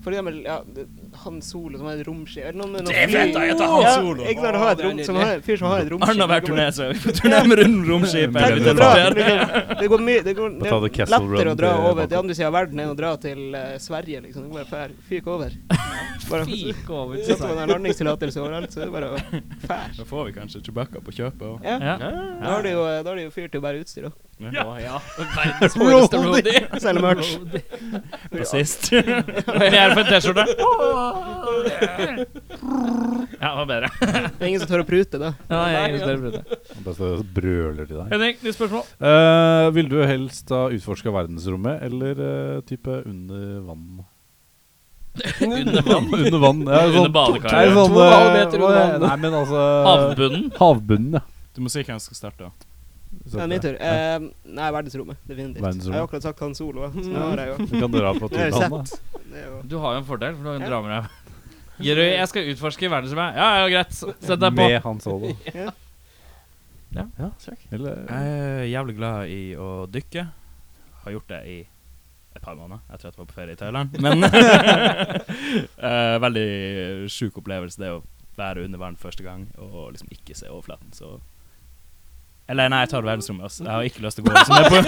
[0.00, 0.60] For eksempel ja,
[1.24, 3.72] Han Solo som har et romskip eller noen med noen Det er fett, jeg tar
[3.72, 4.28] Han ja, Solo.
[4.30, 6.12] Ikke sant, ha et rom, som har, fyr som har et romskip.
[6.14, 8.38] Arne har vært går- turné, så vi får turné med rundt romskip.
[8.38, 8.76] Tenk det.
[9.18, 9.26] Det,
[9.82, 12.56] det går mye Det går det er lettere å dra over til andre sida av
[12.60, 14.46] verden enn å dra til uh, Sverige, liksom.
[14.46, 15.58] Det går bare fær, fyk over.
[16.30, 19.20] Bare fyk over til en landingstillatelse overalt, så det er bare å
[19.66, 19.88] fær.
[19.98, 21.64] Da får vi kanskje Chewbacca på kjøpet òg.
[21.66, 21.78] Ja.
[21.82, 21.96] Ja.
[22.38, 24.18] Da har de jo, har jo fyr til å bære utstyr òg.
[24.40, 25.00] Ja.
[25.36, 26.62] Verdens hårdeste roadie.
[26.80, 27.32] Selge merch.
[28.32, 28.92] Bassist.
[28.96, 30.46] er på en T-skjorte.
[33.40, 33.88] Ja, det var bedre.
[34.04, 35.30] Det er ingen som tør å prute da.
[35.48, 36.58] Ja, jeg investerer for det.
[36.74, 38.10] Han bare står og brøler til deg.
[38.12, 38.82] Henning, nytt spørsmål.
[39.00, 43.86] Uh, vil du helst ha utforska verdensrommet eller uh, type under vann?
[45.40, 46.10] Under vann.
[46.20, 47.72] under vann, ja, Under sånn, badekaret.
[47.78, 49.06] Sånn, eh, meter under er- vann.
[49.06, 50.50] Nei, men altså Havbunnen.
[50.60, 51.24] Havbunnen, ja.
[51.56, 52.52] Du må si hvem som skal starte.
[53.10, 53.74] Det er min tur.
[53.74, 54.16] Eh,
[54.54, 55.18] nei, verdensrommet.
[55.26, 55.64] Definitivt.
[55.64, 55.96] Verdensrommet.
[55.96, 56.90] Jeg har akkurat sagt Han Solo.
[56.94, 57.66] Nå har jeg jo.
[57.66, 58.82] Du kan dra på da.
[59.66, 60.78] Du har jo en fordel, for du Ja.
[60.78, 61.10] en med deg
[61.80, 63.36] Jerry, jeg skal utforske verdensrommet.
[63.40, 63.92] Ja, ja, greit.
[63.96, 64.62] Sett deg på.
[64.62, 65.34] Med Han Solo.
[66.90, 67.04] Ja.
[67.16, 67.28] ja
[67.70, 70.24] Eller Jeg er jævlig glad i å dykke.
[71.04, 71.58] Har gjort det i
[72.34, 73.94] et par måneder etter at jeg var på ferie i Thailand.
[74.02, 78.02] Men uh, veldig sjuk opplevelse det å
[78.38, 80.90] være under vann første gang og liksom ikke se overflaten.
[80.96, 81.18] Så
[82.50, 83.46] Eller nei, jeg tar verdensrommet.
[83.46, 83.64] Altså.
[83.64, 84.84] Jeg har ikke lyst til å gå på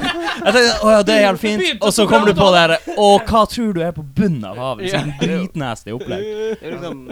[0.40, 1.82] Jeg tenkte, Å ja, det er jævlig fint.
[1.84, 4.60] Og så kommer du på det her Å, hva tror du er på bunnen av
[4.60, 4.92] havet?
[4.94, 6.22] Sånn dritnasty opplegg.
[6.60, 7.02] det liksom.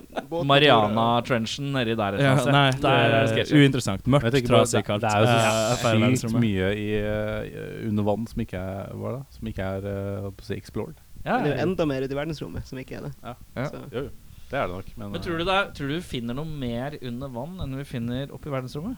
[0.49, 4.07] Mariana-trenchen nedi der Ja, nei, det er er uinteressant.
[4.09, 5.05] Mørkt, trasig, kaldt.
[5.05, 9.13] det er jo Eh, så sykt mye i, eh, under vann som ikke er Hva
[9.19, 9.21] da?
[9.35, 9.87] Som ikke er
[10.25, 10.97] uh, explored.
[11.25, 13.13] Ja, Det er jo enda mer ute i verdensrommet som ikke er det.
[13.23, 13.35] Ja.
[13.59, 13.69] ja.
[13.93, 14.11] Jo, jo.
[14.49, 14.93] Det er det nok.
[14.97, 17.77] Men, Men tror du, det er, tror du vi finner noe mer under vann enn
[17.77, 18.97] vi finner oppe i verdensrommet?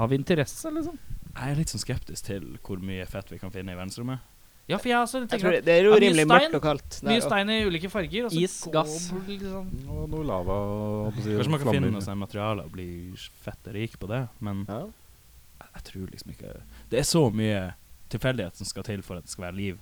[0.00, 0.98] Av interesse, liksom?
[1.30, 4.22] Jeg er litt sånn skeptisk til hvor mye fett vi kan finne i verdensrommet.
[4.70, 6.30] Ja, for jeg altså, Jeg tenker jeg det, det er jo Ja, rimelig stein.
[6.44, 6.96] mørkt og kaldt.
[7.02, 8.26] der mye stein i ulike farger.
[8.28, 8.96] Og så Is, gass.
[9.26, 9.70] Liksom.
[9.90, 10.58] Og noe lava
[11.16, 11.90] Kanskje man kan finne flammer.
[11.96, 12.86] noe sånn materiale og bli
[13.42, 14.80] fette rik på det, men Ja.
[15.60, 16.52] jeg, jeg tror liksom ikke
[16.88, 17.74] Det er så mye
[18.10, 19.78] tilfeldighet som skal til for at det skal være liv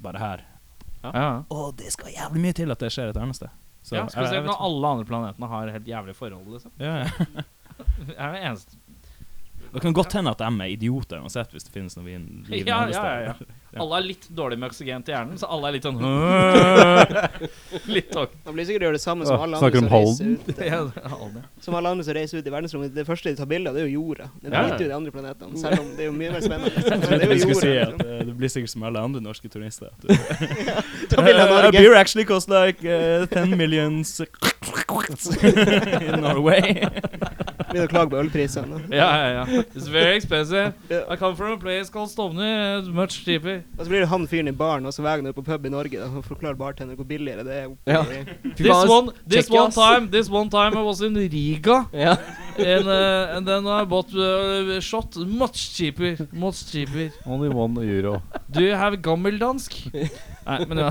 [0.00, 0.44] bare her.
[1.04, 1.44] Ja.
[1.50, 3.48] Og det skal jævlig mye til at det skjer et annet sted.
[3.82, 6.48] Så ja, Spesielt når alle andre planetene har helt jævlige forhold.
[6.56, 6.72] Liksom.
[6.80, 7.44] ja, ja.
[8.08, 8.76] Jeg er den eneste
[9.72, 12.66] Det kan godt hende at de er idioter uansett, hvis det finnes noe vin- liv
[12.66, 13.24] Ja, andre ja, steder.
[13.24, 13.84] ja, Ja.
[13.84, 16.00] Alle er litt dårlig med oksygen til hjernen, så alle er litt sånn
[17.94, 18.32] Litt tok.
[18.48, 20.48] Man blir sikkert gjøre det samme som alle andre som reiser ut.
[20.66, 20.80] Ja,
[21.14, 21.42] alle.
[21.62, 22.90] Som alle andre som reiser ut i verdensrommet.
[22.96, 24.26] Det første de tar bilde av, det er jo jorda.
[24.42, 26.82] Det er driter jo de andre planetene, selv om det er jo mye mer spennende.
[27.10, 29.94] Det er jo jorda, si at eh, det blir sikkert som alle andre norske turister.
[29.94, 30.08] At du,
[31.14, 34.16] Ta bilde av Uh, beer actually costs like uh, 10 millions
[36.10, 36.60] in Norway.
[37.70, 38.80] Begynner å klage på ølprisene.
[38.92, 39.62] Ja, ja, ja.
[39.72, 40.72] It's very expensive.
[40.90, 42.80] I come from a place called Stovner.
[42.80, 43.62] It's much cheaper.
[43.78, 46.02] Og så blir det han fyren i baren og så veien på pub i Norge
[46.02, 47.72] da, forklarer bartender hvor billigere det er.
[47.88, 48.02] Ja.
[48.60, 52.16] This one, this one time, this one time I was in Riga, Yeah.
[52.58, 57.10] and, uh, and then I bought uh, shot much cheaper, much cheaper.
[57.24, 58.22] Only one euro.
[58.50, 59.78] Do you have gammeldansk?
[60.46, 60.90] Nei, men ja.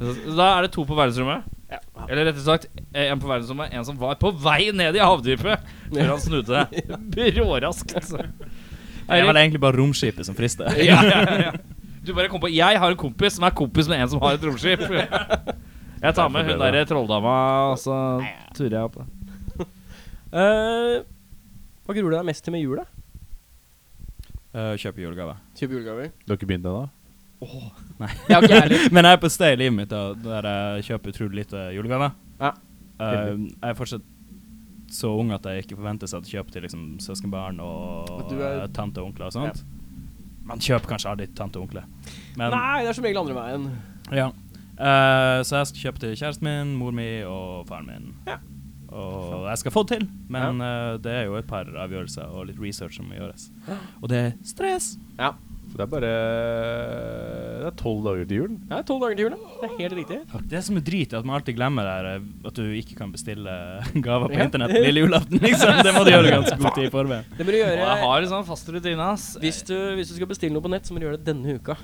[0.00, 1.59] Da er det to på verdensrommet.
[1.70, 1.78] Ja.
[2.08, 6.08] Eller rettere sagt, en på verdensrommet, en som var på vei ned i havdypet før
[6.08, 6.64] han snudde
[7.14, 7.94] bråraskt.
[9.10, 10.70] Det er vel egentlig bare romskipet som frister.
[10.78, 11.52] Ja, ja, ja.
[12.06, 14.38] Du bare kom på Jeg har en kompis som er kompis med en som har
[14.38, 14.84] et romskip.
[16.00, 17.32] Jeg tar med hun derre trolldama,
[17.72, 17.94] og så
[18.56, 18.94] turer jeg opp.
[20.32, 21.02] Uh,
[21.84, 22.86] hva gruer du deg mest til med jula?
[24.54, 25.36] Uh, kjøpe julegave.
[25.58, 26.08] Kjøpe julegaver?
[26.24, 26.99] Dere begynner ikke
[27.40, 28.08] begynt Nei.
[28.30, 28.86] Jeg jeg heller.
[28.92, 29.90] Men jeg er på et sted i livet mitt
[30.24, 32.14] der jeg kjøper utrolig lite julegaver.
[32.40, 32.50] Ja.
[33.00, 34.06] Uh, jeg er fortsatt
[34.90, 39.02] så ung at jeg ikke forventer seg å kjøpe til liksom, søskenbarn og er- tante
[39.02, 39.60] og onkler og sånt.
[40.48, 41.84] Man kjøper kanskje aldri tante og onkler.
[42.40, 43.68] Men Nei, det er som regel andre veien.
[44.12, 44.30] ja.
[44.80, 48.06] Uh, så jeg skal kjøpe til kjæresten min, mor mi og faren min.
[48.26, 48.38] Ja.
[48.90, 52.48] Og jeg skal få det til, men eh, det er jo et par avgjørelser og
[52.48, 53.44] litt research som må gjøres.
[54.02, 54.96] Og det er stress.
[55.20, 55.28] Ja.
[55.70, 56.08] Det er bare
[57.60, 58.56] Det er tolv dager til julen.
[58.70, 59.42] Ja, tolv dager til julen.
[59.60, 60.18] Det er helt riktig.
[60.50, 62.96] Det som er drit, er at man alltid glemmer det her, eh, at du ikke
[62.98, 63.54] kan bestille
[64.06, 64.46] gaver på Ja.
[64.48, 65.38] internett lille julaften.
[65.44, 65.82] Liksom.
[65.86, 67.24] Det må du gjøre ganske god tid i forveien.
[67.38, 69.10] Det må du Og jeg har en sånn fast rutine,
[69.44, 71.76] hvis hvis du skal bestille noe på nett, så må du gjøre det denne uka.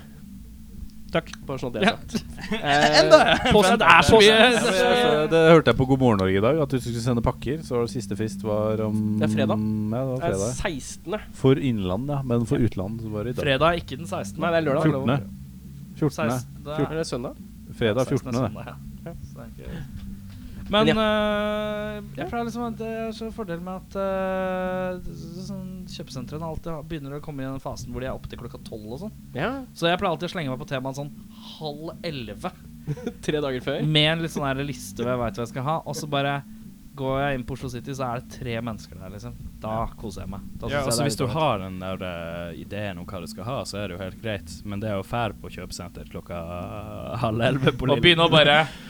[1.11, 1.29] Takk.
[1.47, 2.17] Bare sånn at det er sagt.
[2.47, 6.71] Eh, Posten er så mye Det hørte jeg på God morgen Norge i dag, at
[6.71, 7.59] du skulle sende pakker.
[7.65, 9.57] Så var det siste frist var om Det er fredag.
[9.57, 10.53] Ja, det var Det er fredag.
[10.61, 11.17] 16.
[11.41, 12.21] For innland, ja.
[12.23, 13.43] Men for utland så var det i dag.
[13.47, 14.39] Fredag er ikke den 16.
[14.39, 14.83] Nei, det er lørdag.
[14.95, 15.27] 14.
[15.97, 16.15] 14.
[16.15, 16.63] 16.
[16.63, 17.35] Det er- Er søndag?
[17.77, 18.17] Fredag 16.
[18.17, 18.31] 14.
[18.31, 18.41] det.
[18.47, 18.75] søndag, ja.
[19.11, 19.96] Så det er ikke-
[20.73, 25.13] Men Men øh, jeg pleier liksom at det er så fordel med at uh,
[25.47, 28.59] sånn kjøpesentrene alltid begynner å komme i den fasen hvor de er oppe til klokka
[28.67, 29.15] tolv og sånn.
[29.37, 29.51] Ja.
[29.77, 31.13] Så jeg pleier alltid å slenge meg på temaet sånn
[31.57, 32.51] halv elleve
[33.25, 33.81] Tre dager før.
[33.83, 36.09] med en litt sånn her liste hvor jeg veit hva jeg skal ha, og så
[36.11, 36.37] bare
[36.97, 39.35] går jeg inn på Oslo City, så er det tre mennesker der, liksom.
[39.61, 40.45] Da koser jeg meg.
[40.57, 41.35] Da Ja, altså er Hvis du godt.
[41.35, 44.21] har den der uh, ideen om hva du skal ha, så er det jo helt
[44.23, 44.55] greit.
[44.65, 46.39] Men det å fære på kjøpesenter klokka
[47.21, 48.63] halv elleve på Og begynne å bare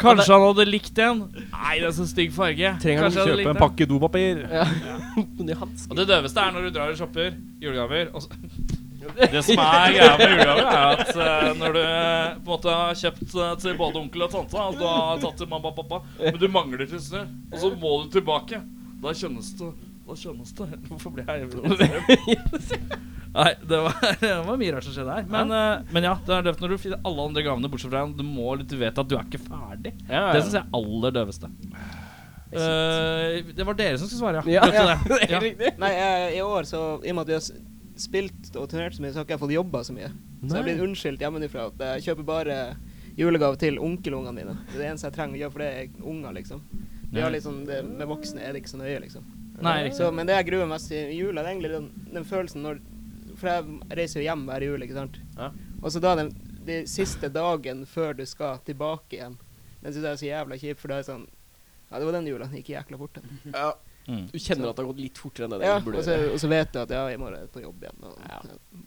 [0.00, 1.24] Kanskje han hadde likt en.
[1.50, 2.74] Nei, det er så stygg farge.
[2.82, 4.44] Trenger han å Kjøpe en pakke dopapir.
[4.46, 4.66] Ja.
[5.18, 8.12] Og det døveste er når du drar og shopper julegaver.
[8.14, 8.30] Og så
[9.10, 12.74] det som er greia med julegaver, er at uh, når du eh, på en måte
[12.76, 15.78] har kjøpt uh, til både onkel og tante, altså, du har tatt til mamma og
[15.80, 18.60] pappa, men du mangler til snø, og så må du tilbake,
[19.00, 19.70] da kjennes det
[20.04, 21.48] Da kjennes det Hvorfor blir jeg
[23.30, 25.26] Nei, det var, det var mye rart som skjedde her.
[25.30, 28.04] Men, eh, men ja, det er døvt når du finner alle andre gavene bortsett fra
[28.06, 28.14] en.
[28.18, 29.94] Du må litt, vite at du er ikke ferdig.
[30.08, 31.50] Ja, Det syns jeg er aller døveste.
[32.50, 34.96] Uh, det var dere som skulle svare, Ja, ja,
[35.30, 35.38] Ja.
[35.84, 37.44] Nei, uh, i år, så i og med at vi har
[38.00, 40.08] spilt og turnert så mye, så har ikke jeg fått jobba så mye.
[40.40, 42.56] Så jeg har blitt unnskyldt hjemmefra at jeg kjøper bare
[43.20, 44.56] julegave til onkelungene mine.
[44.66, 46.64] Det er det eneste jeg trenger å gjøre, for det er unger, liksom.
[47.10, 49.26] Vi har sånn, det, Med voksne er det ikke så nøye, liksom.
[49.60, 49.90] Nei.
[49.94, 52.64] Så, men det jeg gruer meg mest til i jula, er egentlig den, den følelsen
[52.64, 52.80] når
[53.40, 55.18] For jeg reiser jo hjem hver jul, ikke sant.
[55.38, 55.50] Ja.
[55.80, 56.32] Og så da den,
[56.68, 59.38] den siste dagen før du skal tilbake igjen,
[59.80, 61.28] den syns jeg er så jævla kjip, for da er det sånn
[61.90, 62.46] Ja, det var den jula.
[62.46, 63.16] Den gikk jækla fort,
[63.50, 63.70] Ja.
[64.10, 64.24] Mm.
[64.32, 66.30] Du kjenner at det har gått litt fortere enn det Ja, burde og så, gjøre.
[66.34, 67.98] og så vet du at ja, i morgen er jeg på jobb igjen.
[68.08, 68.38] Og, Ja.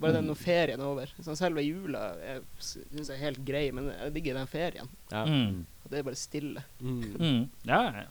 [0.02, 1.12] Bare den når ferien er over.
[1.22, 2.02] Sånn, selve jula
[2.60, 4.90] syns jeg er helt grei, men jeg digger den ferien.
[5.12, 5.24] Ja.
[5.26, 5.66] Mm.
[5.84, 6.64] Og det er bare stille.
[6.82, 7.04] Mm.
[7.20, 7.50] Mm.
[7.70, 8.06] Ja, ja.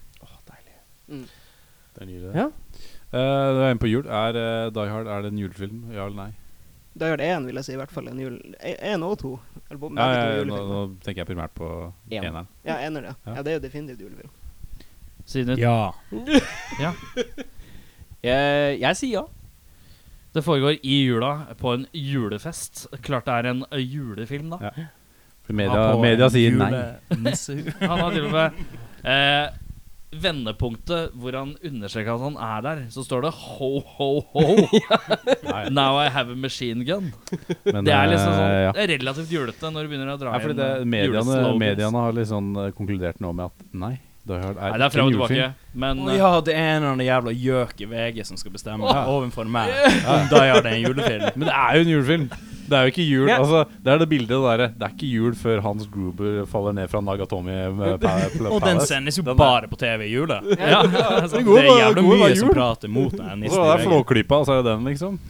[1.09, 1.27] Mm.
[1.93, 2.35] Det er nydelig.
[2.39, 2.47] Ja.
[3.13, 4.07] Uh, det er en på jul.
[4.09, 5.83] Er uh, Die Hard er det en julefilm?
[5.93, 6.31] Ja eller nei?
[7.01, 8.09] Die Hard 1 vil jeg si, i hvert fall.
[8.09, 9.35] En jul Én og to.
[9.71, 11.69] Eller Ja, ja, to ja, nå, nå tenker jeg primært på
[12.11, 12.25] En.
[12.25, 12.49] eneren.
[12.65, 13.15] Ja, ener, ja.
[13.27, 13.37] Ja.
[13.37, 13.43] ja.
[13.43, 14.33] Det er jo definitivt julefilm.
[15.25, 15.93] Siden Ja.
[18.23, 19.23] Jeg, jeg sier ja.
[20.31, 22.85] det foregår i jula på en julefest.
[23.03, 24.61] Klart det er en julefilm, da.
[24.63, 24.85] Ja.
[25.43, 26.71] For media, media sier nei.
[27.11, 28.61] Han har til og med
[29.03, 29.49] eh,
[30.13, 32.81] vendepunktet hvor han understreker at han er der.
[32.93, 35.71] Så står det 'ho, ho, ho'.
[35.71, 37.13] Now I have a machine gun.
[37.65, 38.73] Men, Det er liksom eh, sånn ja.
[38.77, 42.13] Det er relativt julete når du begynner å dra Ja, det, eh, mediene, mediene har
[42.13, 45.13] liksom eh, konkludert nå med at nei, Det Hard er, Nei, det er frem og
[45.17, 45.47] tilbake.
[45.75, 48.87] Men eh, ja, det er en eller annen jævla gjøk i VG som skal bestemme
[48.93, 49.07] Ja.
[49.11, 49.73] overfor meg
[50.13, 51.29] om da er det en julefilm.
[51.35, 52.29] Men det er jo en julefilm.
[52.73, 53.27] Det er jo ikke jul.
[53.29, 53.37] Ja.
[53.43, 54.63] Altså, det er det bildet der.
[54.73, 57.59] Det er ikke jul før Hans Gruber faller ned fra Nagatomi.
[58.37, 60.41] pl- Og den sendes jo Den bare på TV i jula.
[60.57, 60.81] ja,
[61.21, 63.91] altså, Det er jævlig mye som prater mot den Og nissen så i er det
[63.91, 65.21] Flåklypa, og så er det den, liksom.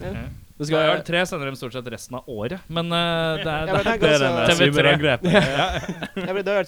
[0.53, 2.59] Det skal være tre sender dem stort sett resten av året.
[2.71, 4.85] Men uh, det er, Ja, men det er Det er den TV3.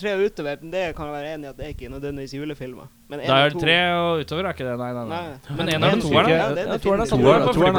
[0.01, 0.57] tre og utover.
[0.73, 2.87] Det kan jeg være enig i at det er ikke nødvendigvis julefilmer.
[3.13, 4.77] Men en Det og er to- tre og utover, er ikke det?
[4.81, 5.21] Nei, nei, nei.
[5.21, 5.37] Nei.
[5.59, 6.33] Men en En av og to er det.
[6.33, 7.13] ja, det er Ja, toeren er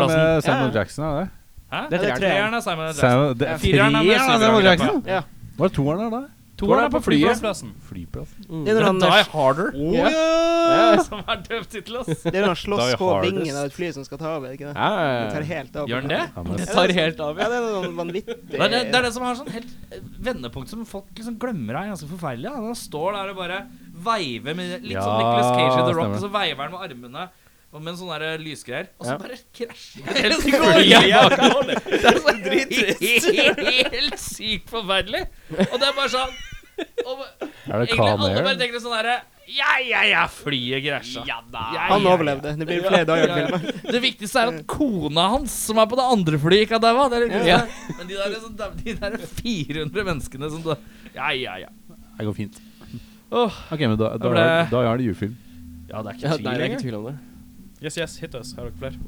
[0.07, 0.79] med Ja, Samuel ja.
[0.79, 1.27] Jackson, er det?
[1.73, 1.83] Hæ?
[1.91, 2.55] Det er er treeren.
[2.55, 3.39] av Simon Jackson.
[3.39, 3.57] Det, Ja.
[3.59, 4.65] Fireren er er Samuel cyberangrepet.
[4.71, 5.03] Jackson?
[5.07, 5.21] Ja.
[5.59, 6.25] Hva er toeren der, da?
[6.57, 7.01] Toeren er på.
[7.05, 7.73] Flyplassen.
[7.85, 8.45] Flyplassen.
[8.49, 8.61] Mm.
[8.65, 9.67] Det er når han, Die Harder.
[9.93, 10.09] Ja.
[10.67, 11.03] Ja.
[11.09, 12.23] Som er døpt tittel, ass.
[12.25, 14.45] det er når han slåss på vingen av et fly som skal ta av.
[14.49, 14.75] er Ikke det?
[14.75, 15.51] Ja, ja, Det tar ja.
[15.53, 15.87] helt av.
[15.93, 16.57] Gjør han det?
[16.63, 17.49] Det tar helt av, Ja, ja.
[17.53, 20.01] det er noe sånn vanvittig Det er det, er det som har sånn helt eh,
[20.31, 22.51] vendepunkt som folk liksom glemmer er ganske forferdelig.
[22.57, 23.61] Han står der og bare
[24.07, 26.17] veiver med litt sånn Nicholas Cage i The Rock, stemmer.
[26.17, 27.29] og så veiver han med armene
[27.77, 29.19] med en sånn der lysgreier, og så Ja.
[29.19, 31.67] bare krasjer det helt flyet bak.
[31.87, 32.33] Det er så
[33.97, 35.25] helt sykt forferdelig.
[35.71, 36.37] Og det er bare sånn
[37.07, 37.21] og,
[37.67, 38.59] Er det Egentlig alle bare Air?
[38.61, 39.17] tenker sånn derre
[39.49, 41.23] Ja, ja, ja, flyet krasja.
[41.29, 41.63] Ja, da.
[41.91, 42.51] Han overlevde.
[42.59, 43.69] Det blir flere dager-filmer.
[43.93, 47.07] Det viktigste er at kona hans, som er på det andre flyet, ikke har daua.
[47.13, 47.63] Det er.
[47.97, 50.75] Men de der, sånn, de der 400 menneskene som da
[51.15, 51.71] Ja, ja, ja.
[52.19, 52.59] Det går fint.
[53.31, 53.53] Åh.
[53.71, 55.37] Ok, men da, da, Da ble- da er det jufilm.
[55.89, 57.17] Ja, det er Ja, ikke Nei, tvil det er ikke tvil om det.
[57.87, 58.51] Yes, yes, hit us.
[58.59, 58.99] Har dere flere?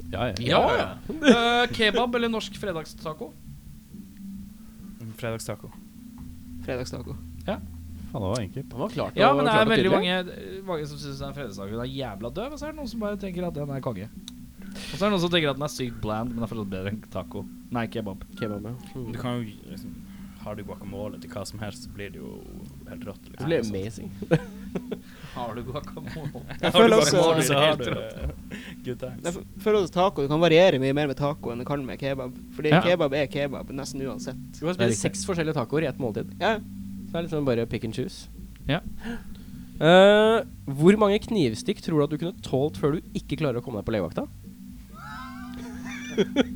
[0.46, 0.88] Ja, ja.
[1.34, 3.32] Eh, kebab eller norsk fredagstaco?
[5.18, 5.70] Fredagstaco.
[6.64, 7.16] Fredagstaco.
[7.44, 7.64] Faen,
[8.12, 8.72] det var enkelt.
[8.72, 10.14] Han var klart Ja, men det er veldig mange,
[10.64, 13.18] mange som syns den fredagstacoen er jævla døv, og så er det noen som bare
[13.20, 14.06] tenker at den er konge.
[14.68, 16.70] Og så er det noen som tenker at den er sykt bland, men er fortsatt
[16.72, 17.42] bedre enn taco.
[17.74, 18.22] Nei, kebab.
[18.38, 18.74] Kebab, ja.
[18.94, 19.10] Mm.
[19.12, 19.96] Du kan jo liksom
[20.44, 22.38] Har du guacamole til hva som helst, så blir det jo
[22.88, 23.24] helt rått.
[23.26, 23.72] Det Liksom.
[23.74, 24.10] blir Så- amazing.
[25.34, 26.42] Har du guacamole?
[26.62, 27.10] Jeg føler også
[27.46, 27.84] så har du
[28.84, 29.24] good times.
[29.24, 31.98] Jeg føler også taco Du kan variere mye mer med taco enn du kan med
[32.00, 32.36] kebab.
[32.56, 32.80] Fordi Ja.
[32.84, 34.36] kebab er kebab nesten uansett.
[34.58, 36.32] Du kan Det spise seks forskjellige tacoer i ett måltid.
[36.40, 36.56] Ja.
[36.58, 38.28] Så det er litt sånn bare pick and choose.
[38.68, 38.80] Ja.
[39.78, 43.64] Uh, hvor mange knivstikk tror du at du kunne tålt før du ikke klarer å
[43.64, 44.26] komme deg på legevakta?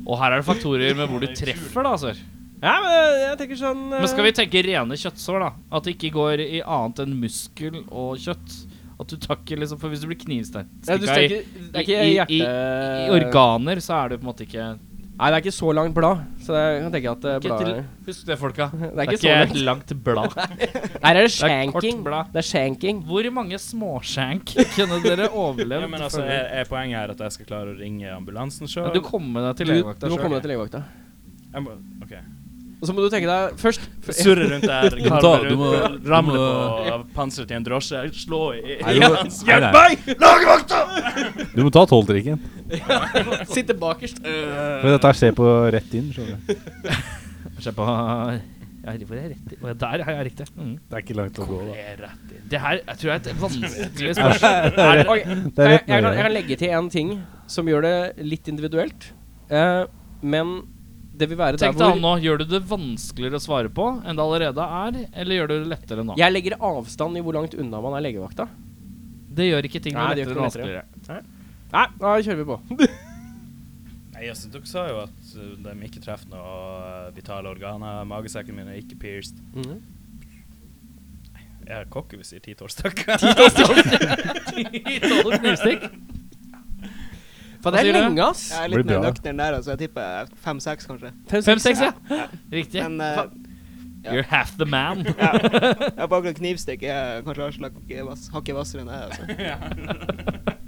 [0.05, 2.17] Og her er det faktorer med hvor du treffer, da, sør.
[2.63, 5.49] Ja, men jeg tenker sånn Men skal vi tenke rene kjøttsår, da?
[5.75, 8.55] At det ikke går i annet enn muskel og kjøtt?
[9.03, 12.37] At du takker liksom For hvis du blir knivstikka ja, du i, er ikke i-
[12.37, 14.67] i- i organer, så er du på en måte ikke
[15.13, 16.23] Nei, det er ikke så langt blad.
[16.41, 18.65] Så jeg kan tenke at uh, bladet Husk det, folka.
[18.73, 20.33] Det er Det er ikke så ikke et langt blad.
[21.03, 21.99] Her er det Det er shanking.
[22.33, 23.03] Det er shanking.
[23.05, 25.85] Hvor mange småshank kunne dere overlevd?
[25.85, 28.87] Ja, men altså, er, er poenget her at jeg skal klare å ringe ambulansen sjøl?
[28.89, 30.39] Ja, du kommer deg til legevakta du må komme sjøl.
[30.39, 30.83] deg til legevakta.
[32.07, 32.15] OK.
[32.83, 33.85] Og så må du tenke deg først
[34.19, 39.37] Surre rundt der, Du karve rundt, ramle på panseret til en drosje, slå i Jens,
[39.47, 40.09] Hjelp meg!
[40.11, 40.81] Legevakta!
[41.53, 42.41] Du må ta tolvtrikken.
[43.53, 44.19] Sitte bakerst.
[44.23, 46.11] Men dette ser på rett inn.
[46.11, 46.91] skjønner du.
[47.63, 49.79] Se på ja, Hvor er rett inn?
[49.79, 50.49] Der er jeg riktig.
[50.57, 50.75] Mm.
[50.75, 52.11] Det er ikke langt å gå, da.
[52.51, 55.03] Det er her jeg tror jeg er et vanskelig spørsmål.
[55.13, 55.23] Ok,
[55.55, 57.13] Det er jeg, jeg, kan, jeg kan legge til en ting
[57.47, 57.97] som gjør det
[58.27, 59.13] litt individuelt.
[59.53, 59.83] Eh,
[60.23, 60.57] men
[61.13, 62.11] det vil være Tenk deg hvor om nå.
[62.23, 65.71] Gjør du det vanskeligere å svare på enn det allerede er, eller gjør du det
[65.75, 66.17] lettere nå?
[66.17, 68.47] Jeg legger avstand i hvor langt unna man er legevakta.
[69.33, 71.21] Det gjør ikke ting noe lettere eller vanskeligere.
[71.73, 72.57] Nei, da kjører vi på.
[74.13, 78.03] Nei, altså, dere sa jo at uh, de ikke treffer noe uh, vitale organer.
[78.09, 79.41] Magesekken min er ikke pierced.
[79.57, 79.81] Mhm.
[81.63, 83.21] Jeg er cocky hvis jeg sier ti-tolv stykker.
[85.23, 85.85] Tolv knivstikk.
[87.63, 88.49] For det er lenge, ass.
[88.51, 89.71] Jeg er litt mer nøktern der, altså.
[89.73, 91.13] Jeg tipper fem-seks, kanskje.
[91.31, 91.93] Fem-seks, ja.
[92.51, 92.83] Riktig.
[92.83, 93.23] Men uh,
[94.03, 94.11] ja.
[94.17, 95.05] You're half the man.
[95.21, 95.31] ja.
[95.39, 96.83] Jeg har bare knivstikk.
[96.83, 97.77] Jeg er kanskje Aslak
[98.33, 99.07] hakket hvassere enn jeg er.
[99.07, 100.49] Altså.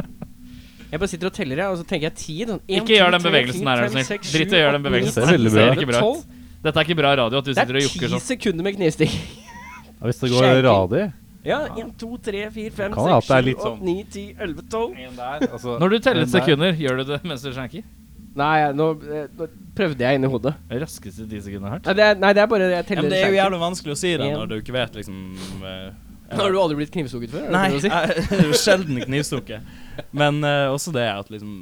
[0.95, 2.33] Jeg bare sitter og teller, jeg, og så tenker jeg ti.
[2.47, 2.59] Sånn.
[2.61, 4.05] En, Ikke gjør den bevegelsen her, er du fem, snill.
[4.07, 5.25] seks, Drit i å gjøre den bevegelsen.
[5.25, 6.37] Det ser ser ikke bra ut.
[6.65, 8.23] Dette er ikke bra radio at du Det sitter og er jokker ti sånn.
[8.29, 9.17] sekunder med knivstikk.
[9.95, 11.03] Ja, hvis det går radig
[11.45, 13.69] Ja, én, to, tre, fire, fem, Kan være at seks, det er sju, litt åtte,
[13.69, 14.95] sånn- ni, ti, elleve, tolv.
[15.51, 17.85] altså, Når du teller sekunder, gjør du det mens du shanker?
[18.35, 19.47] Nei, nå, eh, nå
[19.77, 20.55] prøvde jeg inni hodet.
[20.67, 21.85] Det Raskeste ti sekunder jeg har hørt.
[21.85, 23.93] Nei, det er, nei, det er bare jeg teller men det er jo jævlig vanskelig
[23.95, 25.21] å si det når du ikke vet liksom
[25.63, 27.45] uh, Har du aldri blitt knivstukket før?
[27.55, 29.71] Nei, det du jeg er jo sjelden knivstukket.
[30.11, 31.53] Men uh, også det at liksom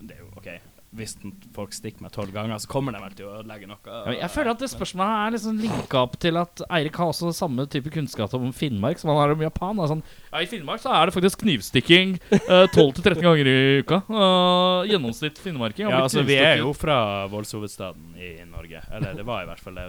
[0.00, 0.48] Det er jo OK.
[0.92, 1.14] Hvis
[1.56, 3.78] folk stikker meg tolv ganger, så kommer de vel til å ødelegge noe.
[3.88, 7.32] Ja, jeg føler at det spørsmålet er liksom linka opp til at Eirik har også
[7.36, 9.80] samme type kunnskap om Finnmark som han har om Japan.
[9.88, 14.02] Sånn, ja, I Finnmark så er det faktisk knivstikking eh, 12-13 ganger i uka.
[14.10, 15.88] Uh, gjennomsnitt finnmarking.
[15.88, 18.84] Ja, altså Vi er jo fra voldshovedstaden i Norge.
[18.92, 19.88] Eller det var i hvert fall det.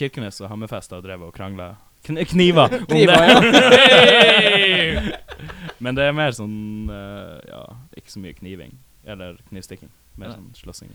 [0.00, 1.74] Kirkenes og Hammerfest har drevet og krangla
[2.06, 5.18] kn kniver Kniver, det.
[5.84, 7.64] Men det er mer sånn uh, Ja,
[7.96, 8.78] ikke så mye kniving.
[9.04, 9.90] Eller knivstikking.
[10.20, 10.90] Mer sånn slåssing.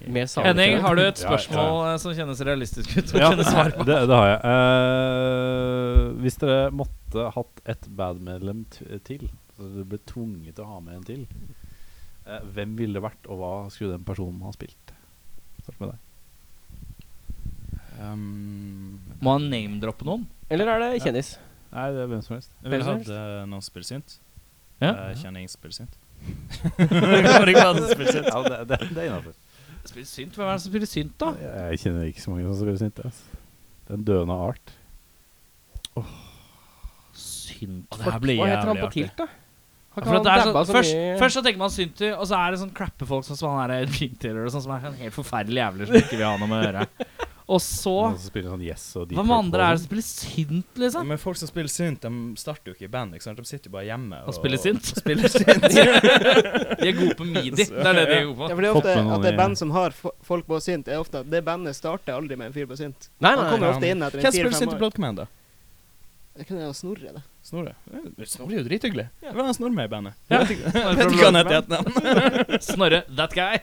[0.46, 1.38] Henning, har du et Ja, ja.
[1.40, 3.14] spørsmål eh, som kjennes realistisk ut?
[3.18, 3.46] Ja, det,
[3.88, 4.40] det har jeg.
[4.46, 9.26] Uh, hvis dere måtte hatt et bandmedlem t til,
[9.56, 11.26] så dere ble tvunget til å ha med en til,
[12.28, 14.94] uh, hvem ville det vært, og hva skulle den personen ha spilt?
[15.64, 16.02] Start med deg.
[17.96, 20.28] Um, Må han name-droppe noen?
[20.52, 21.38] Eller er det kjendis?
[21.72, 22.52] Nei, det er hvem som helst.
[22.62, 24.20] jeg ville Hvem som hatt eh, noen spillsynt.
[24.84, 24.92] Ja.
[24.92, 25.96] Uh, kjenning ingen som
[26.66, 28.12] spiller synt.
[28.12, 28.30] Synt.
[28.30, 29.36] Ja, det, det, det er innafor.
[29.86, 30.36] Spiller synt?
[30.36, 31.32] Hvem er det som spiller synt, da?
[31.70, 33.02] Jeg kjenner ikke så mange som spiller synt.
[33.06, 33.42] Altså.
[33.86, 34.76] Det er en døende art.
[37.16, 39.28] Synt her blir Hva heter han på tilt, da?
[39.96, 42.74] Ja, er sånn, så først, først så tenker man synti, og så er det sånn
[42.76, 45.88] crappe folk som han er Pink Taylor og sånn, som er sånn helt forferdelig jævler
[45.88, 46.82] som ikke vil ha noe med å gjøre.
[47.46, 50.06] Og så Noen som spiller sånn Yes og Hva med andre er det som spiller
[50.08, 51.04] synt, Ja, liksom?
[51.12, 53.14] men folk som spiller synt, de starter jo ikke i band.
[53.14, 53.38] Ikke sant?
[53.38, 54.90] De sitter jo bare hjemme Og spiller synt?
[54.98, 55.68] spiller synt.
[55.70, 57.52] De er gode på midi.
[57.70, 59.60] Det er det de er gode Ja, for det er ofte at det er band
[59.62, 59.94] som har
[60.26, 63.12] folk på synt, er ofte at det bandet starter aldri med en fyr på synt.
[63.22, 64.82] Nei, Han nei, kommer nei, ofte inn etter Hvem spiller synt i.
[64.82, 65.30] Blood Command, da?
[66.36, 67.24] Det kan jeg jo snorre, det.
[67.46, 67.76] Snorre.
[68.26, 69.04] Snorre er jo drithyggelig.
[69.22, 70.14] Det var en Snorre med i bandet.
[70.32, 70.40] Ja.
[70.40, 72.62] Jeg vet ikke vet ikke hva han heter i etternavn.
[72.72, 73.60] Snorre, that guy.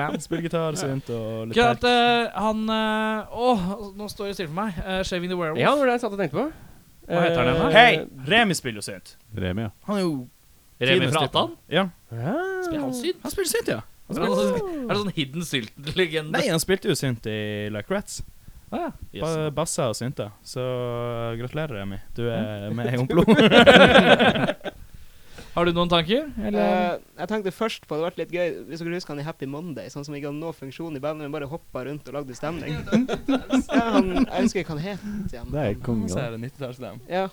[0.00, 0.16] Man.
[0.24, 1.92] Spiller gitar, synt og litt Ikke at terk.
[1.92, 3.62] eh, han eh, Åh,
[4.00, 4.80] nå står det stille for meg.
[4.82, 5.60] Uh, Shaving the Werewolf.
[5.62, 6.48] Ja, det var det jeg satt og tenkte på.
[7.08, 7.52] Hva heter da?
[7.68, 7.92] Eh, Hei!
[8.32, 9.14] Remi spiller jo synt.
[9.38, 9.70] Remi, ja.
[9.86, 10.16] Han er jo
[10.90, 11.22] Remi fra.
[11.30, 11.54] Atan?
[11.72, 11.86] Ja.
[12.10, 12.34] Ja.
[12.66, 13.22] Spiller han synt?
[13.22, 13.78] Han spiller synt, ja.
[14.08, 16.32] Er det sånn, er det sånn hidden sylt-legende?
[16.34, 17.38] Nei, han spilte jo synt i
[17.74, 18.22] Like Rats.
[18.74, 19.24] Ah, ja.
[19.24, 20.30] Ba bassa og synta.
[20.44, 20.62] Så
[21.40, 22.00] gratulerer, Remi.
[22.16, 23.24] Du er med i Omplo.
[25.58, 26.28] Har du noen tanker?
[26.38, 26.60] Eller?
[26.60, 29.26] Eh, jeg tenkte først på det hadde vært litt gøy hvis dere husker han i
[29.26, 32.14] Happy Monday, sånn som ikke hadde noen funksjon i bandet, men bare hoppa rundt og
[32.14, 32.76] lagde stemning.
[33.32, 35.50] ja, han, jeg husker ikke hva han het igjen.
[35.50, 36.06] Det er kongen.
[36.12, 37.00] Så er det 90-tallsdem.
[37.10, 37.26] Ja,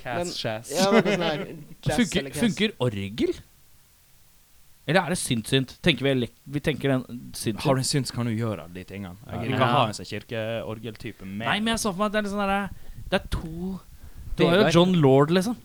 [0.00, 0.72] Cass-chass.
[0.74, 0.98] Ja sånn
[1.86, 3.36] funker, funker orgel?
[4.86, 5.78] Eller er det synt-synt?
[5.82, 9.16] Tenker vi, vi tenker den synt Har du en syns, kan du gjøre de tingene.
[9.24, 9.70] Jeg kan ikke Ja.
[9.72, 11.46] ha en sånn kirkeorgeltype med.
[11.48, 12.70] Nei, men jeg så for meg at det er litt sånn derre
[13.10, 13.80] Det er to
[14.36, 15.56] Du har jo John Lord, liksom.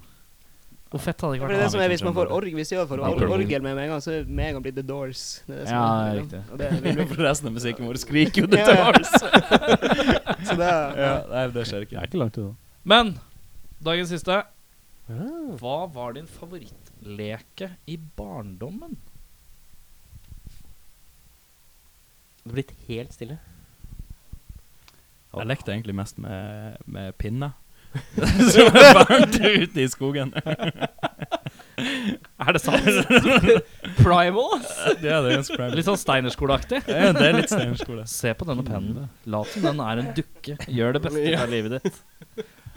[0.89, 1.65] Hvor fett hadde det ikke for det er vært?
[1.67, 3.61] det som er hvis man får org, hvis jeg får org, orgel.
[3.61, 5.41] med meg en gang, så med en gang blir The Doors.
[5.45, 6.39] Det er det Ja, er, riktig.
[6.51, 7.05] Og det vil vi.
[7.13, 9.11] For resten av musikken vår skriker jo The oss.
[10.49, 12.55] Så det er, Ja, nei, det skjer Det er ikke langt unna.
[12.89, 13.19] Men
[13.83, 14.39] dagens siste.
[15.09, 15.53] Ah.
[15.61, 18.97] Hva var din favorittleke i barndommen?
[22.49, 23.35] Det er blitt helt stille.
[25.38, 27.51] Jeg lekte egentlig mest med, med pinne.
[28.49, 30.34] Som er varmt ute i skogen.
[31.77, 32.89] Er det sant?
[33.99, 34.73] Primal, ass!
[34.97, 35.77] ja, det er ganske primal.
[35.77, 36.81] Litt sånn Steinerskoleaktig.
[36.89, 38.09] Ja, det er litt steinerskole.
[38.09, 39.05] Se på denne pennen.
[39.30, 40.57] Lat som den er en dukke.
[40.65, 42.01] Gjør det beste av livet ditt.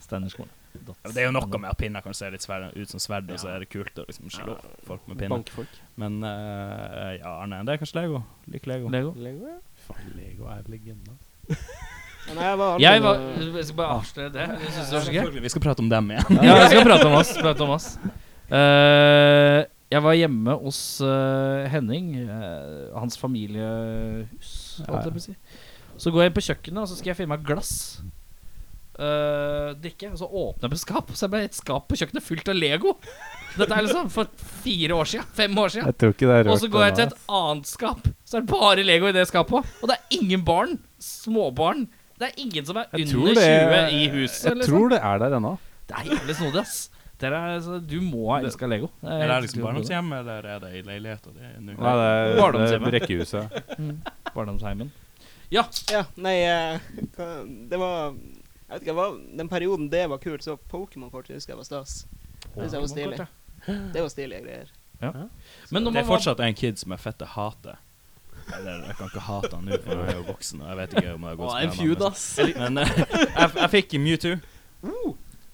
[0.05, 0.53] Steinerskolen.
[0.73, 3.40] Det er jo noe med at pinner kan se litt sverd, ut som sverd, og
[3.40, 4.55] så er det kult å liksom slå
[4.86, 5.35] folk med pinner.
[5.36, 5.74] Bankfolk.
[6.01, 8.23] Men uh, ja, Arne, det er kanskje Lego.
[8.53, 8.93] Liker Lego.
[8.93, 9.12] Lego.
[9.20, 9.59] Lego, ja.
[9.86, 11.19] Faen, Lego er legende.
[12.32, 14.47] Nei, jeg var aldri Jeg var Jeg skal bare avsløre det.
[14.49, 15.40] Jeg synes det var så gøy.
[15.43, 16.40] Vi skal prate om dem igjen.
[16.47, 17.35] Ja, vi skal prate om oss.
[17.44, 17.89] Prate om oss.
[18.53, 19.61] Uh,
[19.93, 22.15] jeg var hjemme hos uh, Henning,
[22.97, 24.55] hans familiehus,
[24.89, 25.36] holdt jeg på å si.
[26.01, 27.74] Så går jeg inn på kjøkkenet, og så skal jeg finne meg glass.
[28.98, 30.10] Eh, drikke.
[30.12, 32.23] Og så åpner jeg på skap, og så er det bare et skap på kjøkkenet
[32.27, 32.94] fullt av Lego.
[33.56, 34.31] Dette er liksom for
[34.64, 35.27] fire år siden.
[35.36, 35.86] Fem år siden.
[35.90, 36.52] Jeg tror ikke det er rørt.
[36.55, 39.27] Og så går jeg til et annet skap, så er det bare Lego i det
[39.28, 39.74] skapet.
[39.82, 40.78] Og det er ingen barn.
[41.02, 41.86] Småbarn.
[42.20, 43.44] Det er ingen som er Jeg under det,
[43.90, 44.44] 20 i huset.
[44.47, 44.73] Jeg liksom.
[44.77, 45.56] tror det er der ennå.
[45.89, 46.89] Det er jævlig snodig, ass.
[47.23, 48.89] Er, altså, du må ha elska Lego.
[48.98, 49.66] Det Er det liksom utrolig.
[49.69, 51.27] barndomshjem, eller er det i leilighet?
[51.31, 51.52] Og det er?
[51.62, 52.89] Nei, det er, Barndomshjemmet.
[52.89, 54.09] er rekkehuset.
[54.35, 54.89] Barndomsheimen.
[55.52, 55.62] Ja.
[55.93, 56.35] Ja, nei
[57.14, 58.14] hva- Det var
[58.73, 62.07] Jeg vet ikke, hva, Den perioden det var kult, så Pokémon-kort husker jeg var stas.
[62.55, 63.19] Det var stilig.
[63.69, 64.70] Det var stilige greier.
[65.70, 67.77] Men Det er fortsatt en kid som er fette hater.
[68.57, 70.62] Eller jeg kan ikke hate han nå, for jeg er jo voksen.
[70.62, 72.24] Og jeg vet ikke om det har gått en feud, men- ass.
[72.57, 74.32] Men eh, jeg, jeg fikk Mewtwo.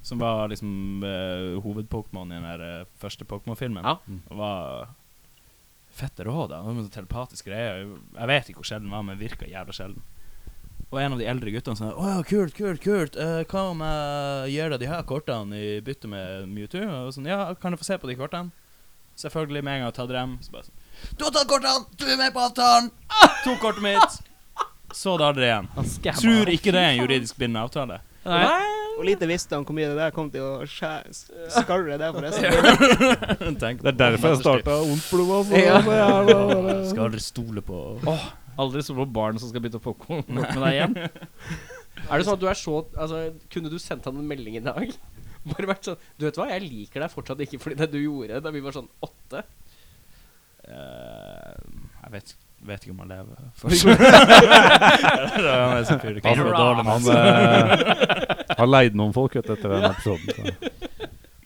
[0.09, 3.85] Som var liksom uh, hoved-Pokémon i den der, uh, første Pokémon-filmen.
[3.85, 3.99] Ja.
[4.31, 4.95] Og var
[5.99, 6.63] fette rå, da.
[6.65, 7.83] Var sånn telepatisk greie.
[8.15, 10.07] Jeg vet ikke hvor sjelden den var, men virka jævla sjelden.
[10.89, 13.19] Og en av de eldre guttene sa Å ja, kult, kult, kult.
[13.19, 16.85] Uh, hva om jeg gir deg de her kortene i bytte med Mewtwo?
[17.05, 18.55] Og sånn, ja, kan du få se på de kortene?
[19.19, 20.39] Selvfølgelig, med en gang jeg tar dem.
[20.41, 21.85] Så bare sånn Du har tatt kortene!
[22.01, 22.89] Du er med på avtalen!
[23.45, 24.21] Tok kortet mitt!
[24.97, 25.67] Så det aldri igjen.
[26.17, 28.01] Tror ikke det er en juridisk bindende avtale.
[28.25, 28.63] Nei.
[28.99, 32.49] Og lite visste han hvor mye det der kom til å skarre der, forresten.
[33.85, 35.53] Det er derfor jeg starta Ondt blod.
[35.53, 35.61] Altså.
[35.61, 36.83] Ja.
[36.89, 37.85] Skal aldri stole på
[38.59, 40.97] Aldri så på barn som skal bytte popkorn med deg igjen.
[42.09, 43.21] Er det sånn at du er så altså,
[43.53, 44.93] Kunne du sendt han en melding i dag?
[45.53, 48.43] Bare vært sånn Du vet hva, jeg liker deg fortsatt ikke fordi det du gjorde
[48.45, 49.43] da vi var sånn åtte.
[50.69, 51.55] Uh,
[52.05, 52.35] Jeg vet,
[52.71, 53.37] vet ikke om han lever.
[53.63, 53.99] fortsatt.
[56.27, 60.29] Var dårlig han, eh, har leid noen folk ut etter den episoden.
[60.35, 60.43] Så.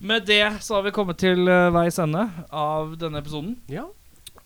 [0.03, 3.55] Med det så har vi kommet til uh, veis ende av denne episoden.
[3.71, 3.87] Ja.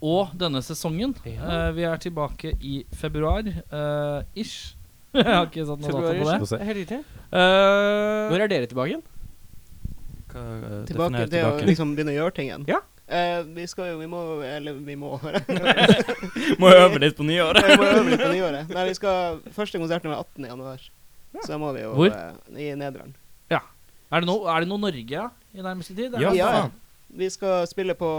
[0.07, 1.15] Og denne sesongen.
[1.27, 1.66] Ja.
[1.66, 3.47] Eh, vi er tilbake i februar.
[3.47, 4.74] eh, ish.
[5.16, 6.99] Jeg har ikke satt noe dato på det.
[7.33, 9.07] Eh, Når er dere tilbake igjen?
[10.37, 10.43] Hva,
[10.85, 12.66] Tilbake til å liksom begynne å gjøre ting igjen.
[12.69, 12.83] Ja.
[13.07, 15.12] Uh, vi skal jo Vi må Eller vi må
[16.61, 17.62] Må øve litt på nyåret.
[17.62, 18.73] Vi må øve litt på nyåret.
[18.74, 20.49] Nei, vi skal Første konserten er 18.
[20.51, 20.83] januar.
[21.37, 22.11] Så da må vi jo Hvor?
[22.11, 23.15] Uh, I Nederland.
[24.11, 26.19] er, det noe, er det noe Norge ja, i nærmeste tid?
[26.19, 26.51] Ja, ja.
[27.16, 28.11] Vi skal spille på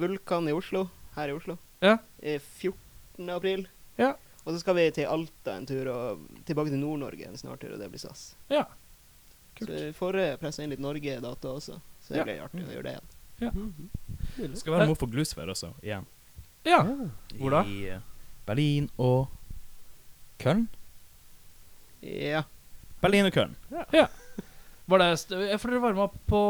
[0.00, 0.88] Vulkan i Oslo.
[1.16, 1.56] Her i Oslo.
[1.80, 1.98] Ja.
[2.22, 3.30] I 14.
[3.30, 3.66] april.
[3.96, 4.14] Ja.
[4.44, 7.78] Og så skal vi til Alta en tur, og tilbake til Nord-Norge en snartur, og
[7.80, 8.34] det blir stas.
[8.52, 8.64] Ja.
[9.56, 9.70] Kult.
[9.70, 11.78] Så vi får eh, pressa inn litt Norge-data også.
[12.02, 12.24] Så det Ja.
[12.26, 13.88] blir artig å gjøre det igjen.
[14.36, 16.04] Det skal være noe for Glusvær også, igjen.
[16.64, 16.82] Ja.
[17.38, 17.62] Hvor da?
[17.64, 18.00] I eh,
[18.46, 19.28] Berlin og
[20.38, 20.66] Köln.
[22.02, 22.42] Ja.
[23.00, 23.54] Berlin og Köln.
[24.86, 26.40] Var det st ja, For dere varme opp på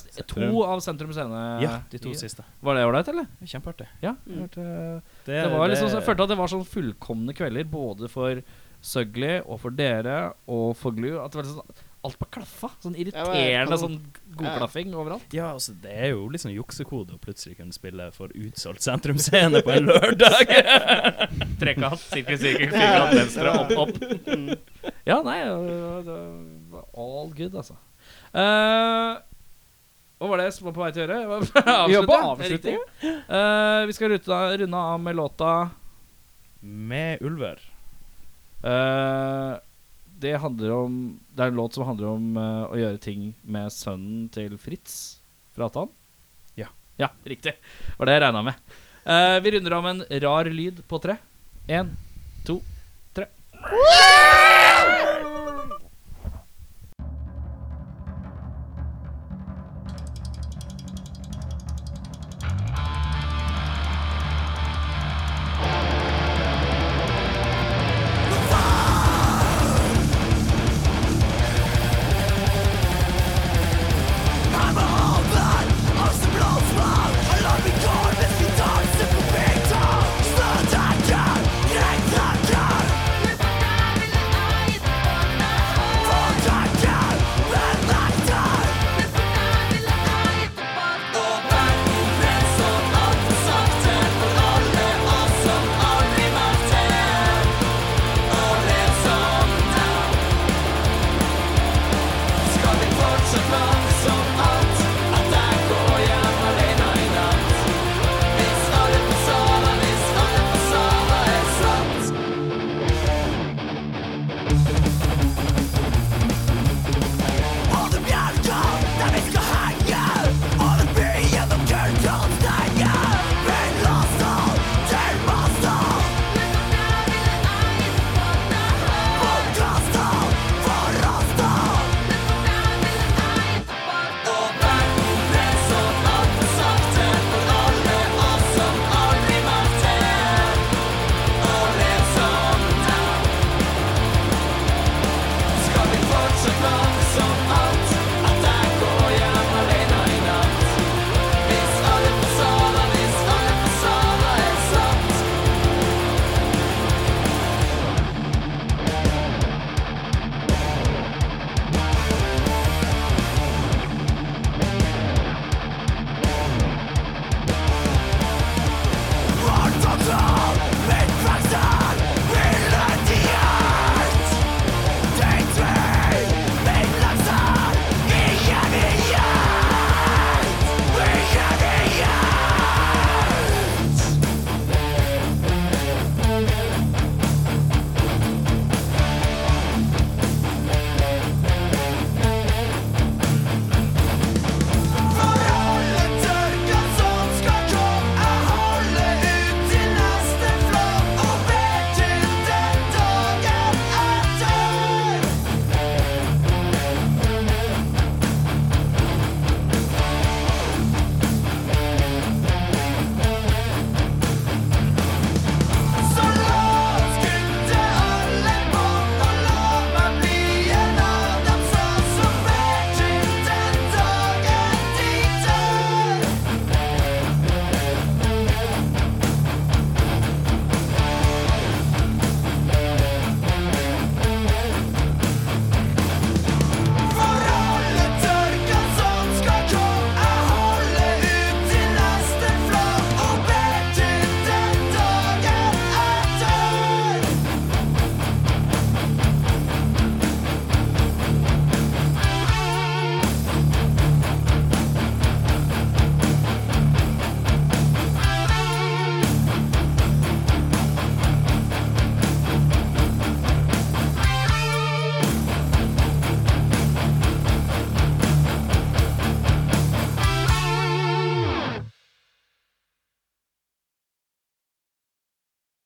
[0.00, 1.42] st to av Sentrum Scene.
[1.60, 2.44] Ja, de to siste.
[2.64, 3.26] Var det ålreit, eller?
[3.44, 3.86] Kjempeartig.
[4.00, 4.14] Ja.
[4.26, 4.40] Mm.
[4.46, 8.40] hørte- Det, Det var liksom, jeg følte at det var sånn fullkomne kvelder både for
[8.82, 11.18] Søgli og for dere og for Glu.
[11.22, 12.70] At det var sånn, alt bare klaffa.
[12.82, 14.00] Sånn irriterende sånn
[14.34, 15.28] godklaffing overalt.
[15.36, 19.70] Ja, altså, det er jo liksom juksekode å plutselig kunne spille for utsolgt sentrumsscene på
[19.76, 20.50] en lørdag.
[21.60, 24.02] Trekant, sirkel, sirkel, firkant, venstre, opp, opp.
[24.26, 24.56] Mm.
[25.06, 26.18] Ja, nei, det det
[26.94, 27.76] all good, altså.
[28.34, 29.20] Uh,
[30.18, 31.40] Hva var det jeg var på vei til å gjøre?
[31.90, 32.76] Vi Avslutte?
[33.02, 33.12] Uh,
[33.82, 35.70] Eh, vi skal runde, runde av med låta
[36.60, 37.58] Med ulver.
[38.64, 39.58] Uh,
[40.22, 43.72] Det handler om Det er en låt som handler om uh, å gjøre ting med
[43.74, 45.18] sønnen til Fritz
[45.56, 45.90] Fratan.
[46.54, 46.70] Ja.
[47.00, 47.56] Ja, riktig.
[47.98, 48.54] Var det jeg regna med.
[49.02, 51.18] Uh, vi runder av med en rar lyd på tre.
[51.68, 51.90] Én,
[52.46, 52.60] to,
[53.16, 53.26] tre.